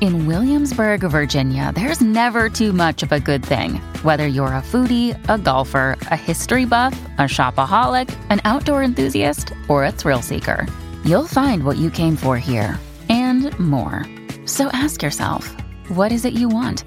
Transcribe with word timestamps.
In 0.00 0.26
Williamsburg, 0.26 1.00
Virginia, 1.00 1.72
there's 1.74 2.00
never 2.00 2.48
too 2.48 2.72
much 2.72 3.02
of 3.02 3.12
a 3.12 3.20
good 3.20 3.44
thing. 3.44 3.76
Whether 4.02 4.26
you're 4.26 4.48
a 4.48 4.62
foodie, 4.62 5.16
a 5.28 5.38
golfer, 5.38 5.96
a 6.10 6.16
history 6.16 6.64
buff, 6.64 6.98
a 7.18 7.22
shopaholic, 7.22 8.14
an 8.30 8.40
outdoor 8.44 8.82
enthusiast, 8.82 9.52
or 9.68 9.84
a 9.84 9.92
thrill 9.92 10.22
seeker, 10.22 10.66
you'll 11.04 11.26
find 11.26 11.64
what 11.64 11.76
you 11.78 11.90
came 11.90 12.16
for 12.16 12.38
here 12.38 12.78
and 13.08 13.56
more. 13.58 14.04
So 14.46 14.68
ask 14.68 15.02
yourself, 15.02 15.54
what 15.88 16.12
is 16.12 16.24
it 16.24 16.34
you 16.34 16.48
want? 16.48 16.84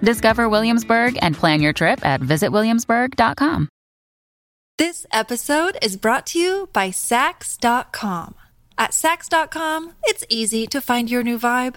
Discover 0.00 0.48
Williamsburg 0.48 1.18
and 1.22 1.34
plan 1.34 1.60
your 1.60 1.72
trip 1.72 2.04
at 2.04 2.20
visitwilliamsburg.com. 2.20 3.68
This 4.78 5.06
episode 5.10 5.76
is 5.82 5.96
brought 5.96 6.26
to 6.26 6.38
you 6.38 6.68
by 6.72 6.90
Saks.com. 6.90 8.34
At 8.76 8.92
Saks.com, 8.92 9.94
it's 10.04 10.24
easy 10.28 10.68
to 10.68 10.80
find 10.80 11.10
your 11.10 11.24
new 11.24 11.36
vibe. 11.38 11.76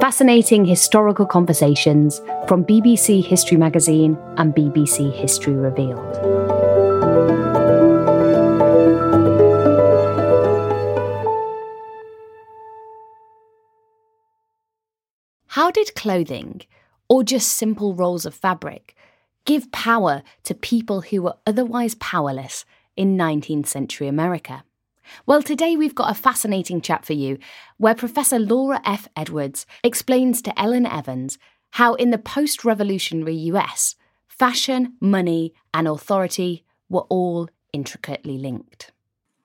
Fascinating 0.00 0.64
historical 0.64 1.26
conversations 1.26 2.20
from 2.48 2.64
BBC 2.64 3.24
History 3.24 3.56
Magazine 3.56 4.16
and 4.36 4.54
BBC 4.54 5.12
History 5.12 5.54
Revealed. 5.54 5.98
How 15.46 15.70
did 15.70 15.94
clothing, 15.94 16.62
or 17.08 17.22
just 17.22 17.48
simple 17.52 17.94
rolls 17.94 18.26
of 18.26 18.34
fabric, 18.34 18.96
give 19.44 19.70
power 19.72 20.22
to 20.44 20.54
people 20.54 21.02
who 21.02 21.22
were 21.22 21.36
otherwise 21.46 21.94
powerless 21.96 22.64
in 22.96 23.16
19th 23.16 23.66
century 23.66 24.08
America? 24.08 24.64
Well, 25.26 25.42
today 25.42 25.76
we've 25.76 25.94
got 25.94 26.10
a 26.10 26.14
fascinating 26.14 26.80
chat 26.80 27.04
for 27.04 27.12
you 27.12 27.38
where 27.76 27.94
Professor 27.94 28.38
Laura 28.38 28.80
F. 28.84 29.08
Edwards 29.16 29.66
explains 29.82 30.42
to 30.42 30.60
Ellen 30.60 30.86
Evans 30.86 31.38
how, 31.72 31.94
in 31.94 32.10
the 32.10 32.18
post 32.18 32.64
revolutionary 32.64 33.34
US, 33.34 33.96
fashion, 34.28 34.94
money, 35.00 35.54
and 35.72 35.88
authority 35.88 36.64
were 36.88 37.06
all 37.08 37.48
intricately 37.72 38.38
linked. 38.38 38.91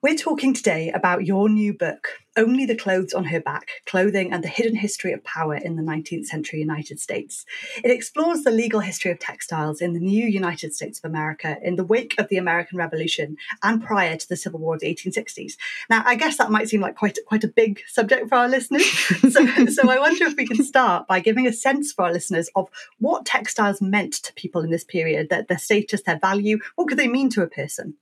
We're 0.00 0.14
talking 0.14 0.54
today 0.54 0.92
about 0.92 1.26
your 1.26 1.48
new 1.48 1.76
book, 1.76 2.06
Only 2.36 2.64
the 2.64 2.76
Clothes 2.76 3.12
on 3.12 3.24
Her 3.24 3.40
Back 3.40 3.82
Clothing 3.84 4.32
and 4.32 4.44
the 4.44 4.48
Hidden 4.48 4.76
History 4.76 5.12
of 5.12 5.24
Power 5.24 5.56
in 5.56 5.74
the 5.74 5.82
19th 5.82 6.26
Century 6.26 6.60
United 6.60 7.00
States. 7.00 7.44
It 7.82 7.90
explores 7.90 8.44
the 8.44 8.52
legal 8.52 8.78
history 8.78 9.10
of 9.10 9.18
textiles 9.18 9.80
in 9.80 9.94
the 9.94 9.98
new 9.98 10.24
United 10.24 10.72
States 10.72 11.00
of 11.00 11.10
America 11.10 11.56
in 11.64 11.74
the 11.74 11.84
wake 11.84 12.14
of 12.16 12.28
the 12.28 12.36
American 12.36 12.78
Revolution 12.78 13.38
and 13.64 13.82
prior 13.82 14.16
to 14.16 14.28
the 14.28 14.36
Civil 14.36 14.60
War 14.60 14.74
of 14.74 14.80
the 14.82 14.94
1860s. 14.94 15.54
Now, 15.90 16.04
I 16.06 16.14
guess 16.14 16.36
that 16.36 16.52
might 16.52 16.68
seem 16.68 16.80
like 16.80 16.94
quite, 16.94 17.18
quite 17.26 17.42
a 17.42 17.48
big 17.48 17.80
subject 17.88 18.28
for 18.28 18.36
our 18.36 18.48
listeners. 18.48 18.88
so, 19.32 19.66
so 19.66 19.90
I 19.90 19.98
wonder 19.98 20.26
if 20.26 20.36
we 20.36 20.46
can 20.46 20.64
start 20.64 21.08
by 21.08 21.18
giving 21.18 21.48
a 21.48 21.52
sense 21.52 21.92
for 21.92 22.04
our 22.04 22.12
listeners 22.12 22.48
of 22.54 22.68
what 23.00 23.26
textiles 23.26 23.80
meant 23.80 24.12
to 24.12 24.32
people 24.34 24.60
in 24.60 24.70
this 24.70 24.84
period, 24.84 25.28
their, 25.28 25.42
their 25.42 25.58
status, 25.58 26.02
their 26.02 26.20
value, 26.20 26.60
what 26.76 26.86
could 26.86 26.98
they 26.98 27.08
mean 27.08 27.30
to 27.30 27.42
a 27.42 27.48
person? 27.48 27.96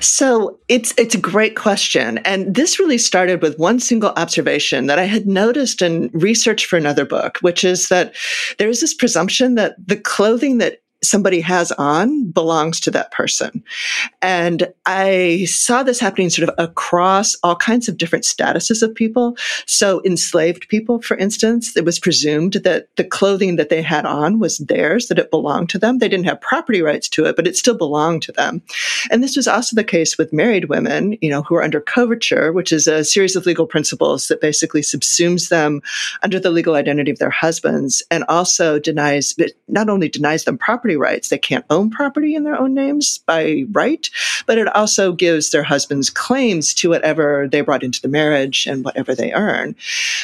So 0.00 0.58
it's 0.68 0.94
it's 0.96 1.14
a 1.14 1.20
great 1.20 1.56
question, 1.56 2.18
and 2.18 2.54
this 2.54 2.78
really 2.78 2.98
started 2.98 3.42
with 3.42 3.58
one 3.58 3.80
single 3.80 4.12
observation 4.16 4.86
that 4.86 4.98
I 4.98 5.04
had 5.04 5.26
noticed 5.26 5.82
in 5.82 6.10
research 6.12 6.66
for 6.66 6.76
another 6.76 7.04
book, 7.04 7.38
which 7.40 7.64
is 7.64 7.88
that 7.88 8.14
there 8.58 8.68
is 8.68 8.80
this 8.80 8.94
presumption 8.94 9.54
that 9.56 9.74
the 9.84 9.96
clothing 9.96 10.58
that 10.58 10.78
somebody 11.04 11.40
has 11.40 11.72
on 11.72 12.30
belongs 12.30 12.80
to 12.80 12.90
that 12.90 13.10
person. 13.10 13.62
And 14.22 14.72
I 14.86 15.44
saw 15.46 15.82
this 15.82 16.00
happening 16.00 16.30
sort 16.30 16.48
of 16.48 16.54
across 16.58 17.36
all 17.42 17.56
kinds 17.56 17.88
of 17.88 17.96
different 17.96 18.24
statuses 18.24 18.82
of 18.82 18.94
people. 18.94 19.36
So 19.66 20.02
enslaved 20.04 20.68
people, 20.68 21.00
for 21.02 21.16
instance, 21.16 21.76
it 21.76 21.84
was 21.84 21.98
presumed 21.98 22.54
that 22.64 22.88
the 22.96 23.04
clothing 23.04 23.56
that 23.56 23.68
they 23.68 23.82
had 23.82 24.06
on 24.06 24.38
was 24.38 24.58
theirs, 24.58 25.08
that 25.08 25.18
it 25.18 25.30
belonged 25.30 25.70
to 25.70 25.78
them. 25.78 25.98
They 25.98 26.08
didn't 26.08 26.26
have 26.26 26.40
property 26.40 26.82
rights 26.82 27.08
to 27.10 27.24
it, 27.26 27.36
but 27.36 27.46
it 27.46 27.56
still 27.56 27.76
belonged 27.76 28.22
to 28.22 28.32
them. 28.32 28.62
And 29.10 29.22
this 29.22 29.36
was 29.36 29.48
also 29.48 29.76
the 29.76 29.84
case 29.84 30.18
with 30.18 30.32
married 30.32 30.66
women, 30.66 31.16
you 31.20 31.30
know, 31.30 31.42
who 31.42 31.54
are 31.56 31.62
under 31.62 31.80
coverture, 31.80 32.52
which 32.52 32.72
is 32.72 32.86
a 32.86 33.04
series 33.04 33.36
of 33.36 33.46
legal 33.46 33.66
principles 33.66 34.28
that 34.28 34.40
basically 34.40 34.80
subsumes 34.80 35.48
them 35.48 35.80
under 36.22 36.40
the 36.40 36.50
legal 36.50 36.74
identity 36.74 37.10
of 37.10 37.18
their 37.18 37.30
husbands 37.30 38.02
and 38.10 38.24
also 38.28 38.78
denies, 38.78 39.34
not 39.68 39.88
only 39.88 40.08
denies 40.08 40.44
them 40.44 40.58
property 40.58 40.93
property 40.94 41.14
rights. 41.14 41.28
They 41.28 41.38
can't 41.38 41.64
own 41.70 41.90
property 41.90 42.34
in 42.34 42.44
their 42.44 42.60
own 42.60 42.74
names 42.74 43.18
by 43.26 43.64
right, 43.72 44.08
but 44.46 44.58
it 44.58 44.68
also 44.74 45.12
gives 45.12 45.50
their 45.50 45.62
husbands 45.62 46.10
claims 46.10 46.74
to 46.74 46.88
whatever 46.88 47.48
they 47.50 47.62
brought 47.62 47.82
into 47.82 48.00
the 48.00 48.08
marriage 48.08 48.66
and 48.66 48.84
whatever 48.84 49.14
they 49.14 49.32
earn. 49.32 49.74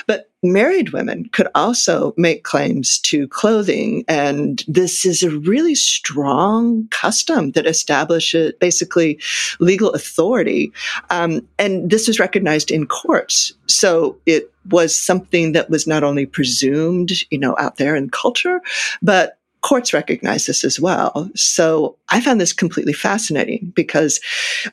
But 0.07 0.31
married 0.43 0.91
women 0.93 1.29
could 1.33 1.49
also 1.55 2.15
make 2.17 2.45
claims 2.45 2.99
to 3.01 3.29
clothing. 3.29 4.05
And 4.09 4.65
this 4.67 5.05
is 5.05 5.23
a 5.23 5.39
really 5.39 5.75
strong 5.75 6.89
custom 6.91 7.53
that 7.53 7.67
establishes 7.67 8.53
basically 8.61 9.19
legal 9.59 9.91
authority. 9.93 10.73
Um, 11.11 11.47
and 11.59 11.91
this 11.91 12.09
was 12.09 12.19
recognized 12.19 12.71
in 12.71 12.87
courts. 12.87 13.53
So 13.67 14.17
it 14.25 14.51
was 14.71 14.97
something 14.97 15.53
that 15.53 15.69
was 15.69 15.87
not 15.87 16.03
only 16.03 16.27
presumed, 16.27 17.11
you 17.31 17.39
know, 17.39 17.55
out 17.59 17.77
there 17.77 17.97
in 17.97 18.11
culture, 18.11 18.61
but 19.03 19.40
courts 19.63 19.93
recognize 19.93 20.47
this 20.47 20.65
as 20.65 20.81
well. 20.81 21.31
So 21.35 21.97
I 22.09 22.21
found 22.21 22.41
this 22.41 22.53
completely 22.53 22.93
fascinating 22.93 23.73
because 23.75 24.21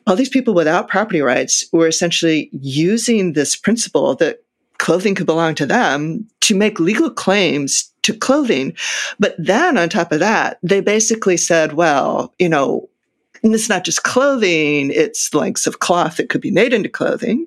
all 0.05 0.15
these 0.15 0.29
people 0.29 0.53
without 0.53 0.87
property 0.87 1.21
rights 1.21 1.65
were 1.71 1.87
essentially 1.87 2.49
using 2.61 3.33
this 3.33 3.55
principle 3.55 4.15
that 4.15 4.43
clothing 4.77 5.15
could 5.15 5.25
belong 5.25 5.55
to 5.55 5.65
them 5.65 6.27
to 6.41 6.55
make 6.55 6.79
legal 6.79 7.09
claims 7.09 7.91
to 8.03 8.13
clothing. 8.13 8.75
But 9.19 9.35
then 9.37 9.77
on 9.77 9.89
top 9.89 10.11
of 10.11 10.19
that, 10.19 10.59
they 10.63 10.81
basically 10.81 11.37
said, 11.37 11.73
well, 11.73 12.33
you 12.39 12.47
know, 12.47 12.87
and 13.43 13.53
it's 13.53 13.69
not 13.69 13.83
just 13.83 14.03
clothing, 14.03 14.91
it's 14.91 15.33
lengths 15.33 15.67
of 15.67 15.79
cloth 15.79 16.17
that 16.17 16.29
could 16.29 16.41
be 16.41 16.51
made 16.51 16.73
into 16.73 16.89
clothing, 16.89 17.45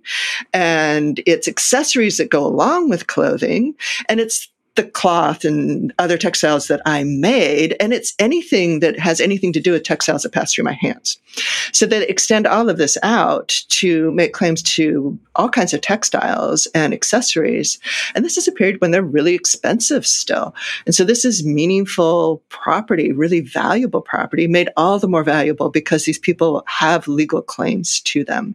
and 0.53 1.21
it's 1.27 1.49
accessories 1.49 2.17
that 2.19 2.31
go 2.31 2.47
along 2.47 2.89
with 2.89 3.09
clothing, 3.09 3.75
and 4.09 4.21
it's 4.21 4.49
the 4.77 4.85
cloth 4.85 5.45
and 5.45 5.93
other 5.99 6.17
textiles 6.17 6.69
that 6.69 6.81
I 6.87 7.03
made, 7.05 7.77
and 7.81 7.93
it's 7.93 8.15
anything 8.19 8.81
that 8.81 8.99
has 8.99 9.21
anything 9.21 9.53
to 9.53 9.61
do 9.61 9.73
with 9.73 9.83
textiles 9.83 10.23
that 10.23 10.33
pass 10.33 10.55
through 10.55 10.65
my 10.65 10.75
hands. 10.75 11.19
So 11.73 11.87
they 11.87 12.07
extend 12.07 12.47
all 12.47 12.69
of 12.69 12.79
this 12.79 12.97
out 13.03 13.49
to 13.69 14.13
make 14.13 14.33
claims 14.33 14.63
to 14.63 15.19
all 15.35 15.49
kinds 15.49 15.75
of 15.75 15.81
textiles 15.81 16.67
and 16.75 16.95
accessories. 16.95 17.79
And 18.15 18.25
this 18.25 18.37
is 18.37 18.47
a 18.47 18.53
period 18.53 18.81
when 18.81 18.91
they're 18.91 19.03
really 19.03 19.35
expensive 19.35 20.07
still. 20.07 20.55
And 20.87 20.95
so 20.95 21.05
this 21.05 21.25
is 21.25 21.45
meaningful 21.45 22.43
property, 22.49 23.13
really 23.13 23.41
valuable 23.41 24.03
property, 24.03 24.47
made 24.47 24.71
all 24.77 24.99
the 24.99 25.09
more 25.09 25.25
valuable 25.25 25.71
because 25.71 26.05
these 26.05 26.19
people 26.19 26.63
have 26.67 27.09
legal 27.09 27.43
claims 27.43 28.01
to 28.03 28.25
them 28.25 28.55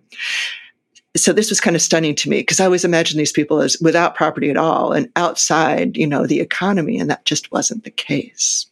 so 1.15 1.31
this 1.31 1.49
was 1.49 1.61
kind 1.61 1.75
of 1.75 1.81
stunning 1.81 2.15
to 2.15 2.29
me 2.29 2.41
because 2.41 2.59
I 2.59 2.65
always 2.65 2.85
imagined 2.85 3.19
these 3.19 3.31
people 3.31 3.61
as 3.61 3.77
without 3.79 4.15
property 4.15 4.49
at 4.49 4.57
all 4.57 4.91
and 4.91 5.09
outside, 5.15 5.97
you 5.97 6.07
know, 6.07 6.27
the 6.27 6.39
economy, 6.39 6.97
and 6.97 7.09
that 7.09 7.25
just 7.25 7.51
wasn't 7.51 7.83
the 7.83 7.91
case. 7.91 8.67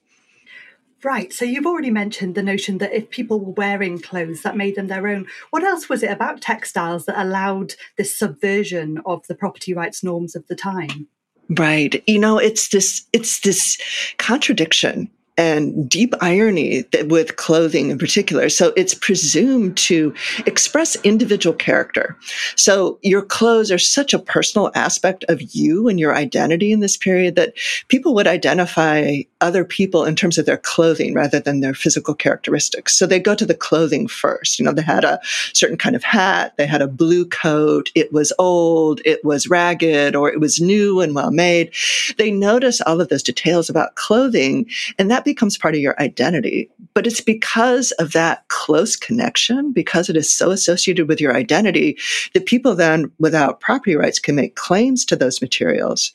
Right. 1.03 1.33
So 1.33 1.43
you've 1.43 1.65
already 1.65 1.91
mentioned 1.91 2.35
the 2.35 2.43
notion 2.43 2.77
that 2.77 2.93
if 2.93 3.09
people 3.09 3.39
were 3.39 3.51
wearing 3.51 3.99
clothes 3.99 4.41
that 4.43 4.55
made 4.55 4.75
them 4.75 4.87
their 4.87 5.07
own, 5.07 5.27
what 5.49 5.63
else 5.63 5.89
was 5.89 6.01
it 6.01 6.11
about 6.11 6.41
textiles 6.41 7.05
that 7.05 7.21
allowed 7.21 7.73
this 7.97 8.15
subversion 8.15 9.01
of 9.05 9.27
the 9.27 9.35
property 9.35 9.73
rights 9.73 10.01
norms 10.01 10.33
of 10.33 10.47
the 10.47 10.55
time? 10.55 11.07
Right. 11.49 12.01
You 12.07 12.19
know, 12.19 12.37
it's 12.37 12.69
this 12.69 13.05
it's 13.11 13.41
this 13.41 13.77
contradiction 14.17 15.09
and 15.37 15.89
deep 15.89 16.13
irony 16.21 16.85
with 17.05 17.35
clothing 17.37 17.89
in 17.89 17.97
particular. 17.97 18.49
So 18.49 18.71
it's 18.75 18.93
presumed 18.93 19.77
to 19.77 20.13
express 20.45 20.95
individual 21.03 21.55
character. 21.55 22.15
So 22.55 22.99
your 23.01 23.23
clothes 23.23 23.71
are 23.71 23.79
such 23.79 24.13
a 24.13 24.19
personal 24.19 24.71
aspect 24.75 25.25
of 25.29 25.41
you 25.55 25.87
and 25.87 25.99
your 25.99 26.15
identity 26.15 26.71
in 26.71 26.81
this 26.81 26.97
period 26.97 27.35
that 27.35 27.53
people 27.87 28.13
would 28.13 28.27
identify 28.27 29.21
other 29.41 29.65
people 29.65 30.05
in 30.05 30.15
terms 30.15 30.37
of 30.37 30.45
their 30.45 30.57
clothing 30.57 31.13
rather 31.13 31.39
than 31.39 31.61
their 31.61 31.73
physical 31.73 32.13
characteristics. 32.13 32.95
So 32.95 33.05
they 33.05 33.19
go 33.19 33.35
to 33.35 33.45
the 33.45 33.55
clothing 33.55 34.07
first. 34.07 34.59
You 34.59 34.65
know, 34.65 34.71
they 34.71 34.83
had 34.83 35.03
a 35.03 35.19
certain 35.53 35.77
kind 35.77 35.95
of 35.95 36.03
hat, 36.03 36.53
they 36.57 36.67
had 36.67 36.81
a 36.81 36.87
blue 36.87 37.25
coat, 37.25 37.89
it 37.95 38.13
was 38.13 38.31
old, 38.37 39.01
it 39.03 39.23
was 39.25 39.47
ragged, 39.47 40.15
or 40.15 40.31
it 40.31 40.39
was 40.39 40.61
new 40.61 41.01
and 41.01 41.15
well 41.15 41.31
made. 41.31 41.73
They 42.17 42.31
notice 42.31 42.81
all 42.81 43.01
of 43.01 43.09
those 43.09 43.23
details 43.23 43.69
about 43.69 43.95
clothing 43.95 44.69
and 44.99 45.09
that 45.09 45.22
that 45.23 45.31
becomes 45.31 45.57
part 45.57 45.73
of 45.73 45.81
your 45.81 45.99
identity. 46.01 46.69
But 46.93 47.07
it's 47.07 47.21
because 47.21 47.91
of 47.93 48.11
that 48.11 48.47
close 48.49 48.95
connection, 48.95 49.71
because 49.71 50.09
it 50.09 50.17
is 50.17 50.29
so 50.29 50.51
associated 50.51 51.07
with 51.07 51.21
your 51.21 51.35
identity, 51.35 51.97
that 52.33 52.45
people 52.45 52.75
then, 52.75 53.11
without 53.19 53.61
property 53.61 53.95
rights, 53.95 54.19
can 54.19 54.35
make 54.35 54.55
claims 54.55 55.05
to 55.05 55.15
those 55.15 55.41
materials. 55.41 56.13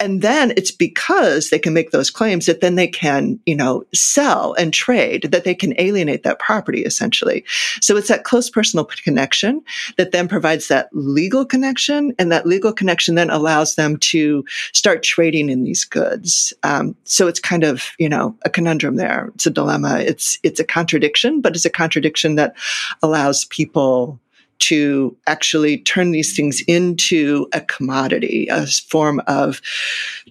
And 0.00 0.22
then 0.22 0.52
it's 0.56 0.72
because 0.72 1.50
they 1.50 1.58
can 1.58 1.72
make 1.72 1.92
those 1.92 2.10
claims 2.10 2.46
that 2.46 2.60
then 2.60 2.74
they 2.74 2.88
can, 2.88 3.38
you 3.46 3.54
know, 3.54 3.84
sell 3.94 4.52
and 4.54 4.74
trade, 4.74 5.28
that 5.30 5.44
they 5.44 5.54
can 5.54 5.72
alienate 5.80 6.24
that 6.24 6.40
property 6.40 6.82
essentially. 6.82 7.44
So 7.80 7.96
it's 7.96 8.08
that 8.08 8.24
close 8.24 8.50
personal 8.50 8.84
connection 8.84 9.62
that 9.96 10.10
then 10.10 10.26
provides 10.26 10.66
that 10.68 10.88
legal 10.92 11.44
connection. 11.44 12.12
And 12.18 12.32
that 12.32 12.46
legal 12.46 12.72
connection 12.72 13.14
then 13.14 13.30
allows 13.30 13.76
them 13.76 13.96
to 13.98 14.44
start 14.72 15.04
trading 15.04 15.48
in 15.48 15.62
these 15.62 15.84
goods. 15.84 16.52
Um, 16.64 16.96
so 17.04 17.28
it's 17.28 17.40
kind 17.40 17.62
of, 17.62 17.92
you 17.98 18.08
know, 18.08 18.36
a 18.44 18.50
conundrum 18.50 18.96
there. 18.96 19.30
It's 19.36 19.46
a 19.46 19.50
dilemma. 19.50 20.00
It's, 20.00 20.38
it's 20.42 20.58
a 20.58 20.64
contradiction, 20.64 21.40
but 21.40 21.54
it's 21.54 21.64
a 21.64 21.70
contradiction 21.70 22.34
that 22.34 22.56
allows 23.00 23.44
people 23.44 24.18
to 24.60 25.16
actually 25.26 25.78
turn 25.78 26.10
these 26.10 26.34
things 26.34 26.62
into 26.66 27.46
a 27.52 27.60
commodity, 27.60 28.46
a 28.50 28.66
form 28.66 29.20
of 29.26 29.60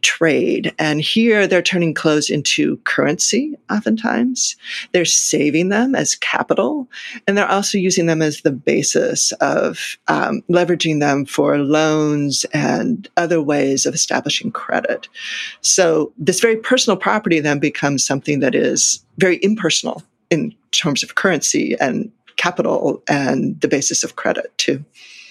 trade. 0.01 0.73
And 0.79 1.01
here 1.01 1.45
they're 1.45 1.61
turning 1.61 1.93
clothes 1.93 2.29
into 2.29 2.77
currency, 2.77 3.55
oftentimes. 3.69 4.55
They're 4.91 5.05
saving 5.05 5.69
them 5.69 5.95
as 5.95 6.15
capital, 6.15 6.89
and 7.27 7.37
they're 7.37 7.49
also 7.49 7.77
using 7.77 8.05
them 8.05 8.21
as 8.21 8.41
the 8.41 8.51
basis 8.51 9.31
of 9.33 9.97
um, 10.07 10.41
leveraging 10.49 10.99
them 10.99 11.25
for 11.25 11.57
loans 11.57 12.45
and 12.53 13.07
other 13.17 13.41
ways 13.41 13.85
of 13.85 13.93
establishing 13.93 14.51
credit. 14.51 15.07
So 15.61 16.11
this 16.17 16.39
very 16.39 16.57
personal 16.57 16.97
property 16.97 17.39
then 17.39 17.59
becomes 17.59 18.05
something 18.05 18.39
that 18.39 18.55
is 18.55 19.03
very 19.17 19.39
impersonal 19.43 20.01
in 20.29 20.53
terms 20.71 21.03
of 21.03 21.15
currency 21.15 21.75
and 21.79 22.11
capital 22.37 23.03
and 23.07 23.59
the 23.61 23.67
basis 23.67 24.03
of 24.03 24.15
credit 24.15 24.51
too. 24.57 24.83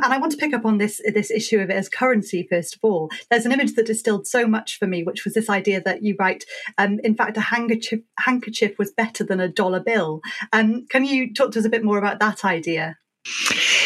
And 0.02 0.12
I 0.12 0.18
want 0.18 0.32
to 0.32 0.38
pick 0.38 0.52
up 0.52 0.64
on 0.64 0.78
this 0.78 1.00
this 1.14 1.30
issue 1.30 1.60
of 1.60 1.70
it 1.70 1.76
as 1.76 1.88
currency 1.88 2.46
first 2.48 2.74
of 2.74 2.80
all. 2.82 3.10
There's 3.30 3.46
an 3.46 3.52
image 3.52 3.74
that 3.74 3.86
distilled 3.86 4.26
so 4.26 4.46
much 4.46 4.78
for 4.78 4.86
me, 4.86 5.04
which 5.04 5.24
was 5.24 5.34
this 5.34 5.48
idea 5.48 5.80
that 5.82 6.02
you 6.02 6.16
write, 6.18 6.44
um, 6.78 6.98
in 7.04 7.14
fact, 7.14 7.36
a 7.36 7.40
handkerchief 7.40 8.00
handkerchief 8.18 8.78
was 8.78 8.90
better 8.90 9.22
than 9.24 9.40
a 9.40 9.48
dollar 9.48 9.80
bill. 9.80 10.20
Um, 10.52 10.86
can 10.88 11.04
you 11.04 11.32
talk 11.32 11.52
to 11.52 11.58
us 11.58 11.64
a 11.64 11.70
bit 11.70 11.84
more 11.84 11.98
about 11.98 12.18
that 12.20 12.44
idea? 12.44 12.96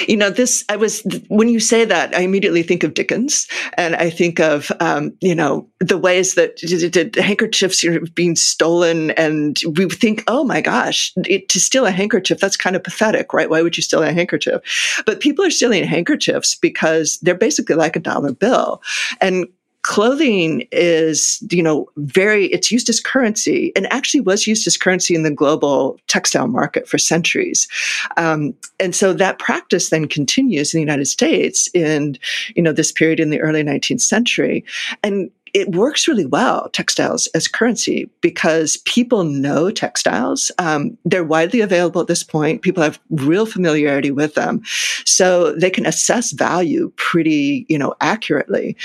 You 0.07 0.17
know, 0.17 0.31
this, 0.31 0.65
I 0.69 0.77
was, 0.77 1.03
when 1.29 1.49
you 1.49 1.61
say 1.61 1.85
that, 1.85 2.15
I 2.17 2.21
immediately 2.21 2.63
think 2.63 2.83
of 2.85 2.95
Dickens 2.95 3.47
and 3.75 3.95
I 3.95 4.09
think 4.09 4.41
of, 4.41 4.73
um, 4.81 5.13
you 5.21 5.35
know, 5.35 5.69
the 5.81 5.99
ways 5.99 6.35
that 6.37 6.57
the 6.57 7.23
handkerchiefs 7.23 7.85
are 7.85 8.01
being 8.15 8.37
stolen. 8.37 9.11
And 9.13 9.61
we 9.77 9.89
think, 9.89 10.25
oh 10.27 10.45
my 10.45 10.61
gosh, 10.61 11.13
it, 11.17 11.49
to 11.51 11.61
steal 11.61 11.85
a 11.85 11.91
handkerchief, 11.91 12.39
that's 12.39 12.57
kind 12.57 12.77
of 12.77 12.85
pathetic, 12.85 13.35
right? 13.35 13.51
Why 13.51 13.63
would 13.63 13.77
you 13.77 13.83
steal 13.83 14.03
a 14.03 14.13
handkerchief? 14.13 15.03
But 15.05 15.21
people 15.21 15.45
are 15.45 15.51
stealing 15.51 15.85
handkerchiefs 15.85 16.55
because 16.55 17.19
they're 17.21 17.35
basically 17.35 17.77
like 17.77 17.97
a 17.97 18.01
dollar 18.01 18.33
bill. 18.33 18.83
And 19.21 19.47
clothing 19.87 20.67
is, 20.73 21.43
you 21.51 21.63
know, 21.63 21.89
very, 21.97 22.47
it's 22.47 22.73
used 22.73 22.91
as 22.91 22.99
currency 22.99 23.73
and 23.77 23.91
actually 23.93 24.21
was 24.21 24.45
used 24.45 24.67
as 24.67 24.77
currency 24.77 25.15
in 25.15 25.23
the 25.23 25.31
global 25.31 25.97
textile 26.09 26.49
market 26.49 26.89
for 26.89 26.99
centuries. 26.99 27.69
Um, 28.17 28.53
and 28.81 28.97
so 28.97 29.13
that 29.13 29.39
practice 29.39 29.91
then 29.91 30.09
continues 30.09 30.75
in 30.75 30.79
the 30.79 30.83
United 30.83 31.07
States 31.07 31.69
in, 31.73 32.19
you 32.57 32.63
know, 32.63 32.73
this 32.73 32.91
period 32.91 33.21
in 33.21 33.31
the 33.31 33.41
early 33.41 33.63
19th 33.63 34.01
century. 34.01 34.65
And 35.05 35.31
it 35.57 35.75
works 35.75 36.07
really 36.07 36.27
well, 36.27 36.69
textiles 36.75 37.29
as 37.29 37.49
currency, 37.49 38.11
because 38.21 38.77
people 38.85 39.25
know 39.25 39.71
textiles. 39.71 40.53
Um, 40.59 40.99
they're 41.07 41.25
widely 41.25 41.63
available 41.63 42.03
at 42.03 42.09
this 42.09 42.23
point. 42.23 42.61
People 42.61 42.83
have 42.83 43.01
real 43.09 43.47
familiarity 43.47 44.11
with 44.11 44.35
them. 44.35 44.61
So 45.07 45.53
they 45.53 45.71
can 45.71 45.87
assess 45.87 46.33
value 46.33 46.93
pretty, 46.97 47.65
you 47.71 47.79
know, 47.79 47.95
accurately. 48.03 48.77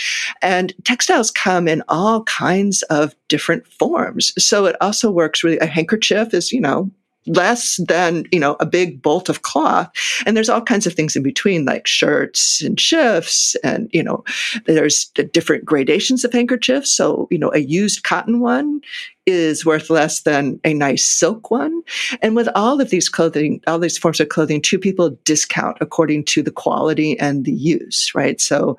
And 0.42 0.74
textiles 0.86 1.30
come 1.30 1.68
in 1.68 1.84
all 1.90 2.24
kinds 2.24 2.84
of 2.84 3.14
different 3.28 3.68
forms. 3.68 4.32
So 4.42 4.66
it 4.66 4.78
also 4.80 5.12
works 5.12 5.44
really, 5.44 5.60
a 5.60 5.66
handkerchief 5.66 6.34
is, 6.34 6.54
you 6.54 6.62
know, 6.62 6.90
less 7.28 7.80
than 7.88 8.26
you 8.32 8.40
know 8.40 8.56
a 8.60 8.66
big 8.66 9.02
bolt 9.02 9.30
of 9.30 9.42
cloth. 9.44 9.92
And 10.26 10.36
there's 10.36 10.50
all 10.50 10.62
kinds 10.62 10.88
of 10.88 10.94
things 10.94 11.16
in 11.16 11.24
between 11.24 11.66
like 11.66 11.88
shirts 11.88 12.62
and 12.62 12.80
shifts 12.80 13.56
and 13.64 13.90
you 13.94 14.04
know 14.04 14.24
there's 14.66 15.12
the 15.16 15.24
different 15.24 15.66
gradations 15.66 16.24
of 16.24 16.34
handkerchiefs. 16.34 16.92
So 16.92 17.28
you 17.30 17.38
know 17.38 17.52
a 17.54 17.60
used 17.60 18.04
cotton 18.04 18.40
one 18.40 18.82
is 19.28 19.66
worth 19.66 19.90
less 19.90 20.22
than 20.22 20.60
a 20.64 20.74
nice 20.74 21.06
silk 21.06 21.52
one. 21.52 21.84
And 22.22 22.36
with 22.36 22.50
all 22.56 22.82
of 22.82 22.90
these 22.90 23.10
clothing 23.10 23.62
all 23.68 23.80
these 23.80 23.98
forms 23.98 24.20
of 24.20 24.30
clothing 24.30 24.62
two 24.62 24.80
people 24.80 25.18
discount 25.24 25.78
according 25.80 26.26
to 26.26 26.42
the 26.42 26.52
quality 26.52 27.20
and 27.20 27.46
the 27.46 27.54
use 27.54 28.14
right? 28.16 28.42
So 28.42 28.78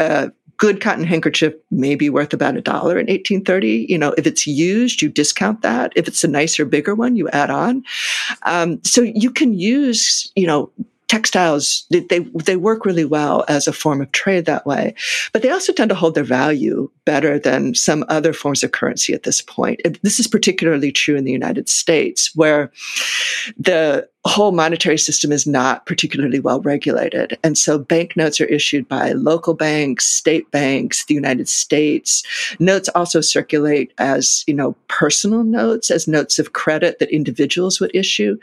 uh, 0.00 0.28
good 0.58 0.80
cotton 0.80 1.04
handkerchief 1.04 1.54
may 1.70 1.94
be 1.94 2.10
worth 2.10 2.32
about 2.32 2.56
a 2.56 2.60
dollar 2.60 2.98
in 2.98 3.06
1830. 3.06 3.86
You 3.88 3.96
know, 3.96 4.12
if 4.18 4.26
it's 4.26 4.46
used, 4.46 5.00
you 5.00 5.08
discount 5.08 5.62
that. 5.62 5.92
If 5.96 6.08
it's 6.08 6.24
a 6.24 6.28
nicer, 6.28 6.64
bigger 6.64 6.94
one, 6.94 7.16
you 7.16 7.28
add 7.30 7.50
on. 7.50 7.84
Um, 8.42 8.82
so 8.84 9.00
you 9.00 9.30
can 9.30 9.54
use, 9.54 10.30
you 10.34 10.46
know, 10.46 10.70
textiles 11.08 11.86
they 11.90 12.18
they 12.44 12.56
work 12.56 12.84
really 12.84 13.06
well 13.06 13.42
as 13.48 13.66
a 13.66 13.72
form 13.72 14.02
of 14.02 14.12
trade 14.12 14.44
that 14.44 14.66
way 14.66 14.94
but 15.32 15.40
they 15.40 15.48
also 15.48 15.72
tend 15.72 15.88
to 15.88 15.94
hold 15.94 16.14
their 16.14 16.22
value 16.22 16.90
better 17.06 17.38
than 17.38 17.74
some 17.74 18.04
other 18.10 18.34
forms 18.34 18.62
of 18.62 18.72
currency 18.72 19.14
at 19.14 19.22
this 19.22 19.40
point 19.40 19.80
this 20.02 20.20
is 20.20 20.26
particularly 20.26 20.92
true 20.92 21.16
in 21.16 21.24
the 21.24 21.32
united 21.32 21.66
states 21.66 22.30
where 22.36 22.70
the 23.58 24.06
whole 24.28 24.52
monetary 24.52 24.98
system 24.98 25.32
is 25.32 25.46
not 25.46 25.86
particularly 25.86 26.40
well 26.40 26.60
regulated. 26.60 27.38
And 27.42 27.56
so 27.56 27.78
banknotes 27.78 28.40
are 28.40 28.46
issued 28.46 28.88
by 28.88 29.12
local 29.12 29.54
banks, 29.54 30.06
state 30.06 30.50
banks, 30.50 31.04
the 31.04 31.14
United 31.14 31.48
States. 31.48 32.22
Notes 32.58 32.88
also 32.94 33.20
circulate 33.20 33.92
as, 33.98 34.44
you 34.46 34.54
know, 34.54 34.76
personal 34.88 35.44
notes, 35.44 35.90
as 35.90 36.08
notes 36.08 36.38
of 36.38 36.52
credit 36.52 36.98
that 36.98 37.10
individuals 37.10 37.80
would 37.80 37.94
issue. 37.94 38.38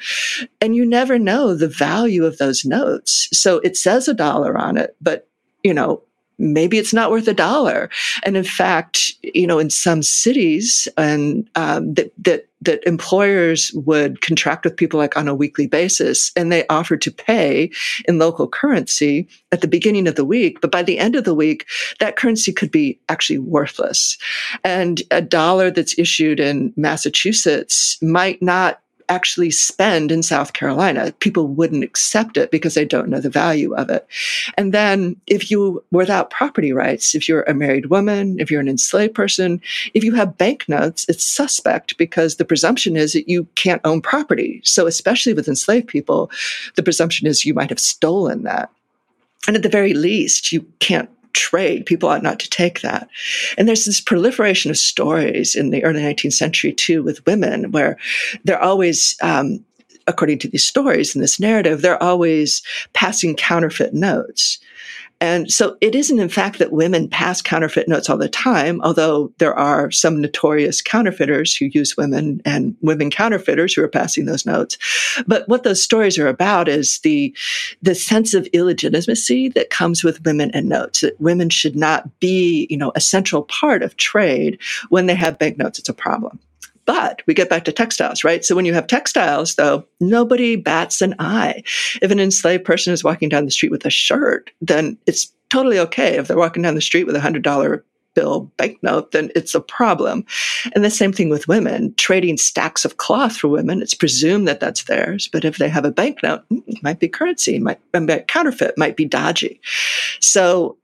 And 0.61 0.75
you 0.75 0.85
never 0.85 1.19
know 1.19 1.53
the 1.53 1.67
value 1.67 2.25
of 2.25 2.37
those 2.37 2.65
notes. 2.65 3.27
So 3.31 3.59
it 3.59 3.77
says 3.77 4.07
a 4.07 4.13
dollar 4.13 4.57
on 4.57 4.77
it, 4.77 4.95
but, 5.01 5.27
you 5.63 5.73
know, 5.73 6.01
maybe 6.37 6.77
it's 6.77 6.93
not 6.93 7.11
worth 7.11 7.27
a 7.27 7.33
dollar. 7.33 7.89
And 8.23 8.37
in 8.37 8.43
fact, 8.43 9.11
you 9.21 9.47
know, 9.47 9.59
in 9.59 9.69
some 9.69 10.03
cities 10.03 10.87
and 10.97 11.49
um, 11.55 11.93
that, 11.93 12.11
that, 12.17 12.47
that 12.61 12.85
employers 12.87 13.71
would 13.73 14.21
contract 14.21 14.65
with 14.65 14.75
people 14.75 14.97
like 14.99 15.15
on 15.15 15.27
a 15.27 15.35
weekly 15.35 15.67
basis 15.67 16.31
and 16.35 16.51
they 16.51 16.65
offered 16.67 17.01
to 17.03 17.11
pay 17.11 17.69
in 18.07 18.17
local 18.17 18.47
currency 18.47 19.27
at 19.51 19.61
the 19.61 19.67
beginning 19.67 20.07
of 20.07 20.15
the 20.15 20.25
week. 20.25 20.61
But 20.61 20.71
by 20.71 20.81
the 20.81 20.97
end 20.97 21.15
of 21.15 21.25
the 21.25 21.35
week, 21.35 21.67
that 21.99 22.15
currency 22.15 22.51
could 22.51 22.71
be 22.71 22.99
actually 23.09 23.39
worthless. 23.39 24.17
And 24.63 25.03
a 25.11 25.21
dollar 25.21 25.69
that's 25.69 25.97
issued 25.99 26.39
in 26.39 26.73
Massachusetts 26.75 27.97
might 28.01 28.41
not 28.41 28.79
actually 29.09 29.51
spend 29.51 30.11
in 30.11 30.23
South 30.23 30.53
Carolina. 30.53 31.11
People 31.19 31.47
wouldn't 31.47 31.83
accept 31.83 32.37
it 32.37 32.51
because 32.51 32.73
they 32.73 32.85
don't 32.85 33.09
know 33.09 33.19
the 33.19 33.29
value 33.29 33.73
of 33.75 33.89
it. 33.89 34.07
And 34.57 34.73
then 34.73 35.15
if 35.27 35.51
you, 35.51 35.83
without 35.91 36.29
property 36.29 36.73
rights, 36.73 37.15
if 37.15 37.27
you're 37.27 37.43
a 37.43 37.53
married 37.53 37.87
woman, 37.87 38.39
if 38.39 38.49
you're 38.49 38.61
an 38.61 38.69
enslaved 38.69 39.13
person, 39.13 39.61
if 39.93 40.03
you 40.03 40.13
have 40.15 40.37
banknotes, 40.37 41.05
it's 41.07 41.23
suspect 41.23 41.97
because 41.97 42.35
the 42.35 42.45
presumption 42.45 42.95
is 42.95 43.13
that 43.13 43.29
you 43.29 43.45
can't 43.55 43.81
own 43.83 44.01
property. 44.01 44.61
So 44.63 44.87
especially 44.87 45.33
with 45.33 45.47
enslaved 45.47 45.87
people, 45.87 46.31
the 46.75 46.83
presumption 46.83 47.27
is 47.27 47.45
you 47.45 47.53
might 47.53 47.69
have 47.69 47.79
stolen 47.79 48.43
that. 48.43 48.69
And 49.47 49.55
at 49.55 49.63
the 49.63 49.69
very 49.69 49.93
least, 49.93 50.51
you 50.51 50.61
can't 50.79 51.09
trade. 51.35 51.85
People 51.85 52.09
ought 52.09 52.23
not 52.23 52.39
to 52.39 52.49
take 52.49 52.81
that. 52.81 53.07
And 53.57 53.67
there's 53.67 53.85
this 53.85 54.01
proliferation 54.01 54.71
of 54.71 54.77
stories 54.77 55.55
in 55.55 55.69
the 55.69 55.83
early 55.83 56.01
19th 56.01 56.33
century 56.33 56.73
too 56.73 57.03
with 57.03 57.25
women 57.27 57.71
where 57.71 57.97
they're 58.43 58.61
always, 58.61 59.15
um, 59.21 59.63
according 60.07 60.39
to 60.39 60.47
these 60.47 60.65
stories 60.65 61.15
in 61.15 61.21
this 61.21 61.39
narrative, 61.39 61.81
they're 61.81 62.01
always 62.01 62.63
passing 62.93 63.35
counterfeit 63.35 63.93
notes. 63.93 64.59
And 65.25 65.51
so 65.51 65.75
it 65.81 65.95
isn't, 65.95 66.19
in 66.19 66.29
fact, 66.29 66.59
that 66.59 66.71
women 66.71 67.09
pass 67.09 67.41
counterfeit 67.41 67.87
notes 67.87 68.11
all 68.11 68.17
the 68.17 68.29
time, 68.29 68.79
although 68.81 69.33
there 69.39 69.55
are 69.55 69.89
some 69.89 70.21
notorious 70.21 70.83
counterfeiters 70.83 71.55
who 71.55 71.65
use 71.65 71.97
women 71.97 72.43
and 72.45 72.77
women 72.81 73.09
counterfeiters 73.09 73.73
who 73.73 73.83
are 73.83 73.87
passing 73.87 74.25
those 74.25 74.45
notes. 74.45 74.77
But 75.25 75.49
what 75.49 75.63
those 75.63 75.81
stories 75.81 76.19
are 76.19 76.27
about 76.27 76.69
is 76.69 76.99
the, 76.99 77.35
the 77.81 77.95
sense 77.95 78.35
of 78.35 78.45
illegitimacy 78.53 79.49
that 79.49 79.71
comes 79.71 80.03
with 80.03 80.23
women 80.23 80.51
and 80.51 80.69
notes, 80.69 81.01
that 81.01 81.19
women 81.19 81.49
should 81.49 81.75
not 81.75 82.19
be, 82.19 82.67
you 82.69 82.77
know, 82.77 82.91
a 82.93 83.01
central 83.01 83.41
part 83.43 83.81
of 83.81 83.97
trade. 83.97 84.61
When 84.89 85.07
they 85.07 85.15
have 85.15 85.39
banknotes, 85.39 85.79
it's 85.79 85.89
a 85.89 85.93
problem. 85.93 86.39
But 86.85 87.21
we 87.25 87.33
get 87.33 87.49
back 87.49 87.65
to 87.65 87.71
textiles, 87.71 88.23
right? 88.23 88.45
So 88.45 88.55
when 88.55 88.65
you 88.65 88.73
have 88.73 88.87
textiles, 88.87 89.55
though, 89.55 89.85
nobody 89.99 90.55
bats 90.55 91.01
an 91.01 91.15
eye. 91.19 91.63
If 92.01 92.11
an 92.11 92.19
enslaved 92.19 92.63
person 92.63 92.93
is 92.93 93.03
walking 93.03 93.29
down 93.29 93.45
the 93.45 93.51
street 93.51 93.71
with 93.71 93.85
a 93.85 93.89
shirt, 93.89 94.51
then 94.61 94.97
it's 95.07 95.31
totally 95.49 95.79
okay. 95.79 96.17
If 96.17 96.27
they're 96.27 96.37
walking 96.37 96.61
down 96.63 96.75
the 96.75 96.81
street 96.81 97.05
with 97.05 97.15
a 97.15 97.21
hundred 97.21 97.43
dollar 97.43 97.83
bill 98.15 98.51
banknote, 98.57 99.11
then 99.11 99.29
it's 99.35 99.53
a 99.53 99.59
problem. 99.59 100.25
And 100.73 100.83
the 100.83 100.89
same 100.89 101.13
thing 101.13 101.29
with 101.29 101.47
women. 101.47 101.93
Trading 101.95 102.37
stacks 102.37 102.85
of 102.85 102.97
cloth 102.97 103.37
for 103.37 103.47
women, 103.49 103.81
it's 103.81 103.93
presumed 103.93 104.47
that 104.47 104.59
that's 104.59 104.85
theirs. 104.85 105.29
But 105.31 105.45
if 105.45 105.57
they 105.57 105.69
have 105.69 105.85
a 105.85 105.91
banknote, 105.91 106.47
mm, 106.49 106.63
it 106.67 106.81
might 106.81 106.99
be 106.99 107.07
currency, 107.07 107.59
might, 107.59 107.79
might 107.93 108.27
counterfeit, 108.27 108.77
might 108.77 108.95
be 108.95 109.05
dodgy. 109.05 109.59
So 110.21 110.77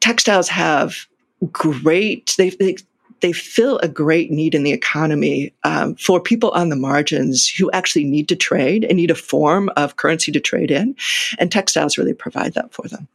textiles 0.00 0.48
have 0.48 1.06
great, 1.50 2.34
they, 2.38 2.50
they 2.50 2.76
they 3.20 3.32
fill 3.32 3.78
a 3.78 3.88
great 3.88 4.30
need 4.30 4.54
in 4.54 4.64
the 4.64 4.72
economy 4.72 5.54
um, 5.64 5.94
for 5.96 6.20
people 6.20 6.50
on 6.50 6.68
the 6.68 6.76
margins 6.76 7.48
who 7.48 7.70
actually 7.72 8.04
need 8.04 8.28
to 8.28 8.36
trade 8.36 8.84
and 8.84 8.96
need 8.96 9.10
a 9.10 9.14
form 9.14 9.70
of 9.76 9.96
currency 9.96 10.32
to 10.32 10.40
trade 10.40 10.70
in. 10.70 10.96
And 11.38 11.50
textiles 11.50 11.96
really 11.98 12.14
provide 12.14 12.54
that 12.54 12.72
for 12.72 12.86
them. 12.88 13.08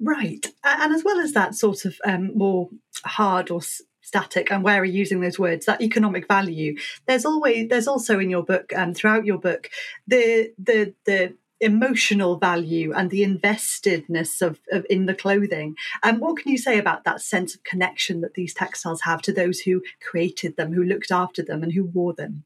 Right. 0.00 0.46
And 0.64 0.92
as 0.92 1.04
well 1.04 1.18
as 1.20 1.32
that 1.32 1.54
sort 1.54 1.84
of 1.84 1.96
um, 2.04 2.36
more 2.36 2.68
hard 3.04 3.50
or 3.50 3.60
static 4.04 4.52
and 4.52 4.62
where 4.62 4.82
are 4.82 4.84
you 4.84 4.98
using 4.98 5.20
those 5.20 5.38
words 5.38 5.64
that 5.64 5.80
economic 5.80 6.28
value 6.28 6.76
there's 7.06 7.24
always 7.24 7.68
there's 7.70 7.88
also 7.88 8.20
in 8.20 8.28
your 8.28 8.44
book 8.44 8.70
and 8.70 8.90
um, 8.90 8.94
throughout 8.94 9.24
your 9.24 9.38
book 9.38 9.70
the 10.06 10.52
the 10.58 10.92
the 11.06 11.34
emotional 11.64 12.36
value 12.36 12.92
and 12.92 13.10
the 13.10 13.22
investedness 13.22 14.42
of, 14.42 14.60
of 14.70 14.86
in 14.88 15.06
the 15.06 15.14
clothing. 15.14 15.74
And 16.02 16.16
um, 16.16 16.20
what 16.20 16.36
can 16.38 16.52
you 16.52 16.58
say 16.58 16.78
about 16.78 17.04
that 17.04 17.20
sense 17.20 17.54
of 17.54 17.64
connection 17.64 18.20
that 18.20 18.34
these 18.34 18.54
textiles 18.54 19.02
have 19.02 19.22
to 19.22 19.32
those 19.32 19.60
who 19.60 19.82
created 20.00 20.56
them, 20.56 20.72
who 20.72 20.84
looked 20.84 21.10
after 21.10 21.42
them, 21.42 21.62
and 21.62 21.72
who 21.72 21.84
wore 21.84 22.12
them? 22.12 22.44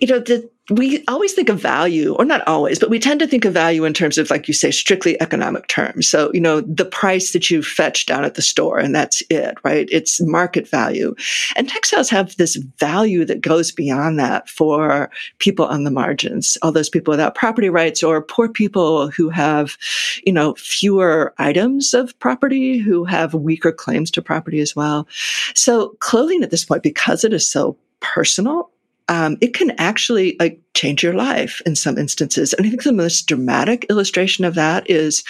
You 0.00 0.08
know, 0.08 0.18
the 0.18 0.50
we 0.70 1.04
always 1.08 1.32
think 1.32 1.48
of 1.48 1.60
value, 1.60 2.14
or 2.14 2.24
not 2.24 2.46
always, 2.46 2.78
but 2.78 2.90
we 2.90 3.00
tend 3.00 3.18
to 3.20 3.26
think 3.26 3.44
of 3.44 3.52
value 3.52 3.84
in 3.84 3.92
terms 3.92 4.18
of, 4.18 4.30
like 4.30 4.46
you 4.46 4.54
say, 4.54 4.70
strictly 4.70 5.20
economic 5.20 5.66
terms. 5.66 6.08
So, 6.08 6.30
you 6.32 6.40
know, 6.40 6.60
the 6.60 6.84
price 6.84 7.32
that 7.32 7.50
you 7.50 7.62
fetch 7.62 8.06
down 8.06 8.24
at 8.24 8.34
the 8.34 8.42
store, 8.42 8.78
and 8.78 8.94
that's 8.94 9.20
it, 9.28 9.58
right? 9.64 9.88
It's 9.90 10.20
market 10.20 10.68
value. 10.68 11.14
And 11.56 11.68
textiles 11.68 12.08
have 12.10 12.36
this 12.36 12.54
value 12.78 13.24
that 13.24 13.40
goes 13.40 13.72
beyond 13.72 14.18
that 14.20 14.48
for 14.48 15.10
people 15.38 15.66
on 15.66 15.82
the 15.84 15.90
margins, 15.90 16.56
all 16.62 16.72
those 16.72 16.90
people 16.90 17.10
without 17.10 17.34
property 17.34 17.68
rights 17.68 18.02
or 18.02 18.22
poor 18.22 18.48
people 18.48 19.10
who 19.10 19.28
have, 19.28 19.76
you 20.24 20.32
know, 20.32 20.54
fewer 20.54 21.34
items 21.38 21.94
of 21.94 22.16
property, 22.20 22.78
who 22.78 23.04
have 23.04 23.34
weaker 23.34 23.72
claims 23.72 24.10
to 24.12 24.22
property 24.22 24.60
as 24.60 24.76
well. 24.76 25.08
So 25.54 25.96
clothing 25.98 26.44
at 26.44 26.50
this 26.50 26.64
point, 26.64 26.84
because 26.84 27.24
it 27.24 27.32
is 27.32 27.46
so 27.46 27.76
personal 28.00 28.70
um, 29.10 29.36
it 29.40 29.54
can 29.54 29.72
actually 29.72 30.36
like 30.38 30.60
change 30.74 31.02
your 31.02 31.14
life 31.14 31.60
in 31.66 31.74
some 31.74 31.98
instances. 31.98 32.52
And 32.52 32.64
I 32.64 32.70
think 32.70 32.84
the 32.84 32.92
most 32.92 33.26
dramatic 33.26 33.84
illustration 33.90 34.44
of 34.44 34.54
that 34.54 34.88
is 34.88 35.24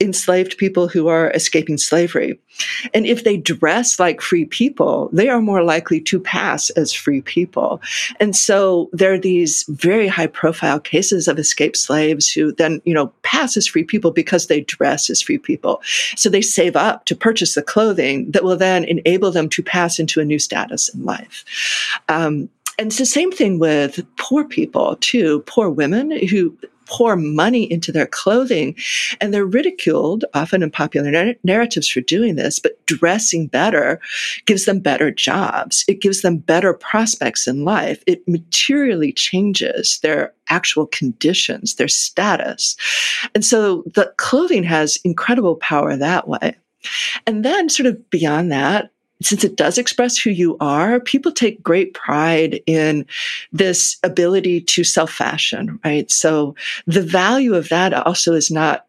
enslaved 0.00 0.56
people 0.56 0.88
who 0.88 1.08
are 1.08 1.30
escaping 1.32 1.76
slavery. 1.76 2.40
And 2.94 3.04
if 3.04 3.22
they 3.22 3.36
dress 3.36 4.00
like 4.00 4.22
free 4.22 4.46
people, 4.46 5.10
they 5.12 5.28
are 5.28 5.42
more 5.42 5.62
likely 5.62 6.00
to 6.00 6.18
pass 6.18 6.70
as 6.70 6.94
free 6.94 7.20
people. 7.20 7.82
And 8.18 8.34
so 8.34 8.88
there 8.92 9.12
are 9.12 9.18
these 9.18 9.66
very 9.68 10.08
high 10.08 10.26
profile 10.26 10.80
cases 10.80 11.28
of 11.28 11.38
escaped 11.38 11.76
slaves 11.76 12.32
who 12.32 12.52
then, 12.52 12.80
you 12.86 12.94
know, 12.94 13.12
pass 13.22 13.56
as 13.58 13.66
free 13.66 13.84
people 13.84 14.12
because 14.12 14.46
they 14.46 14.62
dress 14.62 15.10
as 15.10 15.20
free 15.20 15.38
people. 15.38 15.82
So 16.16 16.30
they 16.30 16.42
save 16.42 16.74
up 16.74 17.04
to 17.04 17.14
purchase 17.14 17.54
the 17.54 17.62
clothing 17.62 18.30
that 18.30 18.44
will 18.44 18.56
then 18.56 18.84
enable 18.84 19.30
them 19.30 19.50
to 19.50 19.62
pass 19.62 19.98
into 19.98 20.20
a 20.20 20.24
new 20.24 20.38
status 20.38 20.88
in 20.88 21.04
life. 21.04 21.44
Um, 22.08 22.48
and 22.80 22.86
it's 22.86 22.96
the 22.96 23.04
same 23.04 23.30
thing 23.30 23.58
with 23.58 24.00
poor 24.16 24.42
people 24.42 24.96
too, 25.02 25.40
poor 25.46 25.68
women 25.68 26.26
who 26.28 26.56
pour 26.86 27.14
money 27.14 27.70
into 27.70 27.92
their 27.92 28.06
clothing 28.06 28.74
and 29.20 29.34
they're 29.34 29.44
ridiculed 29.44 30.24
often 30.32 30.62
in 30.62 30.70
popular 30.70 31.10
nar- 31.10 31.34
narratives 31.44 31.86
for 31.86 32.00
doing 32.00 32.36
this, 32.36 32.58
but 32.58 32.84
dressing 32.86 33.46
better 33.46 34.00
gives 34.46 34.64
them 34.64 34.80
better 34.80 35.10
jobs. 35.10 35.84
It 35.88 36.00
gives 36.00 36.22
them 36.22 36.38
better 36.38 36.72
prospects 36.72 37.46
in 37.46 37.66
life. 37.66 38.02
It 38.06 38.26
materially 38.26 39.12
changes 39.12 40.00
their 40.02 40.32
actual 40.48 40.86
conditions, 40.86 41.74
their 41.74 41.86
status. 41.86 42.76
And 43.34 43.44
so 43.44 43.84
the 43.94 44.10
clothing 44.16 44.64
has 44.64 44.98
incredible 45.04 45.56
power 45.56 45.98
that 45.98 46.28
way. 46.28 46.56
And 47.26 47.44
then 47.44 47.68
sort 47.68 47.88
of 47.88 48.08
beyond 48.08 48.50
that, 48.52 48.90
since 49.22 49.44
it 49.44 49.56
does 49.56 49.78
express 49.78 50.16
who 50.16 50.30
you 50.30 50.56
are, 50.60 51.00
people 51.00 51.32
take 51.32 51.62
great 51.62 51.94
pride 51.94 52.60
in 52.66 53.06
this 53.52 53.98
ability 54.02 54.60
to 54.62 54.84
self 54.84 55.10
fashion, 55.10 55.78
right? 55.84 56.10
So 56.10 56.54
the 56.86 57.02
value 57.02 57.54
of 57.54 57.68
that 57.68 57.92
also 57.94 58.32
is 58.32 58.50
not 58.50 58.86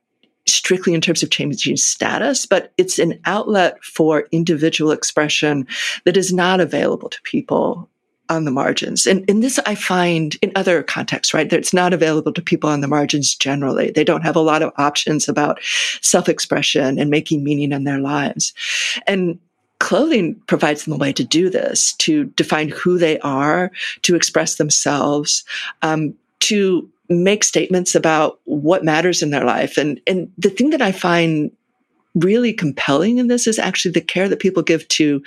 strictly 0.47 0.93
in 0.93 1.01
terms 1.01 1.21
of 1.21 1.29
changing 1.29 1.77
status, 1.77 2.45
but 2.45 2.73
it's 2.77 2.97
an 2.97 3.19
outlet 3.25 3.81
for 3.83 4.27
individual 4.31 4.91
expression 4.91 5.67
that 6.05 6.17
is 6.17 6.33
not 6.33 6.59
available 6.59 7.09
to 7.09 7.21
people 7.23 7.87
on 8.29 8.45
the 8.45 8.51
margins. 8.51 9.05
And, 9.05 9.29
and 9.29 9.43
this 9.43 9.59
I 9.65 9.75
find 9.75 10.35
in 10.41 10.53
other 10.55 10.81
contexts, 10.83 11.33
right? 11.33 11.49
That 11.49 11.59
it's 11.59 11.73
not 11.73 11.93
available 11.93 12.31
to 12.31 12.41
people 12.41 12.69
on 12.69 12.79
the 12.79 12.87
margins 12.87 13.35
generally. 13.35 13.91
They 13.91 14.05
don't 14.05 14.23
have 14.23 14.37
a 14.37 14.41
lot 14.41 14.61
of 14.61 14.71
options 14.77 15.27
about 15.27 15.59
self 16.01 16.29
expression 16.29 16.97
and 16.97 17.09
making 17.09 17.43
meaning 17.43 17.73
in 17.73 17.83
their 17.83 17.99
lives. 17.99 18.53
And 19.05 19.37
clothing 19.81 20.35
provides 20.47 20.85
them 20.85 20.93
a 20.93 20.97
way 20.97 21.11
to 21.11 21.23
do 21.23 21.49
this, 21.49 21.93
to 21.93 22.25
define 22.25 22.69
who 22.69 22.97
they 22.97 23.19
are, 23.19 23.71
to 24.03 24.15
express 24.15 24.55
themselves, 24.55 25.43
um, 25.81 26.13
to 26.39 26.87
make 27.09 27.43
statements 27.43 27.95
about 27.95 28.39
what 28.45 28.85
matters 28.85 29.21
in 29.21 29.31
their 29.31 29.43
life. 29.43 29.77
And, 29.77 29.99
and 30.07 30.31
the 30.37 30.51
thing 30.51 30.69
that 30.69 30.81
I 30.81 30.91
find 30.91 31.51
really 32.15 32.53
compelling 32.53 33.17
in 33.17 33.27
this 33.27 33.47
is 33.47 33.59
actually 33.59 33.91
the 33.91 34.01
care 34.01 34.29
that 34.29 34.39
people 34.39 34.63
give 34.63 34.87
to 34.89 35.23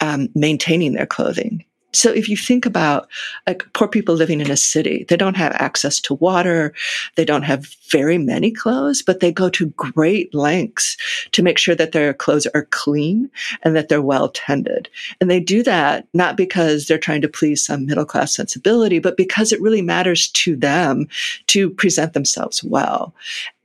um, 0.00 0.28
maintaining 0.34 0.94
their 0.94 1.06
clothing. 1.06 1.64
So 1.92 2.10
if 2.10 2.28
you 2.28 2.36
think 2.36 2.64
about 2.64 3.08
like 3.46 3.70
poor 3.74 3.86
people 3.86 4.14
living 4.14 4.40
in 4.40 4.50
a 4.50 4.56
city, 4.56 5.04
they 5.08 5.16
don't 5.16 5.36
have 5.36 5.52
access 5.52 6.00
to 6.00 6.14
water. 6.14 6.72
They 7.16 7.24
don't 7.24 7.42
have 7.42 7.66
very 7.90 8.16
many 8.18 8.50
clothes, 8.50 9.02
but 9.02 9.20
they 9.20 9.30
go 9.30 9.50
to 9.50 9.66
great 9.70 10.34
lengths 10.34 10.96
to 11.32 11.42
make 11.42 11.58
sure 11.58 11.74
that 11.74 11.92
their 11.92 12.14
clothes 12.14 12.46
are 12.54 12.66
clean 12.70 13.30
and 13.62 13.76
that 13.76 13.88
they're 13.88 14.00
well 14.00 14.30
tended. 14.30 14.88
And 15.20 15.30
they 15.30 15.40
do 15.40 15.62
that 15.64 16.06
not 16.14 16.36
because 16.36 16.86
they're 16.86 16.98
trying 16.98 17.20
to 17.22 17.28
please 17.28 17.64
some 17.64 17.86
middle 17.86 18.06
class 18.06 18.34
sensibility, 18.34 18.98
but 18.98 19.16
because 19.16 19.52
it 19.52 19.60
really 19.60 19.82
matters 19.82 20.28
to 20.30 20.56
them 20.56 21.08
to 21.48 21.70
present 21.70 22.14
themselves 22.14 22.64
well. 22.64 23.14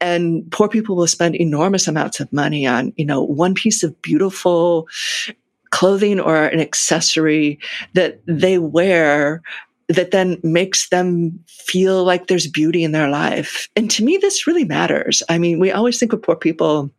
And 0.01 0.50
poor 0.51 0.67
people 0.67 0.96
will 0.96 1.07
spend 1.07 1.36
enormous 1.36 1.88
amounts 1.88 2.19
of 2.19 2.31
money 2.31 2.67
on, 2.67 2.93
you 2.98 3.05
know, 3.05 3.24
one 3.24 3.53
piece 3.53 3.84
of 3.84 4.00
beautiful 4.01 4.88
clothing 5.77 6.19
or 6.19 6.46
an 6.46 6.60
accessory 6.60 7.60
that 7.93 8.19
they 8.25 8.57
wear 8.57 9.43
that 9.89 10.10
then 10.10 10.39
makes 10.41 10.89
them 10.89 11.39
feel 11.48 12.03
like 12.03 12.25
there's 12.25 12.48
beauty 12.48 12.84
in 12.84 12.93
their 12.93 13.10
life. 13.10 13.69
And 13.75 13.89
to 13.91 14.03
me, 14.03 14.17
this 14.17 14.48
really 14.48 14.65
matters. 14.65 15.22
I 15.29 15.38
mean, 15.38 15.60
we 15.60 15.72
always 15.72 16.00
think 16.00 16.13
of 16.13 16.24
poor 16.24 16.36
people 16.36 16.89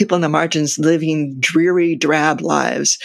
people 0.00 0.14
on 0.14 0.22
the 0.22 0.30
margins 0.30 0.78
living 0.78 1.38
dreary, 1.40 1.94
drab 1.94 2.40
lives. 2.40 2.98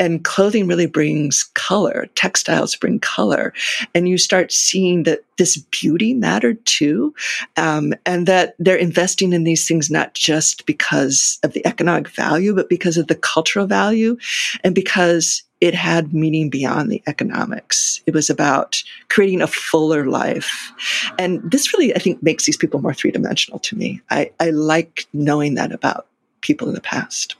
And 0.00 0.24
clothing 0.24 0.66
really 0.66 0.86
brings 0.86 1.42
color. 1.52 2.08
Textiles 2.14 2.74
bring 2.74 3.00
color. 3.00 3.52
And 3.94 4.08
you 4.08 4.16
start 4.16 4.50
seeing 4.50 5.02
that 5.02 5.20
this 5.36 5.58
beauty 5.58 6.14
mattered 6.14 6.64
too. 6.64 7.14
Um, 7.58 7.92
and 8.06 8.26
that 8.26 8.54
they're 8.58 8.76
investing 8.76 9.34
in 9.34 9.44
these 9.44 9.68
things 9.68 9.90
not 9.90 10.14
just 10.14 10.64
because 10.64 11.38
of 11.42 11.52
the 11.52 11.64
economic 11.66 12.08
value, 12.08 12.54
but 12.54 12.70
because 12.70 12.96
of 12.96 13.08
the 13.08 13.14
cultural 13.14 13.66
value 13.66 14.16
and 14.64 14.74
because 14.74 15.42
it 15.60 15.74
had 15.74 16.14
meaning 16.14 16.48
beyond 16.50 16.90
the 16.90 17.02
economics. 17.06 18.00
It 18.06 18.14
was 18.14 18.30
about 18.30 18.82
creating 19.08 19.42
a 19.42 19.46
fuller 19.46 20.06
life. 20.06 20.72
And 21.18 21.42
this 21.42 21.74
really, 21.74 21.94
I 21.94 21.98
think, 21.98 22.22
makes 22.22 22.46
these 22.46 22.56
people 22.56 22.80
more 22.80 22.94
three 22.94 23.10
dimensional 23.10 23.58
to 23.60 23.76
me. 23.76 24.00
I, 24.10 24.30
I 24.38 24.50
like 24.50 25.06
knowing 25.12 25.54
that 25.56 25.72
about 25.72 26.07
people 26.40 26.68
in 26.68 26.74
the 26.74 26.80
past. 26.80 27.36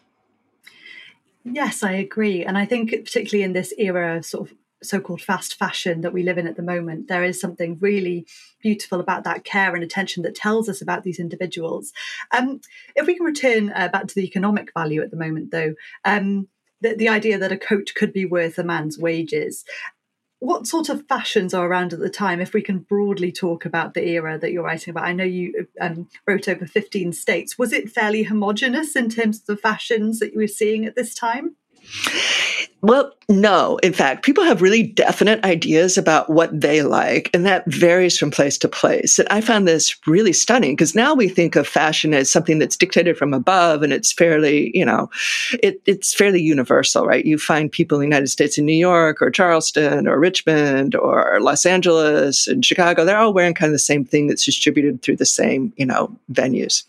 Yes, 1.44 1.82
I 1.82 1.92
agree. 1.92 2.44
And 2.44 2.58
I 2.58 2.66
think, 2.66 2.90
particularly 2.90 3.42
in 3.42 3.52
this 3.52 3.72
era 3.78 4.16
of 4.18 4.26
sort 4.26 4.50
of 4.50 4.56
so 4.82 5.00
called 5.00 5.20
fast 5.20 5.54
fashion 5.58 6.02
that 6.02 6.12
we 6.12 6.22
live 6.22 6.38
in 6.38 6.46
at 6.46 6.56
the 6.56 6.62
moment, 6.62 7.08
there 7.08 7.24
is 7.24 7.40
something 7.40 7.78
really 7.80 8.26
beautiful 8.62 9.00
about 9.00 9.24
that 9.24 9.44
care 9.44 9.74
and 9.74 9.82
attention 9.82 10.22
that 10.22 10.34
tells 10.34 10.68
us 10.68 10.80
about 10.80 11.04
these 11.04 11.18
individuals. 11.18 11.92
Um, 12.36 12.60
if 12.94 13.06
we 13.06 13.16
can 13.16 13.26
return 13.26 13.70
uh, 13.74 13.88
back 13.88 14.06
to 14.06 14.14
the 14.14 14.24
economic 14.24 14.72
value 14.74 15.02
at 15.02 15.10
the 15.10 15.16
moment, 15.16 15.50
though, 15.50 15.74
um, 16.04 16.48
the, 16.80 16.94
the 16.94 17.08
idea 17.08 17.38
that 17.38 17.52
a 17.52 17.58
coat 17.58 17.92
could 17.96 18.12
be 18.12 18.24
worth 18.24 18.58
a 18.58 18.64
man's 18.64 18.98
wages 18.98 19.64
what 20.40 20.66
sort 20.66 20.88
of 20.88 21.06
fashions 21.08 21.52
are 21.52 21.66
around 21.66 21.92
at 21.92 21.98
the 21.98 22.10
time 22.10 22.40
if 22.40 22.52
we 22.52 22.62
can 22.62 22.78
broadly 22.78 23.32
talk 23.32 23.64
about 23.64 23.94
the 23.94 24.06
era 24.08 24.38
that 24.38 24.52
you're 24.52 24.62
writing 24.62 24.92
about? 24.92 25.04
I 25.04 25.12
know 25.12 25.24
you 25.24 25.66
um, 25.80 26.08
wrote 26.26 26.48
over 26.48 26.66
15 26.66 27.12
states. 27.12 27.58
Was 27.58 27.72
it 27.72 27.90
fairly 27.90 28.22
homogenous 28.22 28.94
in 28.94 29.10
terms 29.10 29.40
of 29.40 29.46
the 29.46 29.56
fashions 29.56 30.20
that 30.20 30.32
you 30.32 30.38
were 30.38 30.46
seeing 30.46 30.84
at 30.84 30.94
this 30.94 31.14
time 31.14 31.56
well, 32.80 33.12
no. 33.28 33.76
In 33.78 33.92
fact, 33.92 34.24
people 34.24 34.44
have 34.44 34.62
really 34.62 34.84
definite 34.84 35.42
ideas 35.44 35.98
about 35.98 36.30
what 36.30 36.58
they 36.58 36.82
like, 36.82 37.28
and 37.34 37.44
that 37.44 37.66
varies 37.66 38.16
from 38.16 38.30
place 38.30 38.56
to 38.58 38.68
place. 38.68 39.18
And 39.18 39.26
I 39.30 39.40
found 39.40 39.66
this 39.66 39.96
really 40.06 40.32
stunning 40.32 40.76
because 40.76 40.94
now 40.94 41.12
we 41.12 41.28
think 41.28 41.56
of 41.56 41.66
fashion 41.66 42.14
as 42.14 42.30
something 42.30 42.60
that's 42.60 42.76
dictated 42.76 43.18
from 43.18 43.34
above 43.34 43.82
and 43.82 43.92
it's 43.92 44.12
fairly, 44.12 44.70
you 44.78 44.84
know, 44.84 45.10
it, 45.60 45.82
it's 45.86 46.14
fairly 46.14 46.40
universal, 46.40 47.04
right? 47.04 47.26
You 47.26 47.36
find 47.36 47.70
people 47.70 47.96
in 47.96 48.00
the 48.00 48.06
United 48.06 48.28
States 48.28 48.58
in 48.58 48.64
New 48.64 48.72
York 48.72 49.20
or 49.20 49.30
Charleston 49.30 50.06
or 50.06 50.20
Richmond 50.20 50.94
or 50.94 51.38
Los 51.40 51.66
Angeles 51.66 52.46
and 52.46 52.64
Chicago. 52.64 53.04
They're 53.04 53.18
all 53.18 53.34
wearing 53.34 53.54
kind 53.54 53.70
of 53.70 53.74
the 53.74 53.80
same 53.80 54.04
thing 54.04 54.28
that's 54.28 54.44
distributed 54.44 55.02
through 55.02 55.16
the 55.16 55.26
same, 55.26 55.72
you 55.76 55.86
know, 55.86 56.16
venues. 56.32 56.84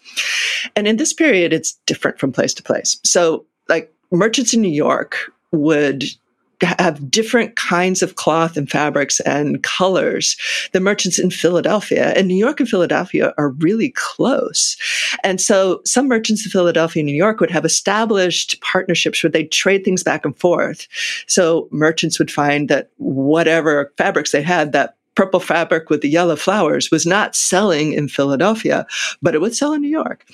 And 0.75 0.87
in 0.87 0.97
this 0.97 1.13
period, 1.13 1.51
it's 1.51 1.73
different 1.87 2.19
from 2.19 2.31
place 2.31 2.53
to 2.53 2.63
place. 2.63 2.99
So, 3.03 3.45
like, 3.67 3.91
merchants 4.11 4.53
in 4.53 4.61
New 4.61 4.69
York 4.69 5.31
would 5.51 6.03
have 6.61 7.09
different 7.09 7.55
kinds 7.55 8.01
of 8.01 8.15
cloth 8.15 8.57
and 8.57 8.69
fabrics 8.69 9.19
and 9.21 9.63
colors. 9.63 10.35
The 10.73 10.79
merchants 10.79 11.17
in 11.17 11.31
Philadelphia 11.31 12.13
and 12.15 12.27
New 12.27 12.35
York 12.35 12.59
and 12.59 12.67
Philadelphia 12.67 13.33
are 13.37 13.49
really 13.49 13.91
close. 13.95 14.75
And 15.23 15.39
so 15.39 15.81
some 15.85 16.07
merchants 16.07 16.45
in 16.45 16.51
Philadelphia 16.51 17.01
and 17.01 17.07
New 17.07 17.15
York 17.15 17.39
would 17.39 17.51
have 17.51 17.65
established 17.65 18.59
partnerships 18.61 19.23
where 19.23 19.31
they'd 19.31 19.51
trade 19.51 19.85
things 19.85 20.03
back 20.03 20.25
and 20.25 20.37
forth. 20.37 20.87
So 21.27 21.67
merchants 21.71 22.19
would 22.19 22.31
find 22.31 22.69
that 22.69 22.91
whatever 22.97 23.93
fabrics 23.97 24.31
they 24.31 24.41
had, 24.41 24.73
that 24.73 24.97
purple 25.19 25.41
fabric 25.41 25.89
with 25.89 25.99
the 25.99 26.07
yellow 26.07 26.37
flowers 26.37 26.91
was 26.91 27.05
not 27.05 27.35
selling 27.35 27.91
in 27.91 28.07
Philadelphia, 28.07 28.87
but 29.21 29.35
it 29.35 29.41
would 29.41 29.53
sell 29.53 29.73
in 29.73 29.81
New 29.81 29.89
York. 29.89 30.25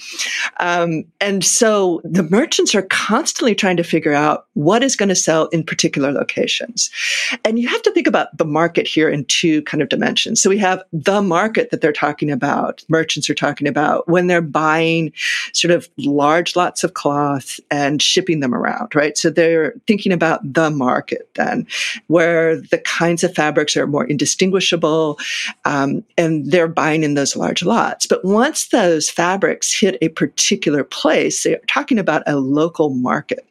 Um, 0.59 1.05
and 1.19 1.43
so 1.43 2.01
the 2.03 2.21
merchants 2.21 2.75
are 2.75 2.83
constantly 2.83 3.55
trying 3.55 3.77
to 3.77 3.83
figure 3.83 4.13
out 4.13 4.45
what 4.53 4.83
is 4.83 4.95
going 4.95 5.09
to 5.09 5.15
sell 5.15 5.47
in 5.47 5.63
particular 5.63 6.11
locations. 6.11 6.91
And 7.43 7.57
you 7.57 7.67
have 7.67 7.81
to 7.81 7.91
think 7.93 8.05
about 8.05 8.37
the 8.37 8.45
market 8.45 8.85
here 8.85 9.09
in 9.09 9.25
two 9.25 9.63
kind 9.63 9.81
of 9.81 9.89
dimensions. 9.89 10.39
So 10.39 10.51
we 10.51 10.59
have 10.59 10.83
the 10.93 11.19
market 11.19 11.71
that 11.71 11.81
they're 11.81 11.91
talking 11.91 12.29
about, 12.29 12.83
merchants 12.87 13.27
are 13.27 13.33
talking 13.33 13.67
about 13.67 14.07
when 14.07 14.27
they're 14.27 14.39
buying 14.39 15.11
sort 15.51 15.71
of 15.71 15.89
large 15.97 16.55
lots 16.55 16.83
of 16.83 16.93
cloth 16.93 17.59
and 17.71 18.03
shipping 18.03 18.39
them 18.39 18.53
around, 18.53 18.93
right? 18.93 19.17
So 19.17 19.31
they're 19.31 19.73
thinking 19.87 20.11
about 20.11 20.41
the 20.43 20.69
market 20.69 21.27
then, 21.33 21.65
where 22.05 22.57
the 22.57 22.77
kinds 22.77 23.23
of 23.23 23.33
fabrics 23.33 23.75
are 23.75 23.87
more 23.87 24.05
indistinguishable 24.05 24.74
um, 25.65 26.03
and 26.17 26.49
they're 26.51 26.67
buying 26.67 27.03
in 27.03 27.13
those 27.13 27.35
large 27.35 27.63
lots. 27.63 28.05
But 28.05 28.23
once 28.23 28.69
those 28.69 29.09
fabrics 29.09 29.77
hit 29.77 29.97
a 30.01 30.09
particular 30.09 30.83
place, 30.83 31.43
they're 31.43 31.59
talking 31.67 31.99
about 31.99 32.23
a 32.27 32.37
local 32.37 32.89
market. 32.89 33.47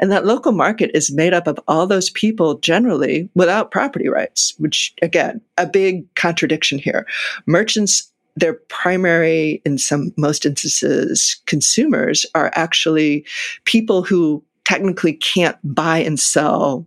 And 0.00 0.10
that 0.10 0.26
local 0.26 0.52
market 0.52 0.90
is 0.94 1.12
made 1.12 1.34
up 1.34 1.46
of 1.46 1.60
all 1.68 1.86
those 1.86 2.10
people 2.10 2.58
generally 2.58 3.28
without 3.34 3.70
property 3.70 4.08
rights, 4.08 4.54
which 4.58 4.94
again, 5.02 5.40
a 5.58 5.66
big 5.66 6.12
contradiction 6.14 6.78
here. 6.78 7.06
Merchants 7.46 8.08
their 8.36 8.54
primary, 8.54 9.60
in 9.66 9.76
some 9.78 10.12
most 10.16 10.46
instances, 10.46 11.40
consumers 11.46 12.24
are 12.34 12.50
actually 12.54 13.26
people 13.64 14.02
who 14.02 14.42
technically 14.64 15.12
can't 15.12 15.56
buy 15.62 15.98
and 15.98 16.18
sell 16.18 16.86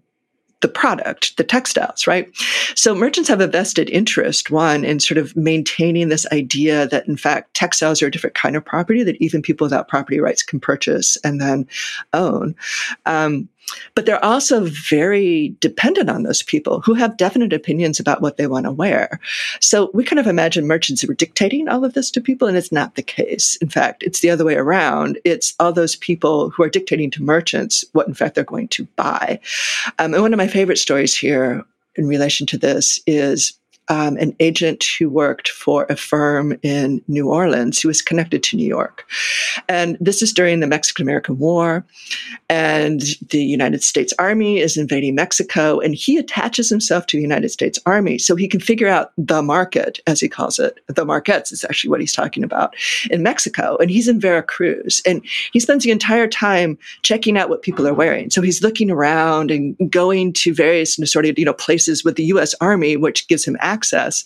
the 0.66 0.72
product, 0.72 1.38
the 1.38 1.44
textiles, 1.44 2.08
right? 2.08 2.28
So 2.74 2.96
merchants 2.96 3.30
have 3.30 3.40
a 3.40 3.46
vested 3.46 3.88
interest, 3.92 4.50
one, 4.50 4.84
in 4.84 5.00
sort 5.00 5.20
of 5.20 5.36
maintaining 5.36 6.10
this 6.10 6.26
idea 6.32 6.88
that 6.88 7.08
in 7.08 7.18
fact 7.18 7.54
textiles 7.54 8.02
are 8.02 8.08
a 8.08 8.12
different 8.12 8.36
kind 8.36 8.56
of 8.56 8.66
property 8.66 9.04
that 9.04 9.22
even 9.22 9.44
people 9.44 9.66
without 9.66 9.88
property 9.88 10.20
rights 10.20 10.42
can 10.42 10.60
purchase 10.60 11.18
and 11.24 11.40
then 11.40 11.68
own. 12.14 12.56
Um, 13.06 13.48
but 13.96 14.06
they're 14.06 14.24
also 14.24 14.66
very 14.66 15.56
dependent 15.60 16.10
on 16.10 16.24
those 16.24 16.44
people 16.44 16.82
who 16.82 16.94
have 16.94 17.18
definite 17.18 17.54
opinions 17.54 18.00
about 18.00 18.22
what 18.22 18.38
they 18.38 18.48
want 18.48 18.66
to 18.66 18.72
wear. 18.72 19.20
So 19.62 19.90
we 19.94 20.04
kind 20.04 20.20
of 20.20 20.28
imagine 20.28 20.68
merchants 20.68 21.06
were 21.06 21.14
dictating 21.14 21.68
all 21.68 21.86
of 21.86 21.94
this 21.94 22.12
to 22.12 22.22
people, 22.22 22.48
and 22.48 22.58
it's 22.58 22.72
not 22.72 22.96
the 22.96 23.04
case. 23.04 23.56
In 23.58 23.70
fact, 23.70 24.04
it's 24.04 24.20
the 24.20 24.30
other 24.30 24.46
way 24.46 24.56
around. 24.56 25.20
It's 25.24 25.54
all 25.60 25.74
those 25.74 25.96
people 25.96 26.50
who 26.50 26.64
are 26.64 26.70
dictating 26.70 27.12
to 27.12 27.24
merchants 27.24 27.84
what, 27.94 28.08
in 28.08 28.14
fact, 28.14 28.36
they're 28.36 28.44
going 28.44 28.68
to 28.70 28.86
buy. 28.96 29.40
Um, 30.00 30.14
and 30.14 30.22
one 30.22 30.34
of 30.34 30.38
my 30.38 30.48
favorite 30.48 30.78
stories 30.78 31.16
here 31.16 31.64
in 31.96 32.08
relation 32.08 32.46
to 32.48 32.58
this 32.58 33.00
is 33.08 33.54
um, 33.90 34.18
an 34.18 34.36
agent 34.40 34.86
who 34.98 35.10
worked 35.10 35.50
for 35.50 35.86
a 35.90 35.96
firm 35.96 36.58
in 36.64 37.02
New 37.08 37.30
Orleans 37.30 37.80
who 37.80 37.88
was 37.88 38.02
connected 38.02 38.42
to 38.44 38.56
New 38.56 38.68
York. 38.68 39.08
And 39.70 39.98
this 40.00 40.22
is 40.22 40.34
during 40.34 40.60
the 40.60 40.68
Mexican 40.68 41.04
American 41.04 41.38
War. 41.38 41.86
And 42.50 43.02
the 43.30 43.44
United 43.44 43.84
States 43.84 44.14
Army 44.18 44.60
is 44.60 44.78
invading 44.78 45.16
Mexico. 45.16 45.80
And 45.80 45.96
he 45.96 46.18
attaches 46.18 46.70
himself 46.70 47.06
to 47.08 47.18
the 47.18 47.22
United 47.22 47.50
States 47.50 47.80
Army 47.86 48.18
so 48.18 48.36
he 48.36 48.48
can 48.48 48.60
figure 48.60 48.88
out 48.88 49.12
the 49.18 49.42
market, 49.42 50.00
as 50.08 50.20
he 50.20 50.28
calls 50.28 50.60
it. 50.60 50.80
The 50.88 51.06
markets 51.06 51.52
is 51.52 51.64
actually 51.64 51.92
what 51.92 52.02
he's 52.02 52.14
talking 52.14 52.44
about 52.44 52.76
in 53.10 53.24
Mexico. 53.24 53.78
And 53.78 53.90
he's 53.90 54.08
in 54.08 54.20
Veracruz. 54.20 55.02
And 55.06 55.24
he 55.54 55.60
spends 55.60 55.84
the 55.84 55.92
entire 55.92 56.28
time 56.28 56.78
checking 57.04 57.38
out 57.38 57.50
what 57.50 57.62
people 57.62 57.88
are 57.88 57.94
wearing. 57.94 58.30
So 58.30 58.42
he's 58.42 58.64
looking 58.64 58.90
around 58.90 59.52
and 59.52 59.76
going 59.92 60.34
to 60.34 60.54
various 60.54 60.96
sort 60.96 61.26
of, 61.26 61.38
you 61.38 61.46
know, 61.46 61.54
places 61.54 62.04
with 62.04 62.16
the 62.16 62.26
US 62.26 62.56
Army, 62.62 62.98
which 62.98 63.28
gives 63.28 63.46
him 63.46 63.58
access 63.60 63.75
access. 63.76 64.24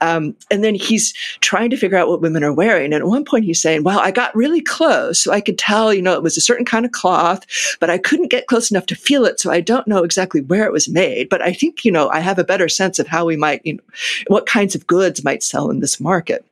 Um, 0.00 0.34
and 0.50 0.64
then 0.64 0.74
he's 0.74 1.14
trying 1.40 1.70
to 1.70 1.76
figure 1.76 1.98
out 1.98 2.08
what 2.08 2.20
women 2.20 2.44
are 2.44 2.52
wearing. 2.52 2.86
And 2.86 3.02
at 3.02 3.06
one 3.06 3.24
point 3.24 3.44
he's 3.44 3.62
saying, 3.62 3.84
well, 3.84 4.00
I 4.00 4.10
got 4.10 4.34
really 4.34 4.60
close. 4.60 5.20
So 5.20 5.32
I 5.32 5.40
could 5.40 5.58
tell, 5.58 5.94
you 5.94 6.02
know, 6.02 6.14
it 6.14 6.22
was 6.22 6.36
a 6.36 6.40
certain 6.48 6.64
kind 6.64 6.84
of 6.84 6.92
cloth, 6.92 7.46
but 7.80 7.90
I 7.90 7.98
couldn't 7.98 8.30
get 8.30 8.48
close 8.48 8.70
enough 8.70 8.86
to 8.86 8.94
feel 8.94 9.24
it. 9.24 9.38
So 9.40 9.50
I 9.50 9.60
don't 9.60 9.86
know 9.86 10.02
exactly 10.02 10.40
where 10.40 10.66
it 10.66 10.72
was 10.72 10.88
made. 10.88 11.28
But 11.28 11.42
I 11.42 11.52
think, 11.52 11.84
you 11.84 11.92
know, 11.92 12.08
I 12.08 12.20
have 12.20 12.38
a 12.38 12.44
better 12.44 12.68
sense 12.68 12.98
of 12.98 13.06
how 13.06 13.24
we 13.24 13.36
might, 13.36 13.64
you 13.64 13.74
know, 13.74 13.82
what 14.26 14.46
kinds 14.46 14.74
of 14.74 14.86
goods 14.86 15.24
might 15.24 15.42
sell 15.42 15.70
in 15.70 15.80
this 15.80 16.00
market. 16.00 16.44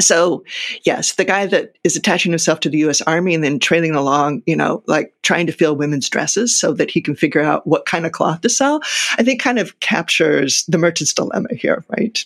So 0.00 0.44
yes, 0.84 1.14
the 1.14 1.24
guy 1.24 1.46
that 1.46 1.76
is 1.84 1.96
attaching 1.96 2.32
himself 2.32 2.60
to 2.60 2.68
the 2.68 2.78
U.S. 2.78 3.00
Army 3.02 3.34
and 3.34 3.44
then 3.44 3.58
trailing 3.58 3.94
along, 3.94 4.42
you 4.46 4.56
know, 4.56 4.82
like 4.86 5.14
trying 5.22 5.46
to 5.46 5.52
fill 5.52 5.76
women's 5.76 6.08
dresses 6.08 6.58
so 6.58 6.72
that 6.72 6.90
he 6.90 7.00
can 7.00 7.14
figure 7.14 7.40
out 7.40 7.66
what 7.66 7.86
kind 7.86 8.06
of 8.06 8.12
cloth 8.12 8.40
to 8.42 8.48
sell, 8.48 8.80
I 9.18 9.22
think 9.22 9.40
kind 9.40 9.58
of 9.58 9.78
captures 9.80 10.64
the 10.66 10.78
merchant's 10.78 11.14
dilemma 11.14 11.48
here, 11.52 11.84
right? 11.96 12.24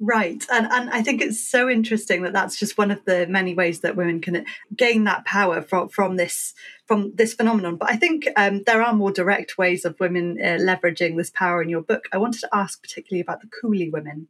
Right. 0.00 0.44
And, 0.52 0.66
and 0.70 0.90
I 0.90 1.02
think 1.02 1.22
it's 1.22 1.40
so 1.40 1.68
interesting 1.68 2.22
that 2.22 2.32
that's 2.32 2.58
just 2.58 2.76
one 2.76 2.90
of 2.90 3.04
the 3.04 3.26
many 3.26 3.54
ways 3.54 3.80
that 3.80 3.96
women 3.96 4.20
can 4.20 4.44
gain 4.76 5.04
that 5.04 5.24
power 5.24 5.62
from, 5.62 5.88
from 5.88 6.16
this 6.16 6.52
from 6.86 7.12
this 7.14 7.32
phenomenon. 7.32 7.76
But 7.76 7.90
I 7.90 7.96
think 7.96 8.28
um, 8.36 8.62
there 8.64 8.82
are 8.82 8.92
more 8.92 9.12
direct 9.12 9.56
ways 9.56 9.86
of 9.86 9.98
women 10.00 10.38
uh, 10.38 10.58
leveraging 10.60 11.16
this 11.16 11.30
power 11.30 11.62
in 11.62 11.70
your 11.70 11.80
book. 11.80 12.04
I 12.12 12.18
wanted 12.18 12.40
to 12.40 12.50
ask 12.52 12.82
particularly 12.82 13.22
about 13.22 13.40
the 13.40 13.48
Coolie 13.48 13.90
women. 13.90 14.28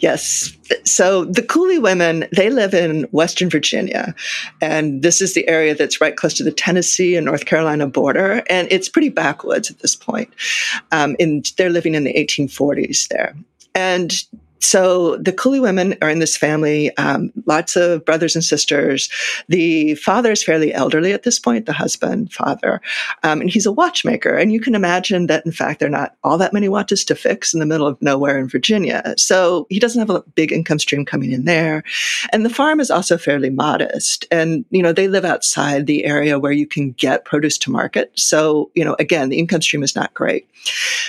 Yes. 0.00 0.56
So 0.84 1.24
the 1.24 1.42
Coolie 1.42 1.80
women, 1.80 2.26
they 2.34 2.50
live 2.50 2.74
in 2.74 3.04
Western 3.04 3.48
Virginia. 3.48 4.14
And 4.60 5.02
this 5.02 5.20
is 5.20 5.34
the 5.34 5.48
area 5.48 5.74
that's 5.74 6.00
right 6.00 6.16
close 6.16 6.34
to 6.34 6.44
the 6.44 6.52
Tennessee 6.52 7.16
and 7.16 7.24
North 7.24 7.46
Carolina 7.46 7.86
border. 7.86 8.42
And 8.48 8.68
it's 8.70 8.88
pretty 8.88 9.08
backwoods 9.08 9.70
at 9.70 9.78
this 9.80 9.94
point. 9.94 10.32
Um, 10.92 11.16
and 11.18 11.50
they're 11.56 11.70
living 11.70 11.94
in 11.94 12.04
the 12.04 12.14
1840s 12.14 13.08
there. 13.08 13.34
And 13.74 14.12
so 14.60 15.16
the 15.16 15.32
Coolie 15.32 15.60
women 15.60 15.96
are 16.02 16.10
in 16.10 16.18
this 16.18 16.36
family, 16.36 16.96
um, 16.96 17.32
lots 17.46 17.76
of 17.76 18.04
brothers 18.04 18.34
and 18.34 18.44
sisters. 18.44 19.08
The 19.48 19.94
father 19.96 20.32
is 20.32 20.42
fairly 20.42 20.72
elderly 20.72 21.12
at 21.12 21.22
this 21.22 21.38
point, 21.38 21.66
the 21.66 21.72
husband, 21.72 22.32
father, 22.32 22.80
um, 23.22 23.40
and 23.40 23.50
he's 23.50 23.66
a 23.66 23.72
watchmaker. 23.72 24.34
And 24.34 24.52
you 24.52 24.60
can 24.60 24.74
imagine 24.74 25.26
that, 25.26 25.44
in 25.44 25.52
fact, 25.52 25.80
there 25.80 25.88
are 25.88 25.90
not 25.90 26.16
all 26.24 26.38
that 26.38 26.52
many 26.52 26.68
watches 26.68 27.04
to 27.04 27.14
fix 27.14 27.52
in 27.52 27.60
the 27.60 27.66
middle 27.66 27.86
of 27.86 28.00
nowhere 28.00 28.38
in 28.38 28.48
Virginia. 28.48 29.14
So 29.16 29.66
he 29.68 29.78
doesn't 29.78 30.00
have 30.00 30.10
a 30.10 30.22
big 30.34 30.52
income 30.52 30.78
stream 30.78 31.04
coming 31.04 31.32
in 31.32 31.44
there. 31.44 31.82
And 32.32 32.44
the 32.44 32.50
farm 32.50 32.80
is 32.80 32.90
also 32.90 33.18
fairly 33.18 33.50
modest. 33.50 34.26
And, 34.30 34.64
you 34.70 34.82
know, 34.82 34.92
they 34.92 35.08
live 35.08 35.24
outside 35.24 35.86
the 35.86 36.04
area 36.04 36.38
where 36.38 36.52
you 36.52 36.66
can 36.66 36.92
get 36.92 37.24
produce 37.24 37.58
to 37.58 37.70
market. 37.70 38.10
So, 38.14 38.70
you 38.74 38.84
know, 38.84 38.96
again, 38.98 39.28
the 39.28 39.38
income 39.38 39.62
stream 39.62 39.82
is 39.82 39.94
not 39.94 40.14
great. 40.14 40.48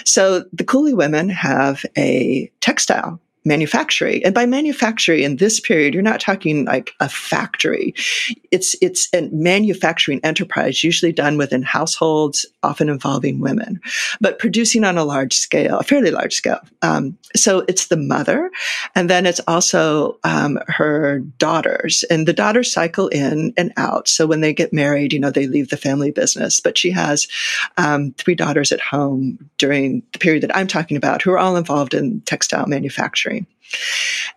So 0.05 0.43
the 0.53 0.63
Coolie 0.63 0.95
women 0.95 1.29
have 1.29 1.85
a 1.97 2.51
textile 2.61 3.19
manufacturing. 3.47 4.23
And 4.25 4.35
by 4.35 4.45
manufacturing 4.45 5.23
in 5.23 5.37
this 5.37 5.59
period, 5.59 5.93
you're 5.93 6.03
not 6.03 6.19
talking 6.19 6.65
like 6.65 6.91
a 6.99 7.09
factory. 7.09 7.93
It's 8.51 8.75
it's 8.81 9.07
a 9.13 9.29
manufacturing 9.31 10.19
enterprise, 10.23 10.83
usually 10.83 11.11
done 11.11 11.37
within 11.37 11.63
households, 11.63 12.45
often 12.63 12.89
involving 12.89 13.39
women, 13.39 13.79
but 14.19 14.39
producing 14.39 14.83
on 14.83 14.97
a 14.97 15.05
large 15.05 15.33
scale, 15.33 15.79
a 15.79 15.83
fairly 15.83 16.11
large 16.11 16.35
scale. 16.35 16.59
Um, 16.81 17.17
so 17.35 17.63
it's 17.67 17.87
the 17.87 17.97
mother, 17.97 18.51
and 18.95 19.09
then 19.09 19.25
it's 19.25 19.41
also 19.47 20.17
um, 20.23 20.59
her 20.67 21.19
daughters, 21.37 22.03
and 22.09 22.27
the 22.27 22.33
daughters 22.33 22.71
cycle 22.71 23.07
in 23.07 23.53
and 23.57 23.71
out. 23.77 24.07
So 24.07 24.27
when 24.27 24.41
they 24.41 24.53
get 24.53 24.73
married, 24.73 25.13
you 25.13 25.19
know, 25.19 25.31
they 25.31 25.47
leave 25.47 25.69
the 25.69 25.77
family 25.77 26.11
business. 26.11 26.59
But 26.59 26.77
she 26.77 26.91
has 26.91 27.27
um, 27.77 28.13
three 28.17 28.35
daughters 28.35 28.71
at 28.71 28.81
home 28.81 29.37
during 29.57 30.03
the 30.13 30.19
period 30.19 30.43
that 30.43 30.55
I'm 30.55 30.67
talking 30.67 30.97
about, 30.97 31.21
who 31.21 31.31
are 31.31 31.39
all 31.39 31.55
involved 31.55 31.93
in 31.93 32.21
textile 32.21 32.67
manufacturing. 32.67 33.36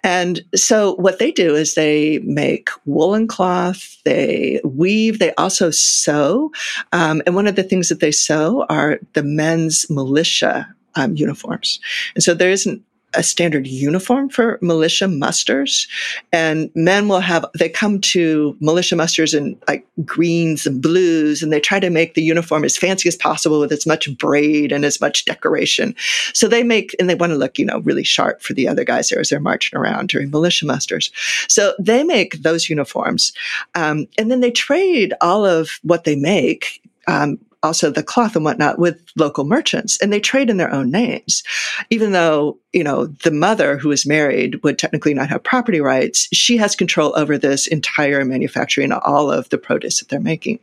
And 0.02 0.40
so 0.54 0.94
what 0.94 1.18
they 1.18 1.30
do 1.30 1.54
is 1.54 1.74
they 1.74 2.20
make 2.20 2.70
woolen 2.86 3.26
cloth, 3.26 3.98
they 4.04 4.60
weave, 4.64 5.18
they 5.18 5.34
also 5.34 5.70
sew. 5.70 6.52
Um, 6.92 7.22
and 7.26 7.34
one 7.34 7.46
of 7.46 7.56
the 7.56 7.62
things 7.62 7.88
that 7.88 8.00
they 8.00 8.12
sew 8.12 8.64
are 8.68 8.98
the 9.12 9.22
men's 9.22 9.88
militia 9.90 10.66
um, 10.94 11.16
uniforms. 11.16 11.80
And 12.14 12.24
so 12.24 12.34
there 12.34 12.50
isn't 12.50 12.82
a 13.14 13.22
standard 13.22 13.66
uniform 13.66 14.28
for 14.28 14.58
militia 14.62 15.08
musters. 15.08 15.88
And 16.32 16.70
men 16.74 17.08
will 17.08 17.20
have 17.20 17.44
they 17.58 17.68
come 17.68 18.00
to 18.00 18.56
militia 18.60 18.96
musters 18.96 19.34
in 19.34 19.58
like 19.68 19.86
greens 20.04 20.66
and 20.66 20.80
blues 20.80 21.42
and 21.42 21.52
they 21.52 21.60
try 21.60 21.80
to 21.80 21.90
make 21.90 22.14
the 22.14 22.22
uniform 22.22 22.64
as 22.64 22.76
fancy 22.76 23.08
as 23.08 23.16
possible 23.16 23.60
with 23.60 23.72
as 23.72 23.86
much 23.86 24.16
braid 24.18 24.72
and 24.72 24.84
as 24.84 25.00
much 25.00 25.24
decoration. 25.24 25.94
So 26.32 26.48
they 26.48 26.62
make 26.62 26.94
and 26.98 27.08
they 27.08 27.14
want 27.14 27.30
to 27.30 27.38
look 27.38 27.58
you 27.58 27.64
know 27.64 27.80
really 27.80 28.04
sharp 28.04 28.42
for 28.42 28.54
the 28.54 28.68
other 28.68 28.84
guys 28.84 29.08
there 29.08 29.20
as 29.20 29.30
they're 29.30 29.40
marching 29.40 29.78
around 29.78 30.08
during 30.08 30.30
militia 30.30 30.66
musters. 30.66 31.10
So 31.48 31.74
they 31.78 32.04
make 32.04 32.42
those 32.42 32.68
uniforms 32.68 33.32
um, 33.74 34.06
and 34.18 34.30
then 34.30 34.40
they 34.40 34.50
trade 34.50 35.14
all 35.20 35.44
of 35.44 35.80
what 35.82 36.04
they 36.04 36.16
make 36.16 36.82
um, 37.06 37.38
also 37.62 37.90
the 37.90 38.02
cloth 38.02 38.36
and 38.36 38.44
whatnot 38.44 38.78
with 38.78 39.02
local 39.16 39.44
merchants 39.44 40.00
and 40.00 40.12
they 40.12 40.20
trade 40.20 40.50
in 40.50 40.56
their 40.56 40.72
own 40.72 40.90
names. 40.90 41.42
Even 41.90 42.12
though, 42.12 42.58
you 42.72 42.84
know, 42.84 43.06
the 43.06 43.30
mother 43.30 43.76
who 43.76 43.90
is 43.90 44.06
married 44.06 44.62
would 44.62 44.78
technically 44.78 45.14
not 45.14 45.28
have 45.28 45.42
property 45.42 45.80
rights, 45.80 46.28
she 46.32 46.56
has 46.56 46.76
control 46.76 47.16
over 47.18 47.36
this 47.36 47.66
entire 47.66 48.24
manufacturing, 48.24 48.92
all 48.92 49.30
of 49.30 49.48
the 49.48 49.58
produce 49.58 49.98
that 49.98 50.08
they're 50.08 50.20
making. 50.20 50.60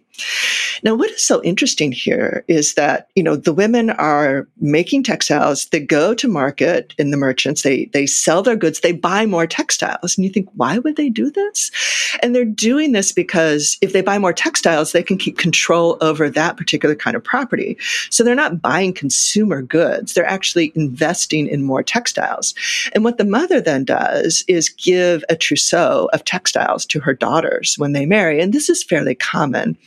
Now, 0.83 0.95
what 0.95 1.11
is 1.11 1.25
so 1.25 1.41
interesting 1.43 1.91
here 1.91 2.43
is 2.47 2.73
that, 2.75 3.09
you 3.15 3.23
know, 3.23 3.35
the 3.35 3.53
women 3.53 3.89
are 3.91 4.47
making 4.59 5.03
textiles. 5.03 5.67
They 5.67 5.79
go 5.79 6.13
to 6.15 6.27
market 6.27 6.93
in 6.97 7.11
the 7.11 7.17
merchants. 7.17 7.61
They, 7.61 7.85
they 7.85 8.05
sell 8.05 8.41
their 8.41 8.55
goods. 8.55 8.79
They 8.79 8.91
buy 8.93 9.25
more 9.25 9.47
textiles. 9.47 10.17
And 10.17 10.25
you 10.25 10.31
think, 10.31 10.49
why 10.53 10.79
would 10.79 10.95
they 10.95 11.09
do 11.09 11.29
this? 11.29 11.71
And 12.21 12.33
they're 12.33 12.45
doing 12.45 12.91
this 12.91 13.11
because 13.11 13.77
if 13.81 13.93
they 13.93 14.01
buy 14.01 14.17
more 14.17 14.33
textiles, 14.33 14.91
they 14.91 15.03
can 15.03 15.17
keep 15.17 15.37
control 15.37 15.97
over 16.01 16.29
that 16.29 16.57
particular 16.57 16.95
kind 16.95 17.15
of 17.15 17.23
property. 17.23 17.77
So 18.09 18.23
they're 18.23 18.35
not 18.35 18.61
buying 18.61 18.93
consumer 18.93 19.61
goods. 19.61 20.13
They're 20.13 20.25
actually 20.25 20.71
investing 20.75 21.47
in 21.47 21.63
more 21.63 21.83
textiles. 21.83 21.96
And 22.93 23.03
what 23.03 23.17
the 23.17 23.25
mother 23.25 23.61
then 23.61 23.83
does 23.83 24.43
is 24.47 24.69
give 24.69 25.23
a 25.29 25.35
trousseau 25.35 26.09
of 26.13 26.23
textiles 26.23 26.85
to 26.87 26.99
her 26.99 27.13
daughters 27.13 27.75
when 27.77 27.93
they 27.93 28.05
marry. 28.05 28.41
And 28.41 28.53
this 28.53 28.69
is 28.69 28.83
fairly 28.83 29.15
common 29.15 29.77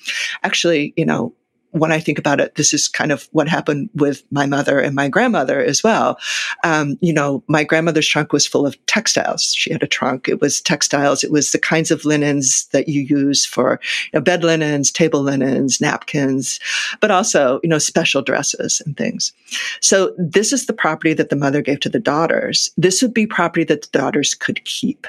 actually, 0.42 0.92
you 0.96 1.06
know, 1.06 1.32
when 1.72 1.92
I 1.92 2.00
think 2.00 2.18
about 2.18 2.40
it, 2.40 2.56
this 2.56 2.72
is 2.72 2.88
kind 2.88 3.12
of 3.12 3.28
what 3.33 3.48
happened 3.48 3.90
with 3.94 4.22
my 4.30 4.46
mother 4.46 4.80
and 4.80 4.94
my 4.94 5.09
grandmother 5.09 5.62
as 5.62 5.83
well. 5.83 6.18
Um, 6.64 6.98
you 7.00 7.12
know, 7.12 7.44
my 7.46 7.64
grandmother's 7.64 8.09
trunk 8.09 8.33
was 8.33 8.46
full 8.46 8.66
of 8.66 8.85
textiles. 8.87 9.54
She 9.54 9.72
had 9.72 9.83
a 9.83 9.87
trunk. 9.87 10.28
It 10.28 10.40
was 10.40 10.61
textiles. 10.61 11.22
It 11.22 11.30
was 11.30 11.52
the 11.52 11.59
kinds 11.59 11.90
of 11.90 12.04
linens 12.04 12.66
that 12.72 12.88
you 12.88 13.02
use 13.02 13.46
for 13.46 13.80
you 14.12 14.18
know, 14.18 14.20
bed 14.20 14.42
linens, 14.42 14.90
table 14.90 15.22
linens, 15.22 15.80
napkins, 15.80 16.59
but 17.00 17.11
also, 17.11 17.61
you 17.62 17.68
know, 17.68 17.78
special 17.78 18.22
dresses 18.22 18.83
and 18.85 18.96
things. 18.96 19.33
So 19.80 20.14
this 20.18 20.52
is 20.52 20.66
the 20.66 20.72
property 20.72 21.14
that 21.14 21.28
the 21.28 21.37
mother 21.37 21.62
gave 21.62 21.80
to 21.80 21.88
the 21.88 22.00
daughters. 22.00 22.70
This 22.76 23.00
would 23.02 23.14
be 23.14 23.26
property 23.26 23.64
that 23.64 23.83
the 23.83 23.98
daughters 23.98 24.35
could 24.35 24.64
keep. 24.64 25.06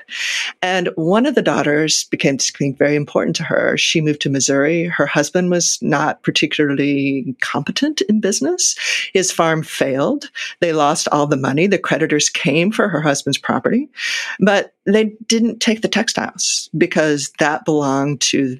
And 0.62 0.89
one 0.95 1.26
of 1.26 1.36
the 1.36 1.41
daughters 1.41 2.04
became 2.06 2.38
very 2.78 2.95
important 2.95 3.36
to 3.38 3.43
her. 3.43 3.78
She 3.78 4.02
moved 4.02 4.21
to 4.21 4.30
Missouri. 4.30 4.86
Her 4.86 5.06
husband 5.06 5.50
was 5.50 5.80
not 5.82 6.21
particularly 6.24 6.50
particularly 6.51 7.35
competent 7.41 8.01
in 8.01 8.19
business. 8.19 8.75
His 9.13 9.31
farm 9.31 9.63
failed. 9.63 10.29
They 10.59 10.73
lost 10.73 11.07
all 11.11 11.25
the 11.25 11.37
money. 11.37 11.67
The 11.67 11.77
creditors 11.77 12.29
came 12.29 12.71
for 12.71 12.89
her 12.89 13.01
husband's 13.01 13.37
property, 13.37 13.89
but 14.39 14.73
they 14.85 15.15
didn't 15.27 15.59
take 15.59 15.81
the 15.81 15.87
textiles 15.87 16.69
because 16.77 17.31
that 17.39 17.65
belonged 17.65 18.21
to 18.21 18.57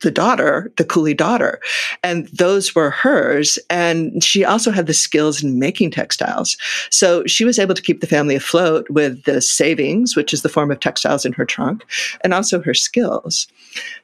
the 0.00 0.10
daughter, 0.12 0.72
the 0.76 0.84
coolie 0.84 1.16
daughter. 1.16 1.60
And 2.04 2.28
those 2.28 2.72
were 2.72 2.90
hers. 2.90 3.58
And 3.68 4.22
she 4.22 4.44
also 4.44 4.70
had 4.70 4.86
the 4.86 4.94
skills 4.94 5.42
in 5.42 5.58
making 5.58 5.90
textiles. 5.90 6.56
So 6.90 7.26
she 7.26 7.44
was 7.44 7.58
able 7.58 7.74
to 7.74 7.82
keep 7.82 8.00
the 8.00 8.06
family 8.06 8.36
afloat 8.36 8.88
with 8.90 9.24
the 9.24 9.40
savings, 9.40 10.14
which 10.14 10.32
is 10.32 10.42
the 10.42 10.48
form 10.48 10.70
of 10.70 10.78
textiles 10.78 11.26
in 11.26 11.32
her 11.32 11.44
trunk, 11.44 11.84
and 12.22 12.32
also 12.32 12.62
her 12.62 12.74
skills. 12.74 13.48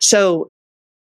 So 0.00 0.48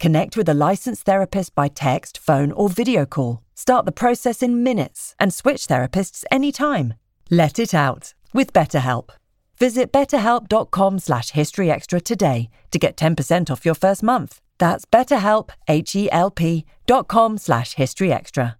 Connect 0.00 0.34
with 0.36 0.48
a 0.48 0.54
licensed 0.54 1.04
therapist 1.04 1.54
by 1.54 1.68
text, 1.68 2.18
phone, 2.18 2.50
or 2.52 2.68
video 2.70 3.04
call. 3.06 3.42
Start 3.54 3.84
the 3.84 3.92
process 3.92 4.42
in 4.42 4.64
minutes 4.64 5.14
and 5.20 5.32
switch 5.32 5.66
therapists 5.66 6.24
anytime. 6.30 6.94
Let 7.30 7.58
it 7.58 7.74
out 7.74 8.14
with 8.32 8.54
BetterHelp. 8.54 9.10
Visit 9.58 9.92
betterhelp.com 9.92 10.98
slash 10.98 11.32
historyextra 11.32 12.02
today 12.02 12.48
to 12.70 12.78
get 12.78 12.96
10% 12.96 13.50
off 13.50 13.66
your 13.66 13.74
first 13.74 14.02
month. 14.02 14.40
That's 14.58 14.86
betterhelp, 14.86 15.50
H-E-L-P 15.68 16.64
dot 16.86 17.08
com 17.08 17.36
slash 17.36 17.74
historyextra. 17.76 18.54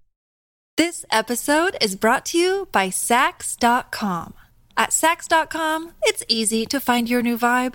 This 0.77 1.05
episode 1.11 1.77
is 1.81 1.97
brought 1.97 2.27
to 2.27 2.39
you 2.39 2.69
by 2.71 2.89
Saks.com. 2.89 4.35
At 4.77 4.91
Saks.com, 4.91 5.93
it's 6.03 6.23
easy 6.29 6.67
to 6.67 6.81
find 6.81 7.09
your 7.09 7.23
new 7.23 7.39
vibe. 7.39 7.75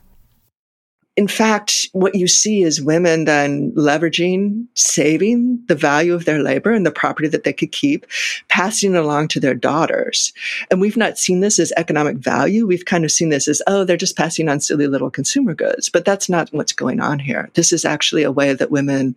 in 1.17 1.27
fact, 1.27 1.87
what 1.91 2.15
you 2.15 2.25
see 2.25 2.63
is 2.63 2.81
women 2.81 3.25
then 3.25 3.73
leveraging, 3.73 4.65
saving 4.75 5.61
the 5.67 5.75
value 5.75 6.13
of 6.13 6.23
their 6.23 6.41
labor 6.41 6.71
and 6.71 6.85
the 6.85 6.91
property 6.91 7.27
that 7.27 7.43
they 7.43 7.51
could 7.51 7.73
keep, 7.73 8.05
passing 8.47 8.95
it 8.95 8.97
along 8.97 9.27
to 9.27 9.39
their 9.39 9.53
daughters. 9.53 10.31
And 10.69 10.79
we've 10.79 10.95
not 10.95 11.17
seen 11.17 11.41
this 11.41 11.59
as 11.59 11.73
economic 11.75 12.15
value. 12.15 12.65
We've 12.65 12.85
kind 12.85 13.03
of 13.03 13.11
seen 13.11 13.27
this 13.27 13.49
as, 13.49 13.61
oh, 13.67 13.83
they're 13.83 13.97
just 13.97 14.15
passing 14.15 14.47
on 14.47 14.61
silly 14.61 14.87
little 14.87 15.11
consumer 15.11 15.53
goods. 15.53 15.89
But 15.89 16.05
that's 16.05 16.29
not 16.29 16.47
what's 16.53 16.71
going 16.71 17.01
on 17.01 17.19
here. 17.19 17.49
This 17.55 17.73
is 17.73 17.83
actually 17.83 18.23
a 18.23 18.31
way 18.31 18.53
that 18.53 18.71
women 18.71 19.13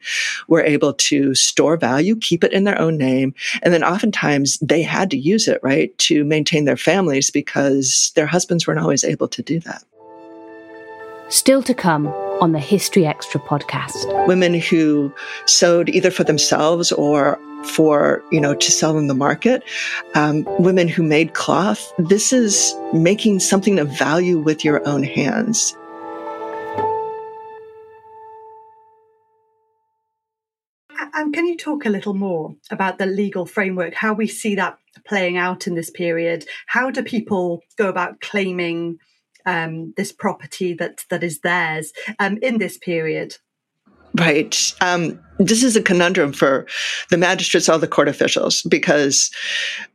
were 0.49 0.65
able 0.65 0.95
to 0.95 1.33
store 1.37 1.77
value, 1.77 2.17
keep 2.17 2.43
it 2.43 2.53
in 2.53 2.65
their 2.65 2.81
own 2.81 2.99
name. 2.99 3.35
And 3.63 3.73
then 3.73 3.85
oftentimes 3.85 4.59
they 4.59 4.83
had 4.83 5.13
to 5.13 5.17
use 5.17 5.47
it, 5.47 5.61
right, 5.63 5.97
to 5.99 6.25
maintain 6.25 6.65
their 6.65 6.77
families 6.77 7.31
because 7.31 8.11
their 8.17 8.27
husbands 8.27 8.67
weren't 8.67 8.81
always 8.81 9.05
able 9.05 9.29
to 9.29 9.43
do 9.43 9.61
that. 9.61 9.85
Still 11.31 11.63
to 11.63 11.75
come 11.75 12.09
on 12.41 12.53
the 12.53 12.59
History 12.59 13.07
Extra 13.07 13.41
podcast. 13.41 14.27
Women 14.27 14.55
who 14.55 15.13
sewed 15.47 15.89
either 15.89 16.11
for 16.11 16.23
themselves 16.23 16.93
or 16.93 17.41
for, 17.65 18.23
you 18.31 18.41
know, 18.41 18.55
to 18.55 18.71
sell 18.71 18.99
in 18.99 19.07
the 19.07 19.15
market. 19.15 19.63
Um, 20.15 20.45
women 20.59 20.87
who 20.87 21.03
made 21.03 21.33
cloth. 21.33 21.93
This 21.99 22.33
is 22.33 22.75
making 22.93 23.41
something 23.41 23.79
of 23.79 23.89
value 23.89 24.39
with 24.39 24.65
your 24.65 24.87
own 24.87 25.03
hands. 25.03 25.75
And 31.15 31.33
can 31.33 31.47
you 31.47 31.57
talk 31.57 31.87
a 31.87 31.91
little 31.91 32.15
more 32.15 32.55
about 32.71 32.99
the 32.99 33.07
legal 33.07 33.47
framework, 33.47 33.95
how 33.95 34.13
we 34.13 34.27
see 34.27 34.57
that 34.57 34.79
playing 35.07 35.39
out 35.39 35.67
in 35.67 35.75
this 35.75 35.89
period? 35.89 36.45
How 36.67 36.91
do 36.91 37.03
people 37.03 37.63
go 37.79 37.89
about 37.89 38.21
claiming 38.21 38.99
um, 39.47 39.93
this 39.97 40.13
property 40.13 40.75
that 40.75 41.05
that 41.11 41.23
is 41.25 41.41
theirs 41.41 41.93
um, 42.19 42.39
in 42.43 42.59
this 42.59 42.79
period. 42.79 43.37
Right. 44.17 44.73
Um, 44.81 45.19
this 45.41 45.65
is 45.65 45.75
a 45.75 45.83
conundrum 45.83 46.33
for 46.33 46.69
the 47.11 47.17
magistrates, 47.17 47.69
all 47.69 47.81
the 47.81 47.89
court 47.89 48.07
officials, 48.07 48.63
because 48.63 49.29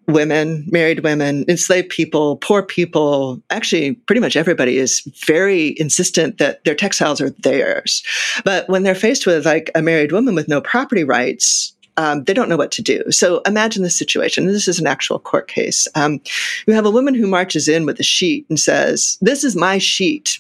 women, 0.09 0.67
married 0.69 1.05
women, 1.05 1.45
enslaved 1.47 1.87
people, 1.87 2.35
poor 2.37 2.61
people, 2.61 3.41
actually 3.49 3.93
pretty 3.93 4.19
much 4.19 4.35
everybody 4.35 4.77
is 4.77 5.01
very 5.25 5.73
insistent 5.79 6.37
that 6.37 6.61
their 6.65 6.75
textiles 6.75 7.21
are 7.21 7.29
theirs. 7.29 8.03
But 8.43 8.67
when 8.67 8.83
they're 8.83 8.93
faced 8.93 9.25
with 9.25 9.45
like 9.45 9.71
a 9.73 9.81
married 9.81 10.11
woman 10.11 10.35
with 10.35 10.49
no 10.49 10.59
property 10.59 11.05
rights, 11.05 11.73
um, 11.99 12.23
they 12.23 12.33
don't 12.33 12.47
know 12.47 12.55
what 12.55 12.71
to 12.71 12.81
do. 12.81 13.03
So 13.11 13.41
imagine 13.45 13.83
the 13.83 13.89
situation. 13.89 14.47
This 14.47 14.69
is 14.69 14.79
an 14.79 14.87
actual 14.87 15.19
court 15.19 15.49
case. 15.49 15.85
Um, 15.95 16.21
you 16.65 16.73
have 16.73 16.85
a 16.85 16.91
woman 16.91 17.13
who 17.13 17.27
marches 17.27 17.67
in 17.67 17.85
with 17.85 17.99
a 17.99 18.03
sheet 18.03 18.45
and 18.47 18.57
says, 18.57 19.17
This 19.19 19.43
is 19.43 19.53
my 19.53 19.79
sheet. 19.79 20.39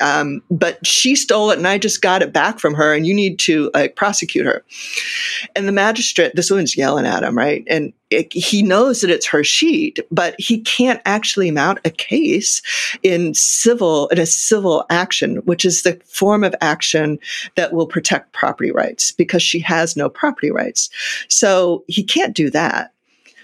Um, 0.00 0.42
but 0.50 0.84
she 0.86 1.14
stole 1.14 1.50
it 1.50 1.58
and 1.58 1.68
I 1.68 1.78
just 1.78 2.02
got 2.02 2.22
it 2.22 2.32
back 2.32 2.58
from 2.58 2.74
her 2.74 2.94
and 2.94 3.06
you 3.06 3.14
need 3.14 3.38
to 3.40 3.70
like 3.74 3.96
prosecute 3.96 4.46
her. 4.46 4.64
And 5.54 5.68
the 5.68 5.72
magistrate, 5.72 6.34
this 6.34 6.50
woman's 6.50 6.76
yelling 6.76 7.06
at 7.06 7.22
him, 7.22 7.36
right? 7.36 7.64
And 7.68 7.92
it, 8.10 8.32
he 8.32 8.62
knows 8.62 9.00
that 9.00 9.10
it's 9.10 9.26
her 9.26 9.44
sheet, 9.44 9.98
but 10.10 10.34
he 10.38 10.60
can't 10.60 11.00
actually 11.06 11.50
mount 11.50 11.78
a 11.84 11.90
case 11.90 12.62
in 13.02 13.34
civil, 13.34 14.08
in 14.08 14.18
a 14.18 14.26
civil 14.26 14.84
action, 14.90 15.36
which 15.44 15.64
is 15.64 15.82
the 15.82 16.00
form 16.04 16.44
of 16.44 16.54
action 16.60 17.18
that 17.56 17.72
will 17.72 17.86
protect 17.86 18.32
property 18.32 18.70
rights 18.70 19.12
because 19.12 19.42
she 19.42 19.58
has 19.60 19.96
no 19.96 20.08
property 20.08 20.50
rights. 20.50 20.90
So 21.28 21.84
he 21.86 22.02
can't 22.02 22.34
do 22.34 22.50
that. 22.50 22.92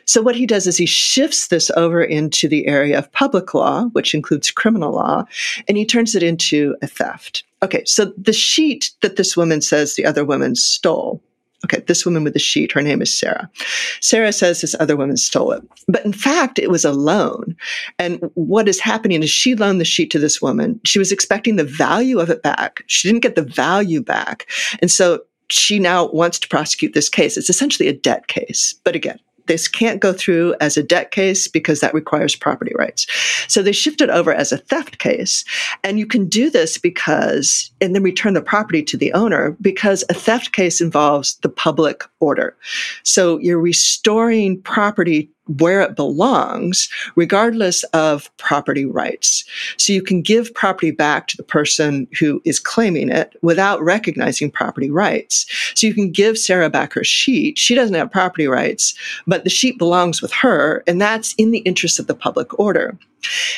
So 0.09 0.23
what 0.23 0.35
he 0.35 0.47
does 0.47 0.67
is 0.67 0.79
he 0.79 0.87
shifts 0.87 1.49
this 1.49 1.71
over 1.77 2.03
into 2.03 2.49
the 2.49 2.67
area 2.67 2.99
of 2.99 3.13
public 3.13 3.53
law, 3.53 3.85
which 3.93 4.15
includes 4.15 4.51
criminal 4.51 4.93
law, 4.93 5.25
and 5.69 5.77
he 5.77 5.85
turns 5.85 6.15
it 6.15 6.23
into 6.23 6.75
a 6.81 6.87
theft. 6.87 7.45
Okay, 7.63 7.85
so 7.85 8.07
the 8.17 8.33
sheet 8.33 8.91
that 9.03 9.17
this 9.17 9.37
woman 9.37 9.61
says 9.61 9.95
the 9.95 10.07
other 10.07 10.25
woman 10.25 10.55
stole. 10.55 11.23
Okay, 11.65 11.81
this 11.87 12.07
woman 12.07 12.25
with 12.25 12.33
the 12.33 12.39
sheet, 12.39 12.73
her 12.73 12.81
name 12.81 13.03
is 13.03 13.13
Sarah. 13.13 13.51
Sarah 14.01 14.33
says 14.33 14.61
this 14.61 14.77
other 14.81 14.97
woman 14.97 15.17
stole 15.17 15.53
it. 15.53 15.63
But 15.89 16.05
in 16.05 16.13
fact, 16.13 16.59
it 16.59 16.71
was 16.71 16.85
a 16.85 16.93
loan. 16.93 17.57
And 17.99 18.31
what 18.35 18.69
is 18.69 18.79
happening 18.79 19.23
is 19.23 19.31
she 19.31 19.57
loaned 19.57 19.81
the 19.81 19.85
sheet 19.85 20.11
to 20.13 20.21
this 20.21 20.41
woman. 20.41 20.81
She 20.85 21.01
was 21.01 21.13
expecting 21.13 21.57
the 21.57 21.65
value 21.65 22.21
of 22.21 22.31
it 22.31 22.43
back. 22.43 22.83
She 22.87 23.09
didn't 23.09 23.23
get 23.23 23.35
the 23.35 23.43
value 23.43 24.01
back. 24.01 24.49
And 24.81 24.91
so 24.91 25.25
she 25.51 25.81
now 25.81 26.09
wants 26.13 26.39
to 26.39 26.49
prosecute 26.49 26.95
this 26.95 27.09
case. 27.09 27.37
It's 27.37 27.51
essentially 27.51 27.89
a 27.89 27.93
debt 27.93 28.29
case. 28.29 28.75
But 28.85 28.95
again, 28.95 29.19
this 29.49 29.67
can't 29.67 30.01
go 30.01 30.13
through 30.13 30.55
as 30.61 30.77
a 30.77 30.83
debt 30.83 31.11
case 31.11 31.49
because 31.49 31.81
that 31.81 31.95
requires 31.95 32.37
property 32.37 32.73
rights. 32.79 33.07
So 33.49 33.63
they 33.63 33.73
shift 33.73 34.01
it 34.01 34.11
over 34.11 34.33
as 34.33 34.53
a 34.53 34.59
theft 34.59 34.99
case. 34.99 35.45
And 35.83 35.99
you 35.99 36.07
can 36.07 36.29
do 36.29 36.51
this 36.51 36.79
because, 36.79 37.71
and 37.81 37.95
then 37.95 38.03
return 38.03 38.35
the 38.35 38.41
property 38.41 38.83
to 38.85 38.97
the 38.97 39.13
owner 39.13 39.57
because 39.61 40.05
a 40.09 40.15
theft 40.15 40.53
case 40.53 40.81
involves 40.81 41.35
the 41.37 41.49
public 41.49 42.05
order. 42.21 42.57
So 43.03 43.39
you're 43.39 43.61
restoring 43.61 44.61
property 44.63 45.31
where 45.57 45.81
it 45.81 45.97
belongs, 45.97 46.89
regardless 47.17 47.83
of 47.85 48.35
property 48.37 48.85
rights. 48.85 49.45
So 49.77 49.93
you 49.93 50.03
can 50.03 50.23
give 50.23 50.55
property 50.55 50.91
back 50.91 51.27
to 51.29 51.37
the 51.37 51.43
person 51.43 52.07
who 52.19 52.41
is 52.45 52.61
claiming 52.61 53.09
it 53.09 53.35
without 53.43 53.83
recognizing 53.83 54.51
property 54.51 54.91
rights. 54.91 55.47
So 55.75 55.87
you 55.87 55.95
can 55.95 56.11
give 56.11 56.39
Sarah 56.39 56.71
back 56.71 56.93
her 56.93 57.05
sheet. 57.05 57.59
She 57.59 57.75
doesn't 57.75 57.95
have 57.95 58.11
property 58.11 58.47
rights, 58.47 58.95
but 59.27 59.45
the 59.45 59.51
sheet 59.51 59.79
belongs 59.79 60.21
with 60.23 60.33
her, 60.33 60.85
and 60.87 61.01
that's 61.01 61.35
in 61.35 61.51
the 61.51 61.59
interest 61.61 61.99
of 61.99 62.07
the 62.07 62.15
public 62.15 62.59
order. 62.59 62.99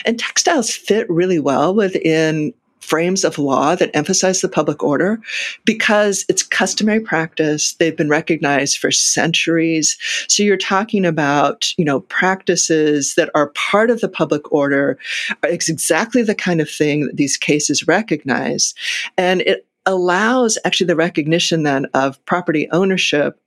And 0.05 0.19
textiles 0.19 0.75
fit 0.75 1.09
really 1.11 1.39
well 1.39 1.75
within 1.75 2.55
frames 2.81 3.25
of 3.25 3.39
law 3.39 3.75
that 3.75 3.95
emphasize 3.95 4.41
the 4.41 4.49
public 4.49 4.83
order 4.83 5.21
because 5.65 6.25
it's 6.29 6.43
customary 6.43 7.01
practice. 7.01 7.75
They've 7.75 7.97
been 7.97 8.09
recognized 8.09 8.79
for 8.79 8.91
centuries. 8.91 9.97
So 10.29 10.43
you're 10.43 10.57
talking 10.57 11.05
about, 11.05 11.77
you 11.79 11.85
know, 11.85 12.01
practices 12.01 13.15
that 13.15 13.31
are 13.35 13.49
part 13.51 13.91
of 13.91 14.01
the 14.01 14.09
public 14.09 14.51
order. 14.53 14.99
It's 15.45 15.69
exactly 15.69 16.23
the 16.23 16.35
kind 16.35 16.61
of 16.61 16.71
thing 16.71 17.07
that 17.07 17.17
these 17.17 17.37
cases 17.37 17.87
recognize. 17.87 18.75
And 19.17 19.43
it 19.43 19.67
allows 19.87 20.59
actually 20.65 20.87
the 20.87 20.97
recognition 20.97 21.63
then 21.63 21.87
of 21.95 22.25
property 22.27 22.69
ownership 22.71 23.41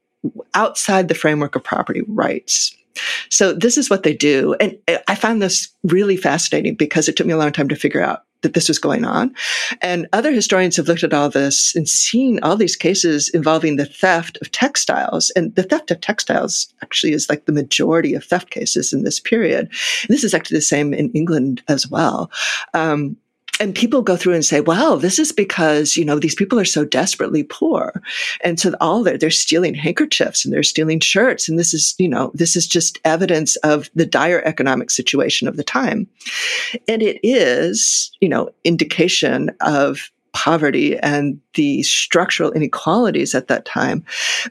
outside 0.54 1.08
the 1.08 1.16
framework 1.16 1.56
of 1.56 1.64
property 1.64 2.02
rights. 2.08 2.76
So 3.30 3.54
this 3.54 3.78
is 3.78 3.90
what 3.90 4.04
they 4.04 4.14
do. 4.14 4.54
And 4.56 4.78
eh, 4.88 5.00
I 5.08 5.16
found 5.16 5.42
this 5.42 5.70
really 5.84 6.18
fascinating 6.18 6.76
because 6.76 7.10
it 7.10 7.16
took 7.16 7.26
me 7.26 7.34
a 7.34 7.38
long 7.38 7.52
time 7.52 7.70
to 7.70 7.76
figure 7.76 8.02
out 8.02 8.24
that 8.44 8.54
this 8.54 8.68
was 8.68 8.78
going 8.78 9.04
on. 9.04 9.34
And 9.82 10.08
other 10.14 10.32
historians 10.32 10.76
have 10.78 10.88
looked 10.88 11.04
at 11.04 11.14
all 11.14 11.30
this 11.30 11.76
and 11.76 11.90
seen 11.90 12.40
all 12.44 12.56
these 12.56 12.76
cases 12.76 13.30
involving 13.30 13.76
the 13.76 13.86
theft 13.86 14.38
of 14.42 14.52
textiles. 14.52 15.32
And 15.36 15.56
the 15.56 15.64
theft 15.64 15.90
of 15.90 16.00
textiles 16.00 16.72
actually 16.84 17.14
is 17.14 17.30
like 17.30 17.46
the 17.46 17.52
majority 17.52 18.14
of 18.14 18.24
theft 18.24 18.52
cases 18.52 18.94
in 18.94 19.04
this 19.04 19.20
period. 19.20 19.68
And 19.68 20.10
this 20.10 20.24
is 20.24 20.34
actually 20.34 20.58
the 20.58 20.62
same 20.62 20.94
in 20.94 21.10
England 21.12 21.64
as 21.68 21.90
well. 21.90 22.30
Um, 22.74 23.18
and 23.60 23.76
people 23.76 24.02
go 24.02 24.16
through 24.16 24.34
and 24.34 24.44
say, 24.44 24.62
well, 24.62 24.98
this 24.98 25.20
is 25.20 25.32
because, 25.32 25.96
you 25.96 26.04
know, 26.04 26.18
these 26.18 26.36
people 26.36 26.60
are 26.60 26.66
so 26.66 26.84
desperately 26.84 27.44
poor. 27.44 28.02
And 28.44 28.60
so 28.60 28.74
all 28.82 29.04
they're, 29.04 29.18
they're 29.18 29.30
stealing 29.30 29.76
handkerchiefs 29.76 30.44
and 30.44 30.54
they're 30.54 30.64
stealing 30.64 31.00
shirts. 31.00 31.48
And 31.48 31.60
this 31.60 31.74
is, 31.74 31.96
you 31.98 32.10
know, 32.10 32.32
this 32.34 32.56
is 32.56 32.68
just 32.68 33.00
evidence 33.06 33.56
of 33.58 33.90
the 33.94 34.06
dire 34.06 34.42
economic 34.44 34.90
situation 34.90 35.48
of 35.48 35.56
the 35.56 35.64
time. 35.64 36.08
And 36.88 37.02
it 37.02 37.20
is, 37.24 38.12
you 38.22 38.30
know, 38.30 38.50
indication 38.64 39.52
of 39.62 40.10
poverty 40.34 40.98
and 40.98 41.40
the 41.54 41.84
structural 41.84 42.52
inequalities 42.54 43.36
at 43.36 43.48
that 43.48 43.66
time. 43.66 44.04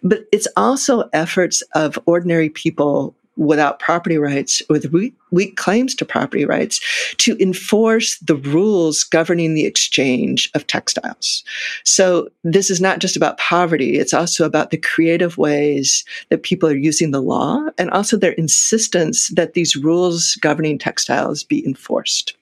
But 0.02 0.20
it's 0.30 0.48
also 0.56 1.08
efforts 1.12 1.60
of 1.74 1.98
ordinary 2.06 2.48
people 2.48 3.16
without 3.36 3.78
property 3.78 4.18
rights, 4.18 4.60
with 4.68 4.92
weak, 4.92 5.14
weak, 5.30 5.56
claims 5.56 5.94
to 5.94 6.04
property 6.04 6.44
rights, 6.44 6.80
to 7.16 7.36
enforce 7.40 8.18
the 8.18 8.36
rules 8.36 9.04
governing 9.04 9.54
the 9.54 9.64
exchange 9.64 10.50
of 10.54 10.66
textiles. 10.66 11.42
So 11.84 12.28
this 12.44 12.70
is 12.70 12.80
not 12.80 12.98
just 12.98 13.16
about 13.16 13.38
poverty, 13.38 13.98
it's 13.98 14.14
also 14.14 14.44
about 14.44 14.70
the 14.70 14.76
creative 14.76 15.38
ways 15.38 16.04
that 16.28 16.42
people 16.42 16.68
are 16.68 16.76
using 16.76 17.10
the 17.10 17.22
law 17.22 17.66
and 17.78 17.90
also 17.90 18.16
their 18.16 18.32
insistence 18.32 19.28
that 19.28 19.54
these 19.54 19.76
rules 19.76 20.36
governing 20.36 20.78
textiles 20.78 21.42
be 21.42 21.66
enforced. 21.66 22.34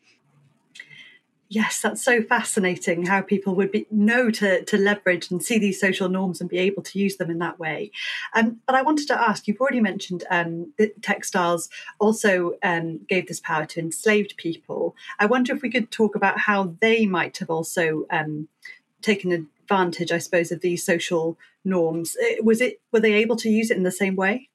Yes, 1.52 1.80
that's 1.80 2.00
so 2.00 2.22
fascinating 2.22 3.06
how 3.06 3.22
people 3.22 3.56
would 3.56 3.72
be, 3.72 3.84
know 3.90 4.30
to, 4.30 4.64
to 4.64 4.78
leverage 4.78 5.32
and 5.32 5.42
see 5.42 5.58
these 5.58 5.80
social 5.80 6.08
norms 6.08 6.40
and 6.40 6.48
be 6.48 6.58
able 6.58 6.84
to 6.84 6.98
use 7.00 7.16
them 7.16 7.28
in 7.28 7.40
that 7.40 7.58
way. 7.58 7.90
Um, 8.36 8.60
but 8.66 8.76
I 8.76 8.82
wanted 8.82 9.08
to 9.08 9.20
ask 9.20 9.48
you've 9.48 9.60
already 9.60 9.80
mentioned 9.80 10.22
um, 10.30 10.72
that 10.78 11.02
textiles 11.02 11.68
also 11.98 12.52
um, 12.62 13.00
gave 13.08 13.26
this 13.26 13.40
power 13.40 13.66
to 13.66 13.80
enslaved 13.80 14.36
people. 14.36 14.94
I 15.18 15.26
wonder 15.26 15.52
if 15.52 15.60
we 15.60 15.72
could 15.72 15.90
talk 15.90 16.14
about 16.14 16.38
how 16.38 16.76
they 16.80 17.04
might 17.04 17.38
have 17.38 17.50
also 17.50 18.06
um, 18.10 18.46
taken 19.02 19.32
advantage, 19.32 20.12
I 20.12 20.18
suppose, 20.18 20.52
of 20.52 20.60
these 20.60 20.86
social 20.86 21.36
norms. 21.64 22.16
Uh, 22.16 22.44
was 22.44 22.60
it 22.60 22.80
were 22.92 23.00
they 23.00 23.14
able 23.14 23.34
to 23.36 23.50
use 23.50 23.72
it 23.72 23.76
in 23.76 23.82
the 23.82 23.90
same 23.90 24.14
way? 24.14 24.49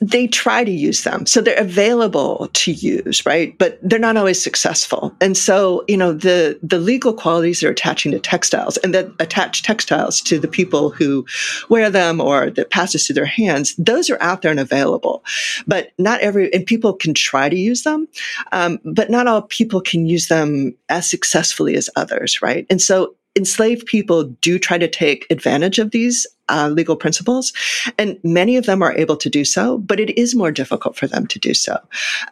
They 0.00 0.26
try 0.26 0.64
to 0.64 0.70
use 0.70 1.04
them. 1.04 1.26
So 1.26 1.40
they're 1.40 1.58
available 1.58 2.48
to 2.52 2.72
use, 2.72 3.24
right? 3.26 3.56
But 3.58 3.78
they're 3.82 3.98
not 3.98 4.16
always 4.16 4.42
successful. 4.42 5.14
And 5.20 5.36
so, 5.36 5.84
you 5.88 5.96
know, 5.96 6.12
the, 6.12 6.58
the 6.62 6.78
legal 6.78 7.12
qualities 7.12 7.62
are 7.62 7.70
attaching 7.70 8.12
to 8.12 8.18
textiles 8.18 8.76
and 8.78 8.94
that 8.94 9.10
attach 9.18 9.62
textiles 9.62 10.20
to 10.22 10.38
the 10.38 10.48
people 10.48 10.90
who 10.90 11.26
wear 11.68 11.90
them 11.90 12.20
or 12.20 12.50
that 12.50 12.70
passes 12.70 13.06
through 13.06 13.14
their 13.14 13.26
hands. 13.26 13.74
Those 13.76 14.08
are 14.10 14.20
out 14.22 14.42
there 14.42 14.50
and 14.50 14.60
available. 14.60 15.24
But 15.66 15.92
not 15.98 16.20
every, 16.20 16.52
and 16.52 16.66
people 16.66 16.94
can 16.94 17.14
try 17.14 17.48
to 17.48 17.56
use 17.56 17.82
them. 17.82 18.08
Um, 18.52 18.78
but 18.84 19.10
not 19.10 19.26
all 19.26 19.42
people 19.42 19.80
can 19.80 20.06
use 20.06 20.28
them 20.28 20.74
as 20.88 21.08
successfully 21.08 21.76
as 21.76 21.90
others, 21.96 22.40
right? 22.40 22.66
And 22.70 22.80
so 22.80 23.14
enslaved 23.36 23.86
people 23.86 24.24
do 24.24 24.58
try 24.58 24.78
to 24.78 24.88
take 24.88 25.26
advantage 25.30 25.78
of 25.78 25.90
these 25.90 26.26
uh, 26.48 26.68
legal 26.72 26.96
principles, 26.96 27.52
and 27.98 28.18
many 28.22 28.56
of 28.56 28.66
them 28.66 28.82
are 28.82 28.96
able 28.96 29.16
to 29.16 29.30
do 29.30 29.44
so, 29.44 29.78
but 29.78 30.00
it 30.00 30.16
is 30.18 30.34
more 30.34 30.52
difficult 30.52 30.96
for 30.96 31.06
them 31.06 31.26
to 31.26 31.38
do 31.38 31.54
so. 31.54 31.78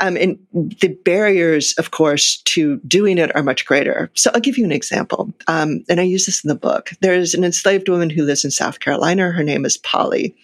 Um, 0.00 0.16
and 0.16 0.38
the 0.52 0.96
barriers, 1.04 1.74
of 1.78 1.90
course, 1.90 2.38
to 2.44 2.78
doing 2.86 3.18
it 3.18 3.34
are 3.34 3.42
much 3.42 3.64
greater. 3.64 4.10
So 4.14 4.30
I'll 4.34 4.40
give 4.40 4.58
you 4.58 4.64
an 4.64 4.72
example, 4.72 5.32
um, 5.46 5.84
and 5.88 6.00
I 6.00 6.04
use 6.04 6.26
this 6.26 6.44
in 6.44 6.48
the 6.48 6.54
book. 6.54 6.90
There's 7.00 7.34
an 7.34 7.44
enslaved 7.44 7.88
woman 7.88 8.10
who 8.10 8.24
lives 8.24 8.44
in 8.44 8.50
South 8.50 8.80
Carolina. 8.80 9.30
Her 9.30 9.42
name 9.42 9.64
is 9.64 9.78
Polly, 9.78 10.34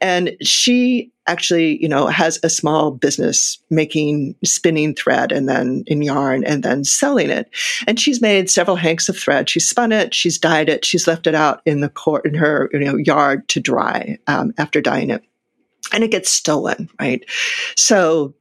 and 0.00 0.36
she 0.42 1.12
actually, 1.28 1.80
you 1.80 1.88
know, 1.88 2.06
has 2.06 2.40
a 2.42 2.48
small 2.48 2.90
business 2.90 3.58
making 3.70 4.34
spinning 4.44 4.94
thread 4.94 5.30
and 5.30 5.48
then 5.48 5.84
in 5.86 6.02
yarn 6.02 6.42
and 6.44 6.62
then 6.62 6.84
selling 6.84 7.30
it. 7.30 7.50
And 7.86 8.00
she's 8.00 8.22
made 8.22 8.50
several 8.50 8.76
hanks 8.76 9.08
of 9.08 9.16
thread. 9.16 9.48
She's 9.48 9.68
spun 9.68 9.92
it, 9.92 10.14
she's 10.14 10.38
dyed 10.38 10.68
it, 10.68 10.84
she's 10.84 11.06
left 11.06 11.26
it 11.26 11.34
out 11.34 11.60
in 11.66 11.80
the 11.80 11.90
court 11.90 12.24
in 12.24 12.34
her 12.34 12.70
you 12.72 12.80
know 12.80 12.97
yard 12.98 13.48
to 13.48 13.60
dry 13.60 14.18
um, 14.26 14.52
after 14.58 14.80
dyeing 14.80 15.10
it, 15.10 15.22
and 15.92 16.04
it 16.04 16.10
gets 16.10 16.30
stolen, 16.30 16.88
right? 17.00 17.24
So 17.76 18.34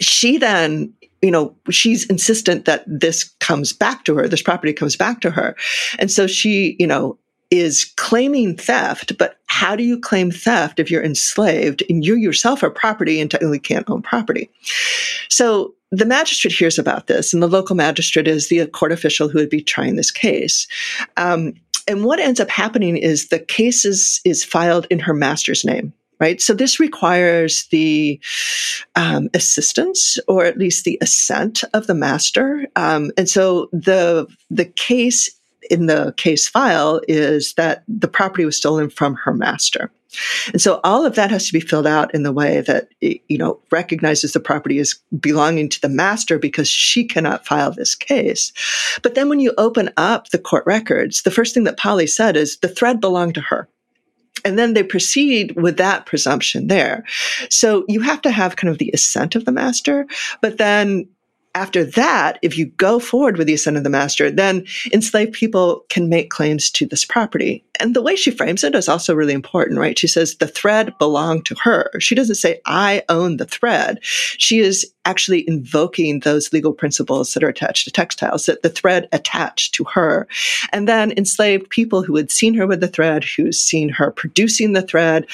she 0.00 0.38
then 0.38 0.92
you 1.22 1.30
know, 1.30 1.56
she's 1.70 2.04
insistent 2.10 2.66
that 2.66 2.84
this 2.86 3.24
comes 3.40 3.72
back 3.72 4.04
to 4.04 4.14
her, 4.14 4.28
this 4.28 4.42
property 4.42 4.74
comes 4.74 4.94
back 4.94 5.22
to 5.22 5.30
her. 5.30 5.56
And 5.98 6.10
so 6.10 6.26
she, 6.26 6.76
you 6.78 6.86
know, 6.86 7.18
is 7.50 7.86
claiming 7.96 8.56
theft, 8.58 9.16
but 9.16 9.38
how 9.46 9.74
do 9.74 9.84
you 9.84 9.98
claim 9.98 10.30
theft 10.30 10.78
if 10.78 10.90
you're 10.90 11.02
enslaved 11.02 11.82
and 11.88 12.04
you 12.04 12.16
yourself 12.16 12.62
are 12.62 12.70
property 12.70 13.20
and 13.20 13.30
technically 13.30 13.58
can't 13.58 13.88
own 13.88 14.02
property? 14.02 14.50
So 15.30 15.74
the 15.90 16.04
magistrate 16.04 16.52
hears 16.52 16.78
about 16.78 17.06
this, 17.06 17.32
and 17.32 17.42
the 17.42 17.48
local 17.48 17.76
magistrate 17.76 18.28
is 18.28 18.48
the 18.48 18.66
court 18.66 18.92
official 18.92 19.28
who 19.28 19.38
would 19.38 19.50
be 19.50 19.62
trying 19.62 19.96
this 19.96 20.10
case. 20.10 20.66
Um, 21.16 21.54
and 21.86 22.04
what 22.04 22.20
ends 22.20 22.40
up 22.40 22.50
happening 22.50 22.96
is 22.96 23.28
the 23.28 23.38
case 23.38 23.84
is, 23.84 24.20
is 24.24 24.44
filed 24.44 24.86
in 24.90 24.98
her 25.00 25.14
master's 25.14 25.64
name 25.64 25.92
right? 26.20 26.40
So 26.40 26.54
this 26.54 26.80
requires 26.80 27.66
the 27.66 28.20
um, 28.94 29.28
assistance 29.34 30.16
or 30.28 30.44
at 30.44 30.56
least 30.58 30.84
the 30.84 30.98
assent 31.00 31.64
of 31.74 31.86
the 31.86 31.94
master. 31.94 32.66
Um, 32.76 33.10
and 33.16 33.28
so 33.28 33.68
the 33.72 34.26
the 34.50 34.64
case 34.64 35.30
in 35.70 35.86
the 35.86 36.14
case 36.16 36.48
file 36.48 37.00
is 37.08 37.54
that 37.54 37.84
the 37.88 38.08
property 38.08 38.44
was 38.44 38.56
stolen 38.56 38.90
from 38.90 39.14
her 39.14 39.32
master. 39.32 39.90
And 40.52 40.62
so 40.62 40.80
all 40.84 41.04
of 41.04 41.16
that 41.16 41.30
has 41.30 41.46
to 41.46 41.52
be 41.52 41.60
filled 41.60 41.86
out 41.86 42.14
in 42.14 42.22
the 42.22 42.32
way 42.32 42.60
that, 42.60 42.88
you 43.00 43.38
know, 43.38 43.60
recognizes 43.70 44.32
the 44.32 44.40
property 44.40 44.78
as 44.78 44.94
belonging 45.18 45.68
to 45.70 45.80
the 45.80 45.88
master 45.88 46.38
because 46.38 46.68
she 46.68 47.04
cannot 47.04 47.46
file 47.46 47.72
this 47.72 47.94
case. 47.94 48.52
But 49.02 49.14
then 49.14 49.28
when 49.28 49.40
you 49.40 49.52
open 49.58 49.90
up 49.96 50.28
the 50.28 50.38
court 50.38 50.64
records, 50.66 51.22
the 51.22 51.30
first 51.30 51.54
thing 51.54 51.64
that 51.64 51.78
Polly 51.78 52.06
said 52.06 52.36
is 52.36 52.58
the 52.58 52.68
thread 52.68 53.00
belonged 53.00 53.34
to 53.34 53.40
her. 53.40 53.68
And 54.44 54.58
then 54.58 54.74
they 54.74 54.82
proceed 54.82 55.56
with 55.56 55.78
that 55.78 56.06
presumption 56.06 56.66
there. 56.66 57.04
So 57.48 57.84
you 57.88 58.00
have 58.00 58.20
to 58.22 58.30
have 58.30 58.56
kind 58.56 58.70
of 58.70 58.78
the 58.78 58.90
assent 58.92 59.34
of 59.34 59.46
the 59.46 59.52
master, 59.52 60.06
but 60.42 60.58
then 60.58 61.08
after 61.54 61.84
that, 61.84 62.38
if 62.42 62.58
you 62.58 62.66
go 62.66 62.98
forward 62.98 63.36
with 63.36 63.46
the 63.46 63.54
assent 63.54 63.76
of 63.76 63.84
the 63.84 63.90
master, 63.90 64.30
then 64.30 64.66
enslaved 64.92 65.32
people 65.32 65.84
can 65.88 66.08
make 66.08 66.30
claims 66.30 66.70
to 66.72 66.86
this 66.86 67.04
property. 67.04 67.64
And 67.80 67.94
the 67.94 68.02
way 68.02 68.16
she 68.16 68.30
frames 68.30 68.64
it 68.64 68.74
is 68.74 68.88
also 68.88 69.14
really 69.14 69.32
important, 69.32 69.78
right? 69.78 69.98
She 69.98 70.08
says 70.08 70.36
the 70.36 70.46
thread 70.46 70.96
belonged 70.98 71.46
to 71.46 71.56
her. 71.62 71.90
She 72.00 72.14
doesn't 72.14 72.36
say, 72.36 72.60
I 72.66 73.02
own 73.08 73.36
the 73.36 73.46
thread. 73.46 73.98
She 74.02 74.60
is 74.60 74.92
actually 75.04 75.48
invoking 75.48 76.20
those 76.20 76.52
legal 76.52 76.72
principles 76.72 77.34
that 77.34 77.44
are 77.44 77.48
attached 77.48 77.84
to 77.84 77.90
textiles, 77.90 78.46
that 78.46 78.62
the 78.62 78.68
thread 78.68 79.08
attached 79.12 79.74
to 79.74 79.84
her. 79.84 80.26
And 80.72 80.88
then 80.88 81.12
enslaved 81.16 81.70
people 81.70 82.02
who 82.02 82.16
had 82.16 82.30
seen 82.30 82.54
her 82.54 82.66
with 82.66 82.80
the 82.80 82.88
thread, 82.88 83.24
who's 83.24 83.60
seen 83.60 83.88
her 83.90 84.10
producing 84.10 84.72
the 84.72 84.82
thread, 84.82 85.26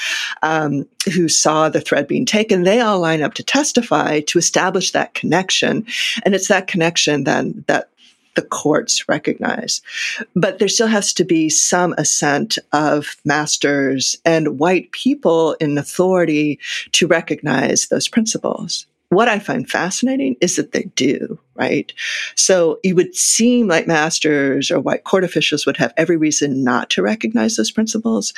um, 0.43 0.87
who 1.15 1.29
saw 1.29 1.69
the 1.69 1.81
thread 1.81 2.07
being 2.07 2.27
taken, 2.27 2.63
they 2.63 2.81
all 2.81 3.01
line 3.01 3.23
up 3.23 3.35
to 3.35 3.43
testify 3.43 4.21
to 4.21 4.39
establish 4.39 4.93
that 4.93 5.15
connection. 5.15 5.87
And 6.25 6.35
it's 6.35 6.49
that 6.49 6.67
connection 6.67 7.25
then 7.25 7.65
that 7.67 7.91
the 8.35 8.43
courts 8.43 9.09
recognize. 9.09 9.83
But 10.35 10.59
there 10.59 10.69
still 10.69 10.87
has 10.87 11.13
to 11.15 11.25
be 11.25 11.49
some 11.49 11.95
assent 11.99 12.59
of 12.73 13.17
masters 13.25 14.17
and 14.25 14.59
white 14.59 14.93
people 14.93 15.55
in 15.55 15.77
authority 15.77 16.59
to 16.93 17.07
recognize 17.07 17.89
those 17.89 18.09
principles 18.09 18.87
what 19.11 19.29
I 19.29 19.41
find 19.41 19.69
fascinating 19.69 20.37
is 20.41 20.57
that 20.57 20.71
they 20.71 20.85
do, 20.95 21.39
right? 21.57 21.93
So 22.37 22.79
it 22.85 22.95
would 22.95 23.15
seem 23.15 23.67
like 23.67 23.89
masters 23.89 24.71
or 24.71 24.81
white 24.81 25.03
court 25.03 25.25
officials 25.25 25.67
would 25.67 25.77
have 25.77 25.93
every 25.97 26.17
reason 26.17 26.63
not 26.63 26.91
to 26.91 27.03
recognize 27.03 27.57
those 27.57 27.73
principles. 27.73 28.33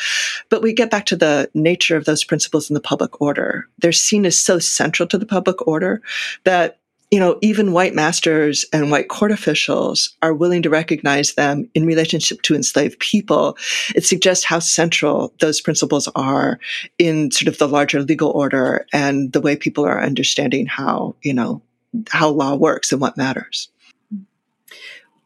But 0.48 0.62
we 0.62 0.72
get 0.72 0.90
back 0.90 1.04
to 1.06 1.16
the 1.16 1.50
nature 1.52 1.96
of 1.96 2.06
those 2.06 2.24
principles 2.24 2.70
in 2.70 2.74
the 2.74 2.80
public 2.80 3.20
order. 3.20 3.68
They're 3.78 3.92
seen 3.92 4.24
as 4.24 4.38
so 4.38 4.58
central 4.58 5.06
to 5.08 5.18
the 5.18 5.26
public 5.26 5.66
order 5.66 6.00
that 6.44 6.78
you 7.12 7.20
know, 7.20 7.38
even 7.42 7.72
white 7.72 7.94
masters 7.94 8.64
and 8.72 8.90
white 8.90 9.10
court 9.10 9.32
officials 9.32 10.16
are 10.22 10.32
willing 10.32 10.62
to 10.62 10.70
recognize 10.70 11.34
them 11.34 11.68
in 11.74 11.84
relationship 11.84 12.40
to 12.40 12.54
enslaved 12.54 12.98
people. 13.00 13.58
It 13.94 14.06
suggests 14.06 14.46
how 14.46 14.60
central 14.60 15.34
those 15.38 15.60
principles 15.60 16.08
are 16.16 16.58
in 16.98 17.30
sort 17.30 17.48
of 17.48 17.58
the 17.58 17.68
larger 17.68 18.00
legal 18.00 18.30
order 18.30 18.86
and 18.94 19.30
the 19.34 19.42
way 19.42 19.56
people 19.56 19.84
are 19.84 20.02
understanding 20.02 20.64
how, 20.64 21.14
you 21.20 21.34
know, 21.34 21.60
how 22.08 22.30
law 22.30 22.54
works 22.54 22.92
and 22.92 23.00
what 23.00 23.18
matters. 23.18 23.68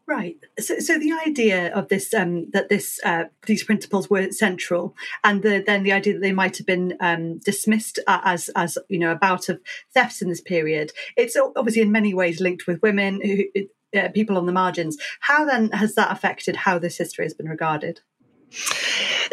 Right. 0.07 0.37
So, 0.57 0.79
so 0.79 0.97
the 0.97 1.11
idea 1.25 1.67
of 1.73 1.89
this 1.89 2.13
um, 2.13 2.49
that 2.51 2.69
this 2.69 2.97
uh, 3.03 3.25
these 3.45 3.65
principles 3.65 4.09
were 4.09 4.31
central, 4.31 4.95
and 5.25 5.43
the, 5.43 5.61
then 5.65 5.83
the 5.83 5.91
idea 5.91 6.13
that 6.13 6.21
they 6.21 6.31
might 6.31 6.55
have 6.57 6.65
been 6.65 6.95
um, 7.01 7.39
dismissed 7.39 7.99
as 8.07 8.49
as 8.55 8.77
you 8.87 8.99
know 8.99 9.11
about 9.11 9.49
of 9.49 9.59
thefts 9.93 10.21
in 10.21 10.29
this 10.29 10.39
period. 10.39 10.93
It's 11.17 11.35
obviously 11.57 11.81
in 11.81 11.91
many 11.91 12.13
ways 12.13 12.39
linked 12.39 12.67
with 12.67 12.81
women 12.81 13.19
who 13.21 13.43
uh, 13.99 14.07
people 14.13 14.37
on 14.37 14.45
the 14.45 14.53
margins. 14.53 14.97
How 15.19 15.43
then 15.43 15.71
has 15.71 15.95
that 15.95 16.11
affected 16.11 16.55
how 16.55 16.79
this 16.79 16.97
history 16.97 17.25
has 17.25 17.33
been 17.33 17.49
regarded? 17.49 17.99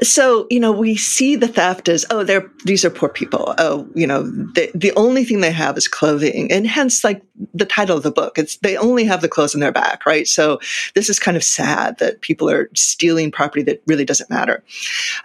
So, 0.03 0.46
you 0.50 0.59
know, 0.59 0.72
we 0.72 0.96
see 0.96 1.37
the 1.37 1.48
theft 1.48 1.88
as, 1.88 2.05
oh, 2.11 2.24
they're, 2.24 2.50
these 2.64 2.85
are 2.85 2.90
poor 2.90 3.09
people. 3.09 3.55
Oh, 3.59 3.88
you 3.94 4.07
know, 4.07 4.22
the, 4.22 4.70
the 4.74 4.92
only 4.96 5.24
thing 5.24 5.40
they 5.40 5.53
have 5.53 5.79
is 5.79 5.87
clothing. 5.87 6.50
And 6.50 6.66
hence, 6.66 7.05
like 7.05 7.22
the 7.55 7.64
title 7.64 7.96
of 7.96 8.03
the 8.03 8.11
book, 8.11 8.37
it's, 8.37 8.57
they 8.59 8.77
only 8.77 9.05
have 9.05 9.22
the 9.22 9.29
clothes 9.29 9.55
on 9.55 9.61
their 9.61 9.72
back, 9.72 10.05
right? 10.05 10.27
So 10.27 10.59
this 10.94 11.09
is 11.09 11.18
kind 11.20 11.37
of 11.37 11.44
sad 11.44 11.98
that 11.98 12.22
people 12.22 12.50
are 12.50 12.68
stealing 12.74 13.31
property 13.31 13.62
that 13.62 13.83
really 13.87 14.05
doesn't 14.05 14.31
matter. 14.31 14.64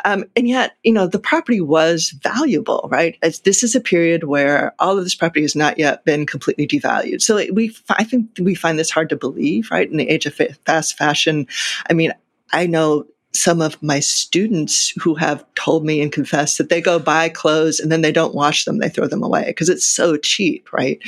Um, 0.05 0.25
and 0.35 0.47
yet, 0.47 0.77
you 0.83 0.93
know, 0.93 1.07
the 1.07 1.19
property 1.19 1.61
was 1.61 2.11
valuable, 2.21 2.87
right? 2.91 3.17
As 3.23 3.39
this 3.39 3.63
is 3.63 3.75
a 3.75 3.81
period 3.81 4.25
where 4.25 4.73
all 4.79 4.97
of 4.97 5.03
this 5.03 5.15
property 5.15 5.41
has 5.41 5.55
not 5.55 5.79
yet 5.79 6.05
been 6.05 6.25
completely 6.25 6.67
devalued. 6.67 7.21
So 7.21 7.43
we, 7.51 7.75
I 7.89 8.03
think 8.03 8.29
we 8.39 8.53
find 8.53 8.77
this 8.77 8.91
hard 8.91 9.09
to 9.09 9.15
believe, 9.15 9.71
right? 9.71 9.89
In 9.89 9.97
the 9.97 10.09
age 10.09 10.27
of 10.27 10.39
fast 10.65 10.95
fashion. 10.97 11.47
I 11.89 11.93
mean, 11.93 12.13
I 12.51 12.67
know 12.67 13.05
some 13.31 13.61
of 13.61 13.81
my 13.83 13.99
students 13.99 14.91
who 15.01 15.13
have 15.13 15.45
told 15.53 15.85
me 15.85 16.01
and 16.01 16.11
confessed 16.11 16.57
that 16.57 16.69
they 16.69 16.81
go 16.81 16.97
buy 16.97 17.29
clothes 17.29 17.79
and 17.79 17.91
then 17.91 18.01
they 18.01 18.11
don't 18.11 18.33
wash 18.33 18.65
them 18.65 18.79
they 18.79 18.89
throw 18.89 19.07
them 19.07 19.21
away 19.21 19.43
because 19.47 19.69
it's 19.69 19.87
so 19.87 20.17
cheap 20.17 20.71
right? 20.73 20.99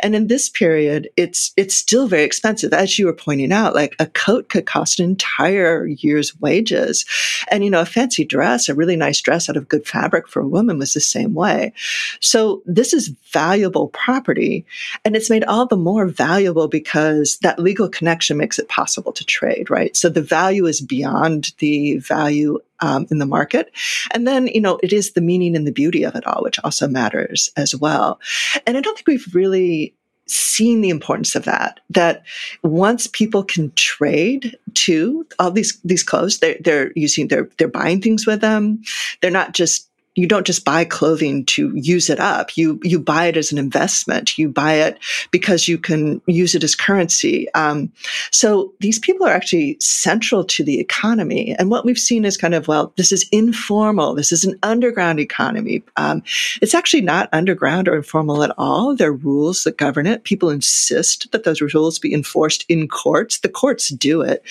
And 0.00 0.14
in 0.14 0.26
this 0.26 0.50
period 0.50 1.08
it's 1.16 1.52
it's 1.56 1.74
still 1.74 2.08
very 2.08 2.24
expensive. 2.24 2.74
As 2.74 2.98
you 2.98 3.06
were 3.06 3.14
pointing 3.14 3.52
out 3.52 3.74
like 3.74 3.96
a 3.98 4.06
coat 4.06 4.50
could 4.50 4.66
cost 4.66 5.00
an 5.00 5.06
entire 5.06 5.86
year's 5.86 6.38
wages. 6.40 7.06
And 7.50 7.64
you 7.64 7.70
know 7.70 7.80
a 7.80 7.86
fancy 7.86 8.24
dress 8.24 8.68
a 8.68 8.74
really 8.74 8.96
nice 8.96 9.20
dress 9.20 9.48
out 9.48 9.56
of 9.56 9.68
good 9.68 9.86
fabric 9.86 10.28
for 10.28 10.40
a 10.40 10.48
woman 10.48 10.78
was 10.78 10.92
the 10.92 11.00
same 11.00 11.32
way. 11.32 11.72
So 12.20 12.62
this 12.66 12.92
is 12.92 13.14
valuable 13.32 13.88
property 13.88 14.66
and 15.06 15.16
it's 15.16 15.30
made 15.30 15.44
all 15.44 15.66
the 15.66 15.76
more 15.76 16.06
valuable 16.06 16.68
because 16.68 17.38
that 17.38 17.58
legal 17.58 17.88
connection 17.88 18.36
makes 18.36 18.58
it 18.58 18.68
possible 18.68 19.12
to 19.12 19.24
trade 19.24 19.70
right? 19.70 19.96
So 19.96 20.10
the 20.10 20.20
value 20.20 20.66
is 20.66 20.82
beyond 20.82 21.56
the 21.62 21.96
value 21.98 22.58
um, 22.80 23.06
in 23.10 23.18
the 23.18 23.26
market. 23.26 23.70
And 24.10 24.26
then, 24.26 24.48
you 24.48 24.60
know, 24.60 24.78
it 24.82 24.92
is 24.92 25.12
the 25.12 25.20
meaning 25.20 25.56
and 25.56 25.66
the 25.66 25.72
beauty 25.72 26.02
of 26.02 26.16
it 26.16 26.26
all, 26.26 26.42
which 26.42 26.58
also 26.64 26.88
matters 26.88 27.48
as 27.56 27.74
well. 27.74 28.20
And 28.66 28.76
I 28.76 28.80
don't 28.80 28.96
think 28.96 29.06
we've 29.06 29.34
really 29.34 29.94
seen 30.26 30.80
the 30.80 30.88
importance 30.88 31.34
of 31.34 31.44
that 31.44 31.80
that 31.90 32.24
once 32.62 33.06
people 33.06 33.44
can 33.44 33.72
trade 33.74 34.56
to 34.74 35.26
all 35.38 35.50
these 35.50 35.78
these 35.84 36.04
clothes 36.04 36.38
they're, 36.38 36.56
they're 36.60 36.92
using 36.94 37.26
they're 37.26 37.50
they're 37.58 37.66
buying 37.66 38.00
things 38.00 38.24
with 38.24 38.40
them 38.40 38.80
they're 39.20 39.32
not 39.32 39.52
just 39.52 39.90
you 40.14 40.26
don't 40.26 40.46
just 40.46 40.64
buy 40.64 40.84
clothing 40.84 41.44
to 41.46 41.72
use 41.74 42.10
it 42.10 42.20
up. 42.20 42.56
You 42.56 42.78
you 42.82 42.98
buy 42.98 43.26
it 43.26 43.36
as 43.36 43.50
an 43.50 43.58
investment. 43.58 44.36
You 44.36 44.48
buy 44.48 44.74
it 44.74 44.98
because 45.30 45.68
you 45.68 45.78
can 45.78 46.20
use 46.26 46.54
it 46.54 46.62
as 46.62 46.74
currency. 46.74 47.52
Um, 47.54 47.90
so 48.30 48.74
these 48.80 48.98
people 48.98 49.26
are 49.26 49.32
actually 49.32 49.78
central 49.80 50.44
to 50.44 50.64
the 50.64 50.78
economy. 50.78 51.56
And 51.58 51.70
what 51.70 51.84
we've 51.84 51.98
seen 51.98 52.24
is 52.24 52.36
kind 52.36 52.54
of 52.54 52.68
well, 52.68 52.92
this 52.96 53.10
is 53.10 53.26
informal. 53.32 54.14
This 54.14 54.32
is 54.32 54.44
an 54.44 54.58
underground 54.62 55.18
economy. 55.18 55.82
Um, 55.96 56.22
it's 56.60 56.74
actually 56.74 57.02
not 57.02 57.30
underground 57.32 57.88
or 57.88 57.96
informal 57.96 58.42
at 58.42 58.54
all. 58.58 58.94
There 58.94 59.10
are 59.10 59.14
rules 59.14 59.64
that 59.64 59.78
govern 59.78 60.06
it. 60.06 60.24
People 60.24 60.50
insist 60.50 61.30
that 61.32 61.44
those 61.44 61.62
rules 61.62 61.98
be 61.98 62.12
enforced 62.12 62.66
in 62.68 62.86
courts. 62.86 63.40
The 63.40 63.48
courts 63.48 63.88
do 63.88 64.20
it. 64.20 64.42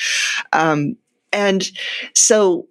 Um, 0.54 0.98
and 1.34 1.72
so 2.14 2.68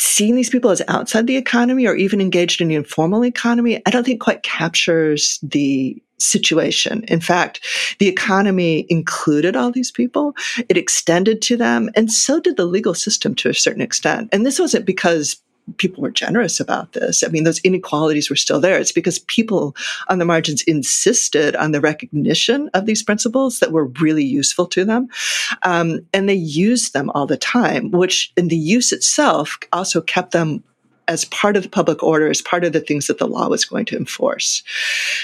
seeing 0.00 0.34
these 0.34 0.50
people 0.50 0.70
as 0.70 0.82
outside 0.88 1.26
the 1.26 1.36
economy 1.36 1.86
or 1.86 1.94
even 1.94 2.20
engaged 2.20 2.60
in 2.60 2.68
the 2.68 2.74
informal 2.74 3.24
economy, 3.24 3.82
I 3.86 3.90
don't 3.90 4.04
think 4.04 4.20
quite 4.20 4.42
captures 4.42 5.38
the 5.42 6.00
situation. 6.18 7.04
In 7.04 7.20
fact, 7.20 7.60
the 7.98 8.08
economy 8.08 8.86
included 8.88 9.56
all 9.56 9.72
these 9.72 9.90
people. 9.90 10.34
It 10.68 10.76
extended 10.76 11.42
to 11.42 11.56
them. 11.56 11.90
And 11.94 12.12
so 12.12 12.40
did 12.40 12.56
the 12.56 12.66
legal 12.66 12.94
system 12.94 13.34
to 13.36 13.48
a 13.48 13.54
certain 13.54 13.82
extent. 13.82 14.28
And 14.32 14.44
this 14.44 14.58
wasn't 14.58 14.84
because 14.84 15.40
people 15.78 16.02
were 16.02 16.10
generous 16.10 16.60
about 16.60 16.92
this. 16.92 17.22
I 17.22 17.28
mean, 17.28 17.44
those 17.44 17.60
inequalities 17.60 18.30
were 18.30 18.36
still 18.36 18.60
there. 18.60 18.78
It's 18.78 18.92
because 18.92 19.18
people 19.20 19.74
on 20.08 20.18
the 20.18 20.24
margins 20.24 20.62
insisted 20.62 21.56
on 21.56 21.72
the 21.72 21.80
recognition 21.80 22.70
of 22.74 22.86
these 22.86 23.02
principles 23.02 23.58
that 23.58 23.72
were 23.72 23.86
really 24.00 24.24
useful 24.24 24.66
to 24.66 24.84
them. 24.84 25.08
Um, 25.62 26.00
and 26.12 26.28
they 26.28 26.34
used 26.34 26.92
them 26.92 27.10
all 27.10 27.26
the 27.26 27.36
time, 27.36 27.90
which 27.90 28.32
in 28.36 28.48
the 28.48 28.56
use 28.56 28.92
itself 28.92 29.58
also 29.72 30.00
kept 30.00 30.32
them 30.32 30.62
as 31.10 31.24
part 31.26 31.56
of 31.56 31.64
the 31.64 31.68
public 31.68 32.02
order, 32.02 32.30
as 32.30 32.40
part 32.40 32.64
of 32.64 32.72
the 32.72 32.80
things 32.80 33.08
that 33.08 33.18
the 33.18 33.26
law 33.26 33.48
was 33.48 33.64
going 33.64 33.84
to 33.84 33.96
enforce. 33.96 34.62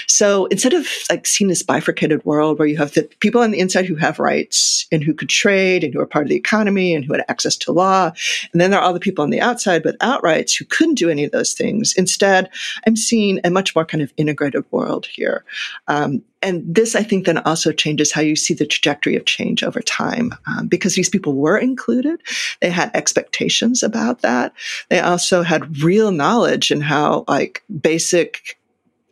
So 0.05 0.45
instead 0.47 0.73
of 0.73 0.85
like 1.09 1.25
seeing 1.25 1.47
this 1.47 1.63
bifurcated 1.63 2.23
world 2.25 2.59
where 2.59 2.67
you 2.67 2.77
have 2.77 2.93
the 2.93 3.03
people 3.21 3.41
on 3.41 3.51
the 3.51 3.59
inside 3.59 3.85
who 3.85 3.95
have 3.95 4.19
rights 4.19 4.85
and 4.91 5.01
who 5.01 5.13
could 5.13 5.29
trade 5.29 5.85
and 5.85 5.93
who 5.93 6.01
are 6.01 6.05
part 6.05 6.25
of 6.25 6.29
the 6.29 6.35
economy 6.35 6.93
and 6.93 7.05
who 7.05 7.13
had 7.13 7.23
access 7.29 7.55
to 7.55 7.71
law, 7.71 8.11
and 8.51 8.59
then 8.59 8.69
there 8.69 8.79
are 8.81 8.83
all 8.83 8.93
the 8.93 8.99
people 8.99 9.23
on 9.23 9.29
the 9.29 9.39
outside 9.39 9.85
without 9.85 10.21
rights 10.23 10.53
who 10.53 10.65
couldn't 10.65 10.95
do 10.95 11.09
any 11.09 11.23
of 11.23 11.31
those 11.31 11.53
things. 11.53 11.93
Instead, 11.95 12.49
I'm 12.85 12.97
seeing 12.97 13.39
a 13.45 13.49
much 13.49 13.73
more 13.73 13.85
kind 13.85 14.03
of 14.03 14.11
integrated 14.17 14.65
world 14.71 15.05
here. 15.05 15.45
Um, 15.87 16.21
and 16.41 16.63
this, 16.67 16.95
I 16.95 17.03
think, 17.03 17.25
then 17.25 17.39
also 17.39 17.71
changes 17.71 18.11
how 18.11 18.21
you 18.21 18.35
see 18.35 18.53
the 18.53 18.65
trajectory 18.65 19.15
of 19.15 19.25
change 19.25 19.63
over 19.63 19.81
time 19.81 20.35
um, 20.45 20.67
because 20.67 20.95
these 20.95 21.09
people 21.09 21.33
were 21.33 21.57
included. 21.57 22.21
They 22.61 22.69
had 22.69 22.91
expectations 22.93 23.83
about 23.83 24.21
that. 24.21 24.53
They 24.89 24.99
also 24.99 25.41
had 25.41 25.79
real 25.79 26.11
knowledge 26.11 26.71
in 26.71 26.81
how, 26.81 27.25
like, 27.27 27.63
basic 27.81 28.59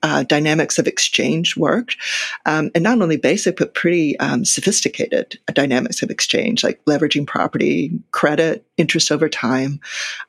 uh, 0.04 0.22
dynamics 0.22 0.78
of 0.78 0.86
exchange 0.86 1.58
worked. 1.58 1.98
Um, 2.46 2.70
and 2.76 2.84
not 2.84 3.02
only 3.02 3.18
basic, 3.18 3.58
but 3.58 3.74
pretty 3.74 4.18
um, 4.20 4.46
sophisticated 4.46 5.40
dynamics 5.54 6.04
of 6.04 6.12
exchange, 6.12 6.64
like 6.64 6.84
leveraging 6.86 7.26
property, 7.26 7.92
credit, 8.12 8.64
interest 8.78 9.12
over 9.12 9.28
time, 9.28 9.80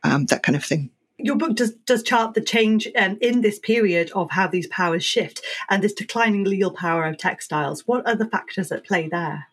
um, 0.02 0.24
that 0.26 0.42
kind 0.42 0.56
of 0.56 0.64
thing 0.64 0.90
your 1.18 1.36
book 1.36 1.56
does 1.56 1.72
does 1.86 2.02
chart 2.02 2.34
the 2.34 2.40
change 2.40 2.88
um, 2.98 3.18
in 3.20 3.40
this 3.40 3.58
period 3.58 4.10
of 4.12 4.30
how 4.30 4.46
these 4.46 4.66
powers 4.68 5.04
shift 5.04 5.42
and 5.70 5.82
this 5.82 5.94
declining 5.94 6.44
legal 6.44 6.70
power 6.70 7.04
of 7.04 7.18
textiles. 7.18 7.86
What 7.86 8.06
are 8.06 8.16
the 8.16 8.28
factors 8.28 8.70
at 8.72 8.84
play 8.84 9.08
there? 9.08 9.46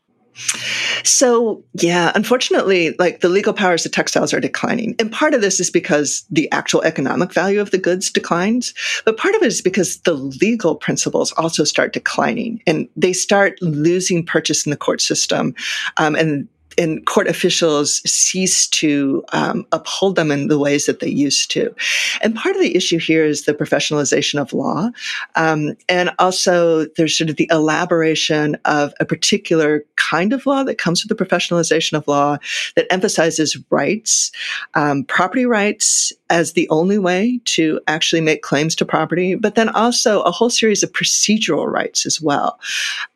So, 1.04 1.64
yeah, 1.74 2.12
unfortunately, 2.16 2.96
like 2.98 3.20
the 3.20 3.30
legal 3.30 3.54
powers 3.54 3.86
of 3.86 3.92
textiles 3.92 4.34
are 4.34 4.40
declining. 4.40 4.96
And 4.98 5.12
part 5.12 5.34
of 5.34 5.42
this 5.42 5.60
is 5.60 5.70
because 5.70 6.26
the 6.30 6.52
actual 6.52 6.82
economic 6.84 7.34
value 7.34 7.62
of 7.62 7.72
the 7.72 7.78
goods 7.78 8.10
declines. 8.10 8.74
But 9.06 9.18
part 9.18 9.36
of 9.36 9.44
it 9.44 9.48
is 9.48 9.62
because 9.62 10.00
the 10.00 10.14
legal 10.14 10.76
principles 10.76 11.32
also 11.34 11.66
start 11.66 11.94
declining 11.94 12.64
and 12.66 12.88
they 12.96 13.14
start 13.14 13.62
losing 13.62 14.26
purchase 14.26 14.66
in 14.66 14.70
the 14.70 14.78
court 14.78 15.02
system. 15.02 15.54
Um, 15.98 16.16
and 16.16 16.48
and 16.78 17.06
court 17.06 17.28
officials 17.28 18.02
cease 18.10 18.68
to 18.68 19.24
um, 19.34 19.66
uphold 19.72 20.16
them 20.16 20.32
in 20.32 20.48
the 20.48 20.60
ways 20.60 20.86
that 20.86 21.00
they 21.00 21.10
used 21.10 21.52
to. 21.52 21.74
And 22.22 22.36
part 22.36 22.56
of 22.56 22.62
the 22.62 22.76
issue 22.76 22.98
here 22.98 23.26
is 23.26 23.44
the 23.44 23.54
professionalization 23.54 24.40
of 24.40 24.54
law. 24.54 24.90
Um, 25.36 25.76
and 25.88 26.12
also 26.20 26.86
there's 26.98 27.18
sort 27.18 27.30
of 27.30 27.36
the 27.36 27.50
elaboration 27.52 28.58
of 28.66 28.94
a 29.00 29.06
particular 29.06 29.86
kind 29.96 30.34
of 30.34 30.46
law 30.46 30.64
that 30.64 30.78
comes 30.78 31.04
with 31.04 31.16
the 31.16 31.26
professionalization 31.26 31.98
of 31.98 32.08
law 32.08 32.38
that 32.76 32.92
emphasizes 32.92 33.58
rights, 33.70 34.32
um, 34.74 35.04
property 35.04 35.46
rights 35.46 36.12
as 36.30 36.54
the 36.54 36.68
only 36.70 36.98
way 36.98 37.40
to 37.46 37.80
actually 37.88 38.22
make 38.22 38.42
claims 38.42 38.76
to 38.76 38.86
property, 38.86 39.36
but 39.36 39.56
then 39.56 39.70
also 39.70 40.22
a 40.22 40.32
whole 40.32 40.50
series 40.50 40.82
of 40.82 40.92
procedural 40.92 41.72
rights 41.72 42.06
as 42.06 42.20
well. 42.20 42.60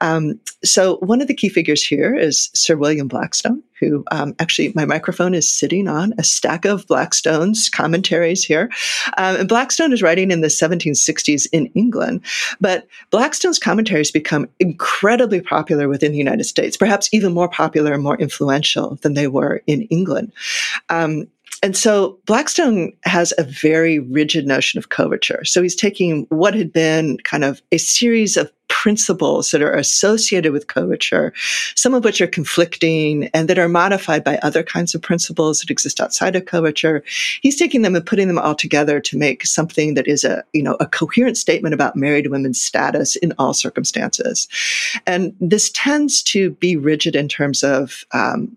Um, 0.01 0.39
so 0.63 0.97
one 0.97 1.21
of 1.21 1.27
the 1.27 1.33
key 1.33 1.49
figures 1.49 1.83
here 1.83 2.15
is 2.15 2.49
Sir 2.53 2.75
William 2.75 3.07
Blackstone 3.07 3.46
who 3.79 4.03
um, 4.11 4.35
actually 4.39 4.71
my 4.75 4.85
microphone 4.85 5.33
is 5.33 5.51
sitting 5.51 5.87
on 5.87 6.13
a 6.17 6.23
stack 6.23 6.65
of 6.65 6.87
Blackstone's 6.87 7.69
commentaries 7.69 8.43
here. 8.43 8.69
Um, 9.17 9.35
and 9.37 9.49
Blackstone 9.49 9.93
is 9.93 10.01
writing 10.01 10.31
in 10.31 10.41
the 10.41 10.47
1760s 10.47 11.47
in 11.51 11.67
England, 11.67 12.21
but 12.59 12.87
Blackstone's 13.11 13.59
commentaries 13.59 14.11
become 14.11 14.49
incredibly 14.59 15.41
popular 15.41 15.87
within 15.87 16.11
the 16.11 16.17
United 16.17 16.45
States, 16.45 16.77
perhaps 16.77 17.09
even 17.11 17.33
more 17.33 17.49
popular 17.49 17.93
and 17.93 18.03
more 18.03 18.17
influential 18.17 18.97
than 19.01 19.13
they 19.13 19.27
were 19.27 19.61
in 19.67 19.83
England. 19.83 20.31
Um, 20.89 21.27
and 21.63 21.75
so 21.75 22.19
Blackstone 22.25 22.93
has 23.03 23.33
a 23.37 23.43
very 23.43 23.99
rigid 23.99 24.45
notion 24.45 24.77
of 24.77 24.89
coverture. 24.89 25.43
So 25.43 25.63
he's 25.63 25.75
taking 25.75 26.27
what 26.29 26.53
had 26.53 26.71
been 26.71 27.17
kind 27.23 27.43
of 27.43 27.61
a 27.71 27.77
series 27.77 28.37
of 28.37 28.51
principles 28.83 29.49
that 29.49 29.61
are 29.63 29.73
associated 29.73 30.51
with 30.51 30.67
coverture, 30.67 31.33
some 31.75 31.95
of 31.95 32.03
which 32.03 32.21
are 32.21 32.27
conflicting 32.27 33.27
and 33.33 33.49
that 33.49 33.57
are 33.57 33.67
modified 33.67 34.23
by 34.23 34.37
other 34.43 34.61
kinds 34.61 34.93
of 34.93 35.01
principles 35.01 35.59
that 35.59 35.71
exist 35.71 35.99
outside 35.99 36.35
of 36.35 36.45
coverture. 36.45 37.03
He's 37.41 37.57
taking 37.57 37.81
them 37.81 37.95
and 37.95 38.05
putting 38.05 38.27
them 38.27 38.37
all 38.37 38.53
together 38.53 38.99
to 38.99 39.17
make 39.17 39.47
something 39.47 39.95
that 39.95 40.07
is 40.07 40.23
a, 40.23 40.43
you 40.53 40.61
know, 40.61 40.77
a 40.79 40.85
coherent 40.85 41.37
statement 41.37 41.73
about 41.73 41.95
married 41.95 42.27
women's 42.27 42.61
status 42.61 43.15
in 43.15 43.33
all 43.39 43.55
circumstances. 43.55 44.47
And 45.07 45.35
this 45.41 45.71
tends 45.73 46.21
to 46.23 46.51
be 46.51 46.77
rigid 46.77 47.15
in 47.15 47.27
terms 47.27 47.63
of, 47.63 48.05
um, 48.13 48.55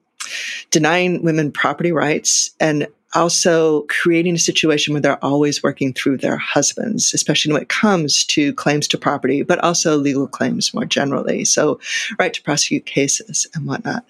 denying 0.71 1.25
women 1.25 1.51
property 1.51 1.93
rights 1.93 2.51
and 2.61 2.87
also 3.15 3.83
creating 3.83 4.35
a 4.35 4.39
situation 4.39 4.95
where 4.95 5.01
they're 5.01 5.25
always 5.25 5.63
working 5.63 5.93
through 5.93 6.19
their 6.19 6.37
husbands, 6.37 7.13
especially 7.15 7.53
when 7.53 7.63
it 7.63 7.69
comes 7.69 8.25
to 8.27 8.53
claims 8.55 8.87
to 8.89 8.99
property, 8.99 9.43
but 9.43 9.59
also 9.61 9.97
legal 9.97 10.27
claims 10.27 10.73
more 10.73 10.85
generally. 10.85 11.45
So, 11.45 11.81
right 12.19 12.33
to 12.33 12.43
prosecute 12.43 12.87
cases 12.87 13.47
and 13.55 13.67
whatnot. 13.67 14.05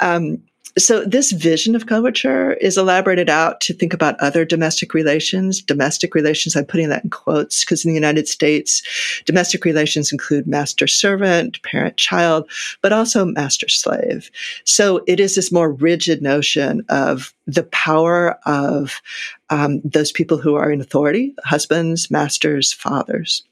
Um, 0.00 0.42
so 0.78 1.04
this 1.04 1.32
vision 1.32 1.74
of 1.74 1.86
coverture 1.86 2.52
is 2.54 2.76
elaborated 2.76 3.30
out 3.30 3.60
to 3.62 3.72
think 3.72 3.94
about 3.94 4.20
other 4.20 4.44
domestic 4.44 4.92
relations. 4.92 5.62
Domestic 5.62 6.14
relations, 6.14 6.54
I'm 6.54 6.66
putting 6.66 6.88
that 6.90 7.04
in 7.04 7.10
quotes 7.10 7.64
because 7.64 7.84
in 7.84 7.90
the 7.90 7.94
United 7.94 8.28
States, 8.28 8.82
domestic 9.24 9.64
relations 9.64 10.12
include 10.12 10.46
master 10.46 10.86
servant, 10.86 11.62
parent 11.62 11.96
child, 11.96 12.50
but 12.82 12.92
also 12.92 13.24
master 13.24 13.68
slave. 13.68 14.30
So 14.64 15.02
it 15.06 15.18
is 15.18 15.34
this 15.34 15.50
more 15.50 15.72
rigid 15.72 16.20
notion 16.20 16.84
of 16.88 17.32
the 17.46 17.64
power 17.64 18.38
of 18.44 19.00
um, 19.48 19.80
those 19.82 20.12
people 20.12 20.36
who 20.36 20.56
are 20.56 20.70
in 20.70 20.80
authority, 20.80 21.34
husbands, 21.44 22.10
masters, 22.10 22.72
fathers. 22.72 23.44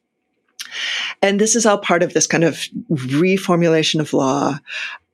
And 1.22 1.40
this 1.40 1.54
is 1.54 1.66
all 1.66 1.78
part 1.78 2.02
of 2.02 2.14
this 2.14 2.26
kind 2.26 2.44
of 2.44 2.66
reformulation 2.90 4.00
of 4.00 4.12
law 4.12 4.58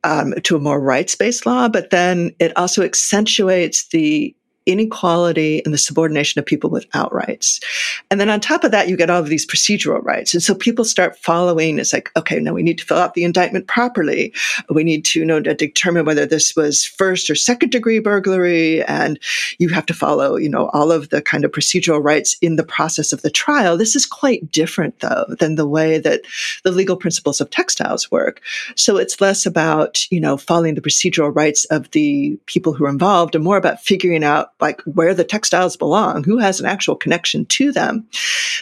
um, 0.04 0.34
to 0.44 0.56
a 0.56 0.60
more 0.60 0.80
rights 0.80 1.14
based 1.14 1.46
law, 1.46 1.68
but 1.68 1.90
then 1.90 2.34
it 2.38 2.56
also 2.56 2.82
accentuates 2.82 3.88
the 3.88 4.34
inequality 4.66 5.62
and 5.64 5.72
the 5.72 5.78
subordination 5.78 6.38
of 6.38 6.46
people 6.46 6.70
without 6.70 7.12
rights. 7.12 7.60
And 8.10 8.20
then 8.20 8.30
on 8.30 8.40
top 8.40 8.64
of 8.64 8.70
that, 8.70 8.88
you 8.88 8.96
get 8.96 9.10
all 9.10 9.20
of 9.20 9.28
these 9.28 9.46
procedural 9.46 10.04
rights. 10.04 10.34
And 10.34 10.42
so 10.42 10.54
people 10.54 10.84
start 10.84 11.18
following. 11.18 11.78
It's 11.78 11.92
like, 11.92 12.10
okay, 12.16 12.38
now 12.38 12.52
we 12.52 12.62
need 12.62 12.78
to 12.78 12.84
fill 12.84 12.98
out 12.98 13.14
the 13.14 13.24
indictment 13.24 13.66
properly. 13.66 14.32
We 14.68 14.84
need 14.84 15.04
to 15.06 15.20
you 15.20 15.24
know 15.24 15.40
to 15.40 15.54
determine 15.54 16.04
whether 16.04 16.26
this 16.26 16.54
was 16.54 16.84
first 16.84 17.30
or 17.30 17.34
second 17.34 17.70
degree 17.70 17.98
burglary. 17.98 18.82
And 18.84 19.18
you 19.58 19.68
have 19.70 19.86
to 19.86 19.94
follow, 19.94 20.36
you 20.36 20.48
know, 20.48 20.68
all 20.72 20.92
of 20.92 21.08
the 21.10 21.22
kind 21.22 21.44
of 21.44 21.52
procedural 21.52 22.02
rights 22.02 22.36
in 22.40 22.56
the 22.56 22.64
process 22.64 23.12
of 23.12 23.22
the 23.22 23.30
trial. 23.30 23.76
This 23.76 23.96
is 23.96 24.06
quite 24.06 24.50
different 24.50 25.00
though 25.00 25.24
than 25.38 25.54
the 25.54 25.66
way 25.66 25.98
that 25.98 26.22
the 26.64 26.70
legal 26.70 26.96
principles 26.96 27.40
of 27.40 27.50
textiles 27.50 28.10
work. 28.10 28.40
So 28.76 28.96
it's 28.96 29.20
less 29.20 29.46
about, 29.46 30.10
you 30.10 30.20
know, 30.20 30.36
following 30.36 30.74
the 30.74 30.80
procedural 30.80 31.34
rights 31.34 31.64
of 31.66 31.90
the 31.90 32.38
people 32.46 32.72
who 32.72 32.84
are 32.84 32.90
involved 32.90 33.34
and 33.34 33.44
more 33.44 33.56
about 33.56 33.80
figuring 33.80 34.24
out 34.24 34.56
like 34.60 34.80
where 34.82 35.14
the 35.14 35.24
textiles 35.24 35.76
belong, 35.76 36.24
who 36.24 36.38
has 36.38 36.60
an 36.60 36.66
actual 36.66 36.96
connection 36.96 37.44
to 37.46 37.72
them. 37.72 38.06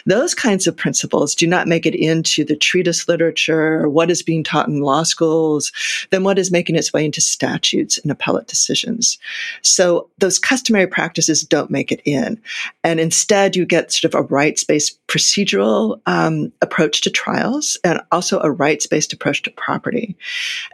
Those 0.05 0.33
kinds 0.33 0.67
of 0.67 0.77
principles 0.77 1.35
do 1.35 1.47
not 1.47 1.67
make 1.67 1.85
it 1.85 1.95
into 1.95 2.43
the 2.43 2.55
treatise 2.55 3.07
literature, 3.07 3.89
what 3.89 4.11
is 4.11 4.23
being 4.23 4.43
taught 4.43 4.67
in 4.67 4.81
law 4.81 5.03
schools, 5.03 5.71
then 6.09 6.23
what 6.23 6.39
is 6.39 6.51
making 6.51 6.75
its 6.75 6.93
way 6.93 7.05
into 7.05 7.21
statutes 7.21 7.97
and 7.97 8.11
appellate 8.11 8.47
decisions. 8.47 9.17
So 9.61 10.09
those 10.17 10.39
customary 10.39 10.87
practices 10.87 11.41
don't 11.41 11.71
make 11.71 11.91
it 11.91 12.01
in. 12.05 12.41
And 12.83 12.99
instead, 12.99 13.55
you 13.55 13.65
get 13.65 13.91
sort 13.91 14.13
of 14.13 14.19
a 14.19 14.23
rights 14.23 14.63
based 14.63 14.99
procedural 15.07 15.99
um, 16.05 16.51
approach 16.61 17.01
to 17.01 17.09
trials 17.09 17.77
and 17.83 17.99
also 18.11 18.39
a 18.41 18.51
rights 18.51 18.87
based 18.87 19.13
approach 19.13 19.41
to 19.43 19.51
property. 19.51 20.15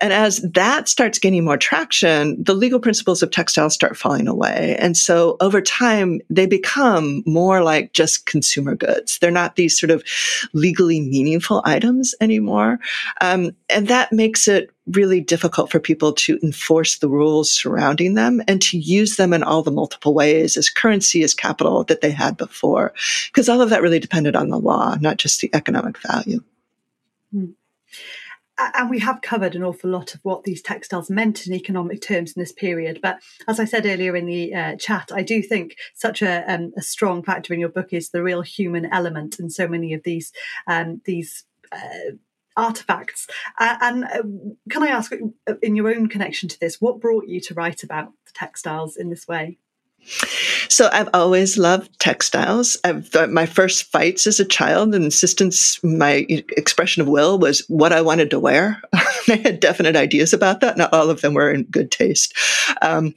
And 0.01 0.13
as 0.13 0.41
that 0.41 0.87
starts 0.89 1.19
gaining 1.19 1.45
more 1.45 1.57
traction, 1.57 2.41
the 2.41 2.53
legal 2.53 2.79
principles 2.79 3.23
of 3.23 3.31
textiles 3.31 3.73
start 3.73 3.97
falling 3.97 4.27
away. 4.27 4.75
And 4.79 4.95
so 4.95 5.14
over 5.15 5.61
time, 5.61 6.21
they 6.29 6.45
become 6.45 7.23
more 7.25 7.61
like 7.63 7.93
just 7.93 8.25
consumer 8.25 8.75
goods. 8.75 9.19
They're 9.19 9.31
not 9.31 9.55
these 9.55 9.79
sort 9.79 9.91
of 9.91 10.03
legally 10.53 11.01
meaningful 11.01 11.61
items 11.65 12.15
anymore. 12.21 12.79
Um, 13.21 13.55
and 13.69 13.87
that 13.87 14.11
makes 14.11 14.47
it 14.47 14.71
really 14.87 15.19
difficult 15.19 15.71
for 15.71 15.79
people 15.79 16.13
to 16.13 16.39
enforce 16.43 16.97
the 16.97 17.09
rules 17.09 17.49
surrounding 17.49 18.13
them 18.13 18.41
and 18.47 18.61
to 18.61 18.77
use 18.77 19.15
them 19.15 19.33
in 19.33 19.41
all 19.41 19.63
the 19.63 19.71
multiple 19.71 20.13
ways 20.13 20.57
as 20.57 20.69
currency, 20.69 21.23
as 21.23 21.33
capital 21.33 21.83
that 21.85 22.01
they 22.01 22.11
had 22.11 22.37
before. 22.37 22.93
Because 23.27 23.49
all 23.49 23.61
of 23.61 23.69
that 23.69 23.81
really 23.81 23.99
depended 23.99 24.35
on 24.35 24.49
the 24.49 24.59
law, 24.59 24.95
not 25.01 25.17
just 25.17 25.41
the 25.41 25.49
economic 25.53 25.97
value. 25.99 26.43
Mm 27.33 27.55
and 28.57 28.89
we 28.89 28.99
have 28.99 29.21
covered 29.21 29.55
an 29.55 29.63
awful 29.63 29.89
lot 29.89 30.13
of 30.13 30.21
what 30.23 30.43
these 30.43 30.61
textiles 30.61 31.09
meant 31.09 31.45
in 31.45 31.53
economic 31.53 32.01
terms 32.01 32.33
in 32.33 32.41
this 32.41 32.51
period. 32.51 32.99
But 33.01 33.19
as 33.47 33.59
I 33.59 33.65
said 33.65 33.85
earlier 33.85 34.15
in 34.15 34.25
the 34.25 34.53
uh, 34.53 34.75
chat, 34.77 35.11
I 35.13 35.23
do 35.23 35.41
think 35.41 35.75
such 35.93 36.21
a, 36.21 36.43
um, 36.51 36.71
a, 36.77 36.81
strong 36.81 37.23
factor 37.23 37.53
in 37.53 37.59
your 37.59 37.69
book 37.69 37.91
is 37.91 38.09
the 38.09 38.23
real 38.23 38.41
human 38.41 38.85
element 38.85 39.39
in 39.39 39.49
so 39.49 39.67
many 39.67 39.93
of 39.93 40.03
these 40.03 40.31
um, 40.67 41.01
these. 41.05 41.43
Uh, 41.71 42.15
artifacts 42.57 43.27
uh, 43.59 43.75
and 43.81 44.05
uh, 44.05 44.21
can 44.69 44.81
i 44.81 44.87
ask 44.87 45.11
in 45.61 45.75
your 45.75 45.93
own 45.93 46.07
connection 46.07 46.47
to 46.47 46.57
this 46.61 46.79
what 46.79 47.01
brought 47.01 47.27
you 47.27 47.41
to 47.41 47.53
write 47.53 47.83
about 47.83 48.13
the 48.25 48.31
textiles 48.33 48.95
in 48.95 49.09
this 49.09 49.27
way 49.27 49.57
so 50.69 50.89
I've 50.91 51.09
always 51.13 51.57
loved 51.57 51.99
textiles. 51.99 52.77
I've 52.83 53.09
my 53.29 53.45
first 53.45 53.85
fights 53.91 54.27
as 54.27 54.39
a 54.39 54.45
child 54.45 54.93
and 54.93 55.05
insistence, 55.05 55.83
my 55.83 56.25
expression 56.29 57.01
of 57.01 57.07
will 57.07 57.39
was 57.39 57.65
what 57.67 57.93
I 57.93 58.01
wanted 58.01 58.29
to 58.31 58.39
wear. 58.39 58.81
I 58.93 59.35
had 59.43 59.59
definite 59.59 59.95
ideas 59.95 60.33
about 60.33 60.61
that. 60.61 60.77
Not 60.77 60.93
all 60.93 61.09
of 61.09 61.21
them 61.21 61.33
were 61.33 61.51
in 61.51 61.63
good 61.63 61.91
taste. 61.91 62.37
Um, 62.81 63.13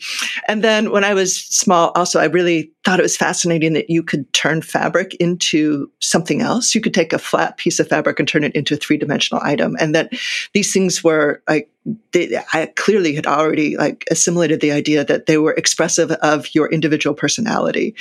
and 0.46 0.64
then 0.64 0.90
when 0.90 1.04
I 1.04 1.14
was 1.14 1.36
small, 1.36 1.92
also 1.94 2.20
I 2.20 2.24
really 2.24 2.72
thought 2.84 2.98
it 2.98 3.02
was 3.02 3.16
fascinating 3.16 3.74
that 3.74 3.90
you 3.90 4.02
could 4.02 4.32
turn 4.32 4.62
fabric 4.62 5.14
into 5.16 5.90
something 6.00 6.40
else. 6.40 6.74
You 6.74 6.80
could 6.80 6.94
take 6.94 7.12
a 7.12 7.18
flat 7.18 7.58
piece 7.58 7.78
of 7.78 7.88
fabric 7.88 8.18
and 8.18 8.26
turn 8.26 8.44
it 8.44 8.54
into 8.54 8.74
a 8.74 8.78
three 8.78 8.96
dimensional 8.96 9.42
item, 9.44 9.76
and 9.78 9.94
that 9.94 10.12
these 10.54 10.72
things 10.72 11.04
were 11.04 11.42
like 11.48 11.70
they, 12.12 12.38
I 12.52 12.66
clearly 12.76 13.14
had 13.14 13.26
already 13.26 13.76
like 13.76 14.04
assimilated 14.10 14.60
the 14.60 14.72
idea 14.72 15.04
that 15.04 15.26
they 15.26 15.38
were 15.38 15.52
expressive 15.52 16.10
of 16.10 16.54
your 16.54 16.70
individual 16.72 17.14
personality. 17.14 17.94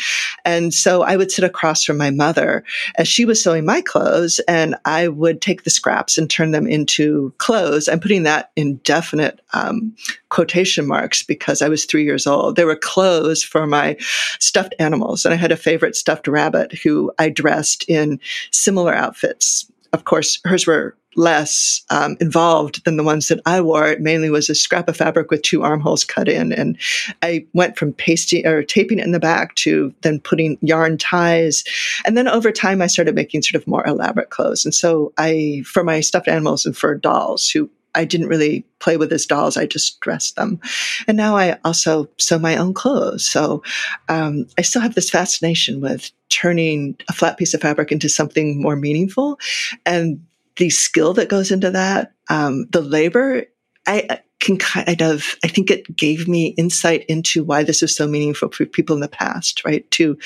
And 0.46 0.74
so 0.74 1.04
I 1.04 1.18
would 1.18 1.32
sit 1.32 1.44
across 1.44 1.84
from 1.84 1.98
my 1.98 2.10
mother 2.10 2.64
as 2.96 3.08
she 3.08 3.26
was 3.26 3.44
sewing 3.44 3.66
my 3.66 3.82
clothes 3.82 4.40
and 4.48 4.76
I 4.86 5.08
would 5.08 5.42
take 5.42 5.64
the 5.64 5.70
scraps 5.70 6.18
and 6.18 6.30
turn 6.30 6.52
them 6.52 6.68
into 6.68 7.34
clothes. 7.38 7.88
I'm 7.88 8.00
putting 8.00 8.24
that 8.24 8.52
in 8.56 8.78
definite 8.78 9.42
um, 9.54 9.96
quotation 10.30 10.88
marks 10.88 11.24
because 11.24 11.62
I 11.62 11.70
was 11.70 11.86
three 11.86 12.04
years 12.04 12.28
old. 12.28 12.56
There 12.56 12.66
were 12.66 12.76
clothes 12.76 13.44
for 13.44 13.68
my 13.68 13.98
stuffed 14.40 14.76
animals 14.80 15.26
and 15.26 15.34
I 15.34 15.38
had 15.38 15.52
a 15.52 15.58
favorite 15.58 15.96
stuffed 15.96 16.28
rabbit 16.28 16.74
who 16.74 17.12
I 17.20 17.30
dressed 17.30 17.86
in 17.88 18.20
similar 18.52 18.94
outfits. 18.94 19.70
Of 19.94 20.06
course, 20.06 20.40
hers 20.44 20.68
were 20.68 20.98
less 21.18 21.84
um, 21.90 22.16
involved 22.22 22.86
than 22.86 22.96
the 22.96 23.04
ones 23.04 23.28
that 23.28 23.42
I 23.46 23.60
wore. 23.60 23.88
It 23.88 24.00
mainly 24.00 24.30
was 24.30 24.50
a 24.50 24.56
scrap 24.56 24.88
of 24.88 24.96
fabric 24.96 25.30
with 25.30 25.42
two 25.42 25.64
armholes 25.64 26.06
cut 26.06 26.30
in, 26.30 26.54
and 26.54 26.78
I 27.22 27.46
went 27.54 27.78
from 27.78 27.92
pasting 27.92 28.46
or 28.48 28.64
taping 28.64 29.00
it 29.00 29.06
in 29.06 29.12
the 29.12 29.20
back 29.20 29.56
to 29.56 29.94
then 30.04 30.20
putting 30.22 30.58
yarn 30.62 30.98
ties, 30.98 31.64
and 32.06 32.16
then 32.16 32.28
over 32.28 32.52
time 32.52 32.82
I 32.82 32.88
started 32.88 33.16
making 33.16 33.42
sort 33.42 33.62
of 33.62 33.68
more 33.68 33.86
elaborate 33.86 34.30
clothes. 34.30 34.64
And 34.64 34.74
so 34.74 35.12
I, 35.18 35.64
for 35.66 35.84
my 35.84 36.00
stuffed 36.00 36.28
animals 36.28 36.66
and 36.66 36.78
for 36.78 36.96
dolls 36.96 37.50
who 37.50 37.70
I 37.98 38.06
didn't 38.06 38.28
really 38.28 38.64
play 38.80 38.96
with 38.96 39.12
as 39.12 39.26
dolls. 39.26 39.58
I 39.58 39.66
just 39.66 40.00
dressed 40.02 40.36
them. 40.36 40.60
And 41.08 41.18
now 41.18 41.36
I 41.36 41.58
also 41.66 42.08
sew 42.18 42.38
my 42.38 42.56
own 42.56 42.74
clothes. 42.76 43.26
So 43.26 43.64
um, 44.08 44.46
I 44.58 44.62
still 44.62 44.84
have 44.84 44.94
this 44.94 45.10
fascination 45.10 45.82
with 45.82 46.12
turning 46.30 46.96
a 47.10 47.14
flat 47.14 47.38
piece 47.38 47.56
of 47.56 47.62
fabric 47.62 47.92
into 47.92 48.08
something 48.08 48.62
more 48.62 48.76
meaningful. 48.76 49.40
And 49.86 50.24
the 50.58 50.70
skill 50.70 51.14
that 51.14 51.30
goes 51.30 51.52
into 51.52 51.72
that, 51.72 52.14
um, 52.30 52.68
the 52.72 52.82
labor, 52.82 53.44
I 53.86 54.20
can 54.40 54.58
kind 54.58 55.02
of, 55.02 55.36
I 55.44 55.48
think 55.48 55.72
it 55.72 55.96
gave 55.96 56.28
me 56.28 56.48
insight 56.58 57.06
into 57.06 57.44
why 57.44 57.64
this 57.64 57.82
is 57.82 57.96
so 57.96 58.08
meaningful 58.08 58.50
for 58.50 58.66
people 58.66 58.96
in 58.96 59.02
the 59.02 59.08
past, 59.08 59.64
right? 59.66 59.90
To 59.92 60.18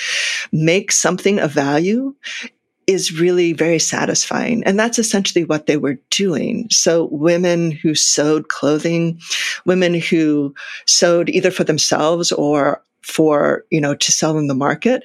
make 0.52 0.92
something 0.92 1.40
of 1.40 1.52
value 1.52 2.16
is 2.88 3.18
really 3.18 3.54
very 3.54 3.80
satisfying. 3.80 4.64
And 4.64 4.80
that's 4.80 5.00
essentially 5.00 5.46
what 5.46 5.68
they 5.68 5.78
were 5.78 6.00
doing. 6.10 6.68
So 6.70 7.06
women 7.12 7.72
who 7.72 7.96
sewed 7.96 8.50
clothing, 8.50 9.20
women 9.66 9.94
who 9.94 10.54
sewed 10.88 11.30
either 11.30 11.52
for 11.52 11.64
themselves 11.64 12.32
or 12.32 12.84
for, 13.02 13.66
you 13.70 13.82
know, 13.82 13.96
to 13.96 14.12
sell 14.12 14.38
in 14.38 14.48
the 14.48 14.54
market, 14.54 15.04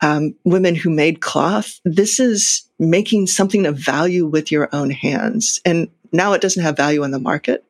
um, 0.00 0.34
women 0.44 0.74
who 0.74 0.90
made 0.90 1.20
cloth. 1.20 1.80
This 1.84 2.20
is 2.20 2.68
making 2.78 3.26
something 3.26 3.66
of 3.66 3.78
value 3.78 4.26
with 4.26 4.52
your 4.52 4.68
own 4.72 4.90
hands. 4.90 5.60
And 5.64 5.88
now 6.12 6.32
it 6.32 6.40
doesn't 6.40 6.62
have 6.62 6.76
value 6.76 7.02
in 7.02 7.10
the 7.10 7.18
market 7.18 7.64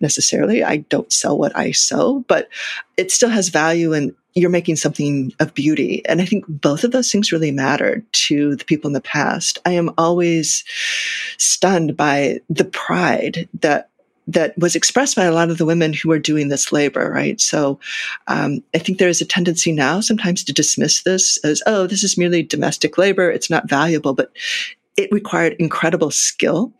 necessarily. 0.00 0.64
I 0.64 0.78
don't 0.78 1.12
sell 1.12 1.36
what 1.36 1.56
I 1.56 1.72
sew, 1.72 2.24
but 2.28 2.48
it 2.96 3.10
still 3.10 3.30
has 3.30 3.48
value 3.48 3.92
and 3.92 4.14
you're 4.34 4.50
making 4.50 4.76
something 4.76 5.32
of 5.40 5.52
beauty. 5.52 6.02
And 6.06 6.20
I 6.20 6.24
think 6.24 6.44
both 6.48 6.84
of 6.84 6.92
those 6.92 7.12
things 7.12 7.32
really 7.32 7.50
mattered 7.50 8.10
to 8.12 8.56
the 8.56 8.64
people 8.64 8.88
in 8.88 8.94
the 8.94 9.00
past. 9.00 9.58
I 9.66 9.72
am 9.72 9.90
always 9.98 10.64
stunned 11.36 11.96
by 11.96 12.40
the 12.48 12.64
pride 12.64 13.48
that 13.60 13.90
that 14.26 14.56
was 14.56 14.76
expressed 14.76 15.16
by 15.16 15.24
a 15.24 15.32
lot 15.32 15.50
of 15.50 15.58
the 15.58 15.66
women 15.66 15.92
who 15.92 16.12
are 16.12 16.18
doing 16.18 16.48
this 16.48 16.72
labor, 16.72 17.10
right? 17.10 17.40
So 17.40 17.80
um, 18.28 18.62
I 18.74 18.78
think 18.78 18.98
there 18.98 19.08
is 19.08 19.20
a 19.20 19.26
tendency 19.26 19.72
now 19.72 20.00
sometimes 20.00 20.44
to 20.44 20.52
dismiss 20.52 21.02
this 21.02 21.38
as, 21.44 21.62
oh, 21.66 21.86
this 21.86 22.04
is 22.04 22.18
merely 22.18 22.42
domestic 22.42 22.96
labor. 22.98 23.30
It's 23.30 23.50
not 23.50 23.68
valuable, 23.68 24.14
but 24.14 24.32
it 24.96 25.10
required 25.10 25.56
incredible 25.58 26.10
skill. 26.10 26.72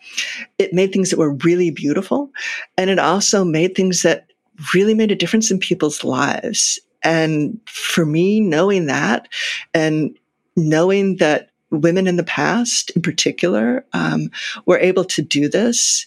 It 0.59 0.73
made 0.73 0.93
things 0.93 1.11
that 1.11 1.19
were 1.19 1.35
really 1.35 1.71
beautiful. 1.71 2.31
And 2.77 2.91
it 2.91 2.99
also 2.99 3.45
made 3.45 3.75
things 3.75 4.03
that 4.03 4.27
really 4.75 4.95
made 4.95 5.11
a 5.11 5.17
difference 5.17 5.51
in 5.51 5.59
people's 5.59 6.05
lives. 6.05 6.79
And 7.03 7.59
for 7.67 8.07
me, 8.07 8.41
knowing 8.41 8.87
that 8.87 9.29
and 9.75 10.17
knowing 10.57 11.17
that 11.17 11.51
women 11.71 12.07
in 12.07 12.17
the 12.17 12.25
past 12.25 12.91
in 12.91 13.03
particular 13.03 13.85
um, 13.95 14.31
were 14.67 14.79
able 14.79 15.05
to 15.07 15.23
do 15.23 15.49
this 15.49 16.07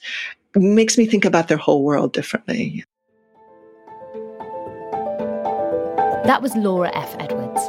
makes 0.55 0.97
me 0.97 1.05
think 1.05 1.25
about 1.25 1.47
their 1.47 1.57
whole 1.57 1.83
world 1.83 2.13
differently. 2.13 2.83
That 6.25 6.41
was 6.41 6.55
Laura 6.55 6.91
F. 6.95 7.15
Edwards. 7.19 7.61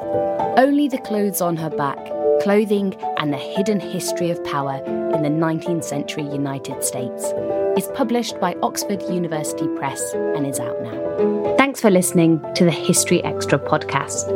Only 0.58 0.88
the 0.88 0.98
Clothes 0.98 1.40
on 1.42 1.56
Her 1.56 1.68
Back 1.68 1.98
Clothing 2.42 2.94
and 3.18 3.32
the 3.32 3.38
Hidden 3.38 3.80
History 3.80 4.30
of 4.30 4.42
Power 4.44 4.82
in 4.84 5.22
the 5.22 5.28
19th 5.28 5.84
Century 5.84 6.22
United 6.22 6.82
States 6.84 7.32
is 7.76 7.88
published 7.94 8.38
by 8.40 8.54
Oxford 8.62 9.02
University 9.02 9.66
Press 9.76 10.14
and 10.14 10.46
is 10.46 10.58
out 10.58 10.80
now. 10.82 11.54
Thanks 11.56 11.80
for 11.80 11.90
listening 11.90 12.40
to 12.54 12.64
the 12.64 12.70
History 12.70 13.22
Extra 13.24 13.58
podcast. 13.58 14.28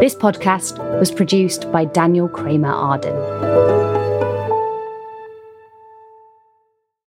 This 0.00 0.14
podcast 0.14 0.78
was 0.98 1.10
produced 1.10 1.70
by 1.72 1.84
Daniel 1.84 2.28
Kramer 2.28 2.72
Arden. 2.72 3.14